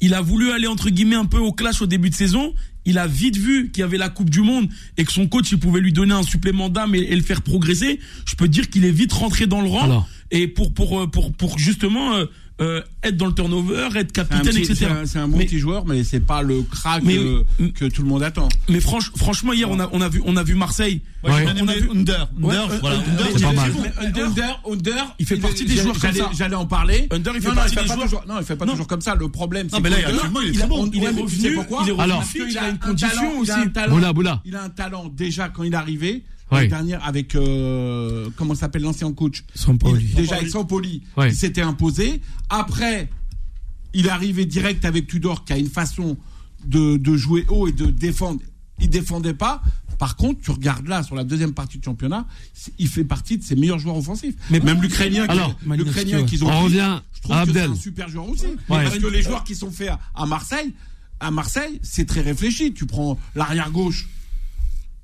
il 0.01 0.13
a 0.13 0.21
voulu 0.21 0.51
aller 0.51 0.67
entre 0.67 0.89
guillemets 0.89 1.15
un 1.17 1.25
peu 1.25 1.39
au 1.39 1.51
clash 1.51 1.81
au 1.81 1.87
début 1.87 2.09
de 2.11 2.15
saison. 2.15 2.53
Il 2.85 2.97
a 2.97 3.07
vite 3.07 3.35
vu 3.37 3.69
qu'il 3.71 3.81
y 3.81 3.83
avait 3.83 3.97
la 3.97 4.07
Coupe 4.09 4.29
du 4.29 4.41
Monde 4.41 4.69
et 4.97 5.03
que 5.03 5.11
son 5.11 5.27
coach 5.27 5.51
il 5.51 5.59
pouvait 5.59 5.81
lui 5.81 5.91
donner 5.91 6.13
un 6.13 6.23
supplément 6.23 6.69
d'âme 6.69 6.95
et, 6.95 6.99
et 6.99 7.15
le 7.15 7.21
faire 7.23 7.41
progresser. 7.41 7.99
Je 8.25 8.35
peux 8.35 8.45
te 8.47 8.51
dire 8.51 8.69
qu'il 8.69 8.85
est 8.85 8.91
vite 8.91 9.11
rentré 9.11 9.47
dans 9.47 9.61
le 9.61 9.67
rang 9.67 9.83
Alors. 9.83 10.07
et 10.31 10.47
pour 10.47 10.73
pour 10.73 11.01
euh, 11.01 11.07
pour 11.07 11.33
pour 11.33 11.59
justement 11.59 12.15
euh, 12.15 12.25
euh, 12.61 12.81
être 13.03 13.15
dans 13.17 13.27
le 13.27 13.33
turnover, 13.33 13.87
être 13.95 14.11
capitaine, 14.11 14.41
petit- 14.53 14.59
etc. 14.63 14.75
c'est 14.79 14.85
un- 14.85 15.05
c'est 15.05 15.19
un 15.19 15.27
bon 15.27 15.37
Mais- 15.37 15.45
petit 15.45 15.59
joueur, 15.59 15.85
mais 15.85 16.03
c'est 16.03 16.19
pas 16.19 16.41
le 16.41 16.61
crack 16.63 17.03
Mais- 17.03 17.17
euh, 17.17 17.43
que 17.73 17.85
tout 17.85 18.01
le 18.01 18.07
monde 18.07 18.23
attend. 18.23 18.49
Mais 18.69 18.79
franch- 18.79 19.11
franchement, 19.17 19.53
hier 19.53 19.69
on 19.69 19.79
a 19.79 19.89
on 19.93 20.01
a 20.01 20.09
vu 20.09 20.21
on 20.25 20.35
a 20.37 20.43
vu 20.43 20.55
Marseille. 20.55 21.01
Ouais, 21.23 21.31
Ouais. 21.31 21.45
On 21.61 21.67
a 21.67 21.73
vu- 21.75 21.89
Under. 21.93 22.21
Euh, 22.21 22.27
voilà. 22.37 22.67
Under, 22.95 24.25
Under, 24.25 24.61
Under, 24.69 25.15
Il 25.19 25.25
fait 25.25 25.35
partie 25.37 25.65
des 25.65 25.75
joueurs 25.75 25.93
comme 25.93 26.01
j'allais- 26.01 26.19
ça. 26.19 26.29
J'allais 26.37 26.55
en 26.55 26.65
parler. 26.65 27.07
Under, 27.11 27.33
il 27.35 27.41
fait 27.41 27.49
Non, 27.49 27.55
partie 27.55 27.75
fait 27.75 27.81
des 27.81 27.87
pas 27.87 27.93
joueurs. 27.93 28.05
toujours- 28.05 28.25
Non, 28.27 28.35
il 28.39 28.45
fait 28.45 28.55
pas 28.55 28.65
Non. 28.65 28.71
toujours 28.73 28.87
comme 28.87 29.01
ça. 29.01 29.15
Le 29.15 29.29
problème, 29.29 29.67
c'est 29.69 29.79
mais 29.81 29.89
là, 29.89 29.97
actuellement, 29.97 30.41
il 30.41 30.59
est 30.59 30.67
bon. 30.67 30.89
Il 30.93 31.03
est 31.03 31.07
revenu, 31.09 31.53
pourquoi 31.55 31.83
il 31.85 31.91
a 31.91 32.69
une 32.69 32.75
un 32.75 32.77
condition 32.77 33.39
aussi. 33.39 33.51
Boula, 33.89 34.13
boula. 34.13 34.41
Il 34.45 34.55
a 34.55 34.63
un 34.63 34.69
talent 34.69 35.11
déjà 35.13 35.49
quand 35.49 35.63
il 35.63 35.73
est 35.73 35.75
arrivé. 35.75 36.23
Ouais. 36.51 36.57
L'année 36.57 36.67
dernière 36.69 37.05
avec 37.05 37.35
euh, 37.35 38.29
comment 38.35 38.55
s'appelle 38.55 38.81
l'ancien 38.81 39.11
coach 39.13 39.43
Sampaoli. 39.53 40.03
Il- 40.09 40.15
Déjà 40.15 40.35
avec 40.37 40.49
Sampoli, 40.49 41.03
Ouais. 41.17 41.29
il 41.29 41.35
s'était 41.35 41.61
imposé. 41.61 42.21
Après, 42.49 43.09
il 43.93 44.07
est 44.07 44.09
arrivé 44.09 44.45
direct 44.45 44.83
avec 44.85 45.07
Tudor 45.07 45.45
qui 45.45 45.53
a 45.53 45.57
une 45.57 45.69
façon 45.69 46.17
de, 46.65 46.97
de 46.97 47.15
jouer 47.17 47.45
haut 47.49 47.67
et 47.67 47.71
de 47.71 47.85
défendre. 47.85 48.41
Il 48.79 48.89
défendait 48.89 49.33
pas. 49.33 49.61
Par 49.99 50.15
contre, 50.15 50.39
tu 50.41 50.51
regardes 50.51 50.87
là 50.87 51.03
sur 51.03 51.15
la 51.15 51.23
deuxième 51.25 51.53
partie 51.53 51.77
du 51.77 51.83
championnat, 51.83 52.25
il 52.77 52.87
fait 52.87 53.03
partie 53.03 53.37
de 53.37 53.43
ses 53.43 53.55
meilleurs 53.57 53.79
joueurs 53.79 53.97
offensifs. 53.97 54.35
Mais- 54.49 54.59
même 54.61 54.81
l'Ukrainien, 54.81 55.27
l'Ukrainien 55.65 56.19
ouais. 56.21 56.25
qu'ils 56.25 56.43
ont 56.45 56.47
On 56.49 56.63
revient 56.63 57.01
je 57.13 57.21
trouve 57.21 57.35
à 57.35 57.45
que 57.45 57.51
c'est 57.51 57.59
Abdel. 57.59 57.71
un 57.71 57.75
super 57.75 58.07
joueur 58.09 58.29
aussi. 58.29 58.45
Parce 58.67 58.97
que 58.97 59.07
les 59.07 59.21
joueurs 59.21 59.43
qui 59.43 59.55
sont 59.55 59.69
faits 59.71 59.91
à 60.15 60.25
Marseille, 60.25 60.73
à 61.19 61.31
Marseille, 61.31 61.79
c'est 61.83 62.05
très 62.05 62.21
réfléchi. 62.21 62.73
Tu 62.73 62.85
prends 62.85 63.19
l'arrière 63.35 63.69
gauche. 63.71 64.07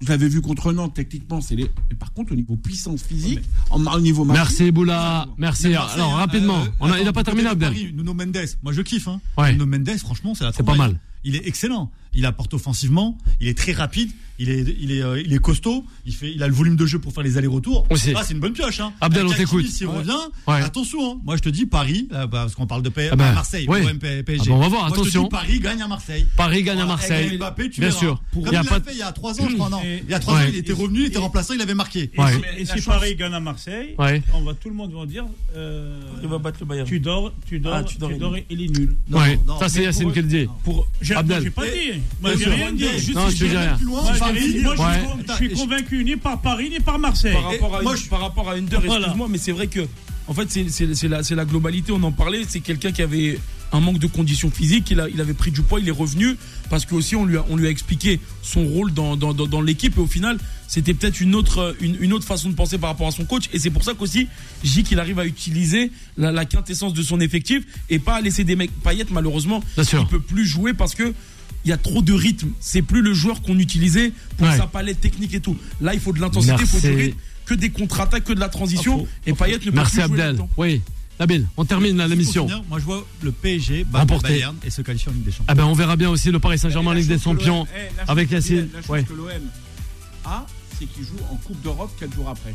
Je 0.06 0.10
l'avais 0.12 0.28
vu 0.28 0.42
contre 0.42 0.72
Nantes, 0.72 0.94
techniquement, 0.94 1.42
c'est 1.42 1.56
les. 1.56 1.64
Mais 1.90 1.96
par 1.96 2.14
contre, 2.14 2.34
au 2.34 2.36
niveau 2.36 2.56
puissance 2.56 3.02
physique, 3.02 3.40
en- 3.72 3.84
au 3.86 4.00
niveau 4.00 4.24
Merci 4.24 4.72
Boula, 4.72 5.26
merci. 5.38 5.70
Marseille, 5.70 5.96
Alors 6.00 6.14
rapidement, 6.14 6.62
euh, 6.62 6.66
on 6.80 6.92
a, 6.92 6.98
il 6.98 7.02
attends, 7.02 7.10
a 7.10 7.14
pas 7.14 7.24
terminé 7.24 7.48
Abdel. 7.50 7.74
Nuno 7.96 8.14
Mendes, 8.14 8.38
moi 8.62 8.72
je 8.72 8.82
kiffe. 8.82 9.08
Hein. 9.08 9.20
Ouais. 9.38 9.54
Nuno 9.54 9.66
Mendes, 9.66 9.98
franchement, 9.98 10.36
c'est 10.36 10.44
la 10.44 10.54
C'est 10.54 10.64
pas 10.64 10.76
mal. 10.76 11.00
Il 11.24 11.36
est 11.36 11.48
excellent. 11.48 11.92
Il 12.16 12.26
apporte 12.26 12.54
offensivement, 12.54 13.18
il 13.40 13.48
est 13.48 13.58
très 13.58 13.72
rapide, 13.74 14.10
il 14.38 14.50
est, 14.50 14.66
il 14.82 14.92
est, 14.92 15.02
euh, 15.02 15.22
il 15.22 15.32
est 15.34 15.40
costaud, 15.40 15.86
il 16.06 16.14
fait, 16.14 16.30
il 16.34 16.44
a 16.44 16.48
le 16.48 16.54
volume 16.54 16.76
de 16.76 16.86
jeu 16.86 17.00
pour 17.00 17.14
faire 17.14 17.24
les 17.24 17.38
allers-retours. 17.38 17.88
Ah, 17.90 17.96
c'est 17.96 18.34
une 18.34 18.40
bonne 18.40 18.52
pioche. 18.54 18.82
Hein. 18.82 18.92
Abdel, 19.00 19.26
on 19.26 19.32
t'écoute. 19.32 19.66
S'il 19.68 19.88
Ouais. 19.88 19.98
revient, 19.98 20.12
Ouais. 20.48 20.62
attention. 20.62 21.14
hein. 21.14 21.18
Moi, 21.24 21.38
je 21.38 21.42
te 21.42 21.48
dis 21.50 21.66
Paris, 21.66 22.08
là, 22.12 22.28
bah, 22.28 22.40
parce 22.42 22.56
qu'on 22.56 22.68
parle 22.68 22.82
de 22.82 22.90
P- 22.90 23.10
Ah 23.12 23.16
bah, 23.16 23.32
Marseille, 23.32 23.66
ouais. 23.70 23.82
PSG. 23.94 24.44
Ah 24.48 24.50
bah, 24.50 24.56
on 24.56 24.60
va 24.60 24.68
voir, 24.68 24.82
Moi, 24.82 24.90
je 24.90 24.96
te 24.96 25.00
attention. 25.02 25.24
dis 25.24 25.30
Paris 25.30 25.60
gagne 25.62 25.82
à 25.82 25.88
Marseille. 25.88 26.26
Paris 26.36 26.64
gagne 26.64 26.80
à 26.82 26.86
Marseille. 26.86 27.28
avec 27.28 27.40
Mbappé, 27.40 27.70
tu 27.70 27.80
Bien 27.80 27.90
verras. 27.90 28.00
sûr. 28.02 28.22
Comme 28.34 28.44
Il 28.48 28.52
y 28.52 28.56
a 28.56 28.64
l'a 28.64 28.70
pas 28.70 28.80
fait 28.82 28.92
il 28.92 28.98
y 28.98 29.02
a 29.02 29.12
trois 29.14 29.40
ans, 29.42 29.48
je 29.50 29.56
crois. 29.56 29.70
Non, 29.70 29.82
Et- 29.84 30.04
il 30.06 30.12
y 30.12 30.14
a 30.14 30.20
trois 30.20 30.34
Ouais. 30.36 30.44
ans, 30.44 30.50
il 30.50 30.56
était 30.58 30.74
revenu, 30.74 31.00
il 31.02 31.06
était 31.06 31.18
remplaçant, 31.20 31.54
il 31.54 31.62
avait 31.62 31.74
marqué. 31.74 32.12
Et 32.58 32.66
si, 32.66 32.82
Paris 32.82 33.16
gagne 33.16 33.34
à 33.34 33.40
Marseille, 33.40 33.96
on 34.34 34.42
va 34.42 34.54
tout 34.54 34.70
le 34.70 34.76
monde 34.76 34.92
va 34.94 35.06
dire 35.06 35.26
euh, 35.56 35.98
Il 36.22 36.28
va 36.28 36.38
battre 36.40 36.58
le 36.60 36.66
Bayern. 36.66 36.88
tu 36.88 37.00
dors, 37.00 37.32
tu 37.48 37.60
dors, 37.60 37.86
tu 37.86 37.98
dors, 37.98 38.36
il 38.50 38.62
est 38.62 38.68
nul. 38.80 38.96
Ça 39.60 39.70
c'est 39.70 39.84
Yacine 39.84 40.12
qui 40.12 40.22
le 40.22 40.28
dit. 40.28 40.48
Pour 40.66 40.88
J'ai 41.02 41.14
pas 41.16 41.24
dit. 41.24 42.02
Moi, 42.22 42.32
j'ai 42.38 42.46
rien 42.50 42.72
dit. 42.72 42.86
Non, 43.14 43.30
je 43.30 43.36
dis 43.36 43.48
rien. 43.48 43.78
Moi, 43.84 44.04
j'ai 44.40 44.60
je 45.28 45.34
suis 45.36 45.50
convaincu 45.54 46.04
ni 46.04 46.16
par 46.16 46.42
Paris 46.42 46.70
ni 46.70 46.80
par 46.80 46.98
Marseille. 47.00 47.34
par 47.34 47.44
rapport 47.52 47.76
à, 47.76 47.82
moi, 47.82 47.94
une, 47.96 48.02
je- 48.02 48.10
par 48.10 48.20
rapport 48.22 48.50
à 48.50 48.54
Under, 48.54 48.80
Voilà. 48.82 49.00
excuse-moi, 49.06 49.28
mais 49.30 49.38
c'est 49.38 49.52
vrai 49.52 49.68
que 49.68 49.82
en 50.28 50.34
fait 50.34 50.48
c'est 50.50 51.36
la, 51.36 51.46
globalité. 51.46 51.92
On 51.92 52.02
en 52.04 52.12
parlait. 52.12 52.42
C'est 52.48 52.60
quelqu'un 52.62 52.92
qui 52.92 53.02
avait 53.02 53.40
un 53.72 53.80
manque 53.80 54.00
de 54.00 54.08
conditions 54.08 54.50
physiques. 54.50 54.90
Il, 54.92 55.00
a, 55.00 55.10
il 55.10 55.20
avait 55.22 55.34
pris 55.34 55.52
du 55.52 55.62
poids. 55.62 55.80
Il 55.80 55.88
est 55.88 55.92
revenu 55.92 56.36
parce 56.70 56.86
que 56.86 56.96
aussi 56.96 57.16
on 57.16 57.26
lui 57.26 57.38
a, 57.38 57.46
on 57.50 57.58
lui 57.58 57.68
a 57.68 57.70
expliqué 57.70 58.20
son 58.42 58.66
rôle 58.66 58.94
dans, 58.94 59.16
dans, 59.18 59.34
dans, 59.34 59.46
dans 59.48 59.62
l'équipe 59.62 59.98
et 59.98 60.02
au 60.02 60.08
final 60.08 60.38
c'était 60.68 60.96
peut-être 60.96 61.22
une 61.22 61.36
autre 61.36 61.76
une, 61.80 61.96
une 62.00 62.12
autre 62.12 62.26
façon 62.26 62.50
de 62.50 62.56
penser 62.56 62.80
par 62.80 62.90
rapport 62.90 63.08
à 63.08 63.12
son 63.12 63.24
coach 63.24 63.50
et 63.54 63.60
c'est 63.60 63.70
pour 63.70 63.84
ça 63.84 63.94
qu'aussi 63.94 64.28
J 64.64 64.82
qu'il 64.82 65.00
arrive 65.00 65.20
à 65.20 65.28
utiliser 65.28 65.92
la, 66.18 66.32
la 66.32 66.46
quintessence 66.46 66.96
de 66.96 67.04
son 67.04 67.20
effectif 67.20 67.64
et 67.92 68.00
pas 68.00 68.16
à 68.16 68.22
laisser 68.22 68.44
des 68.44 68.56
mecs 68.56 68.72
Payet 68.84 69.06
malheureusement 69.12 69.64
il 69.78 70.08
peut 70.10 70.20
plus 70.20 70.48
jouer 70.48 70.74
parce 70.74 70.96
que 70.96 71.14
il 71.66 71.70
y 71.70 71.72
a 71.72 71.78
trop 71.78 72.02
de 72.02 72.14
rythme. 72.14 72.50
C'est 72.60 72.82
plus 72.82 73.02
le 73.02 73.14
joueur 73.14 73.42
qu'on 73.42 73.58
utilisait 73.60 74.12
pour 74.38 74.48
Ouais. 74.48 74.58
sa 74.58 74.68
palette 74.68 75.02
technique 75.02 75.34
et 75.34 75.40
tout. 75.40 75.58
Là, 75.82 75.94
il 75.94 76.00
faut 76.00 76.14
de 76.14 76.20
l'intensité, 76.22 76.56
il 76.60 76.66
faut 76.68 76.80
du 76.80 76.90
rythme, 76.96 77.18
que 77.46 77.54
des 77.54 77.70
contre-attaques, 77.70 78.24
que 78.24 78.34
de 78.34 78.40
la 78.40 78.50
transition. 78.50 78.96
Info. 79.02 79.08
et 79.26 79.34
Payet 79.34 79.54
ne 79.58 79.60
peut 79.60 79.72
Merci 79.74 79.96
plus 79.98 80.08
jouer 80.08 80.22
Abdel. 80.22 80.46
Oui. 80.58 80.82
Nabil, 81.20 81.48
on 81.56 81.64
termine 81.64 81.96
là, 81.96 82.08
l'émission. 82.10 82.46
finir, 82.48 82.62
Moi, 82.70 82.78
je 82.80 82.84
vois 82.86 83.08
le 83.24 83.32
PSG 83.32 83.86
battre. 83.86 84.20
Bayern 84.22 84.54
et 84.66 84.70
se 84.70 84.82
qualifier 84.82 85.10
en 85.10 85.14
Ligue 85.14 85.24
des 85.24 85.32
Champions. 85.32 85.46
Ah 85.48 85.56
ben 85.56 85.64
on 85.64 85.74
verra 85.74 85.96
bien 85.96 86.10
aussi 86.10 86.30
le 86.30 86.40
Paris 86.40 86.60
Saint-Germain 86.60 86.92
en 86.92 86.94
La 86.94 87.00
Ligue 87.00 87.08
des 87.10 87.18
Champions 87.20 87.66
eh, 87.74 87.96
la 87.96 88.02
chose 88.04 88.10
avec 88.10 88.28
que- 88.30 88.34
Yacine. 88.36 88.68
La 88.74 88.82
chose 88.82 88.90
Ouais. 88.90 89.04
que 89.04 89.14
l'OM 89.14 89.30
a, 90.26 90.46
c'est 90.78 90.86
qu'il 90.86 91.04
joue 91.04 91.16
en 91.32 91.36
Coupe 91.38 91.62
d'Europe 91.62 91.92
4 92.00 92.14
jours 92.14 92.28
après. 92.30 92.54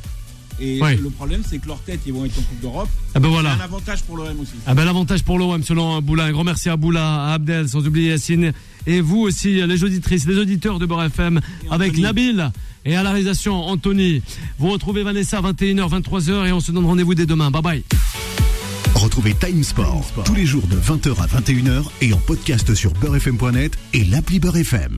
Et 0.61 0.79
Ouais. 0.79 0.95
le 0.97 1.09
problème, 1.09 1.43
c'est 1.49 1.59
que 1.59 1.67
leur 1.69 1.81
tête, 1.81 2.01
ils 2.07 2.13
vont 2.13 2.27
être 2.27 2.39
en 2.39 2.43
Coupe 2.43 2.61
d'Europe. 2.61 2.89
Ah 3.15 3.19
ben 3.19 3.29
C'est 3.29 3.33
voilà. 3.33 3.55
un 3.55 3.61
avantage 3.61 4.03
pour 4.03 4.19
l'OM 4.19 4.41
aussi. 4.41 4.53
Ah 4.67 4.75
ben 4.75 4.85
l'avantage 4.85 5.23
pour 5.23 5.39
l'OM 5.39 5.63
selon 5.63 6.03
Boula. 6.03 6.25
Un 6.25 6.33
grand 6.33 6.45
merci 6.45 6.69
à 6.69 6.77
Boula, 6.77 7.29
à 7.29 7.33
Abdel, 7.35 7.67
sans 7.67 7.87
oublier 7.87 8.11
Yacine. 8.11 8.53
Et 8.87 9.01
vous 9.01 9.19
aussi, 9.19 9.67
les 9.67 9.85
auditrices, 9.85 10.27
les 10.27 10.39
auditeurs 10.39 10.79
de 10.79 10.87
Beurre 10.87 11.05
FM, 11.05 11.41
avec. 11.71 11.99
Nabil 11.99 12.51
et 12.85 12.97
à 12.97 13.03
la 13.03 13.11
réalisation 13.11 13.55
Anthony. 13.55 14.23
Vous 14.59 14.71
retrouvez 14.71 15.03
Vanessa 15.03 15.41
21h, 15.41 16.01
23h 16.01 16.47
et 16.47 16.53
on 16.53 16.61
se 16.61 16.73
donne 16.73 16.87
rendez-vous 16.87 17.15
dès 17.15 17.27
demain. 17.27 17.51
Bye 17.51 17.63
bye. 17.63 17.85
Retrouvez 18.95 19.35
Time 19.35 19.63
Sport 19.63 20.13
tous 20.25 20.35
les 20.35 20.47
jours 20.47 20.67
de 20.67 20.77
20h 20.77 21.23
à 21.23 21.27
21h 21.27 21.85
et 22.03 22.13
en 22.13 22.19
podcast 22.19 22.75
sur 22.75 22.93
beurrefm.net 22.95 23.73
et 23.95 24.05
l'appli 24.05 24.41
Beurre 24.41 24.59
FM. 24.59 24.89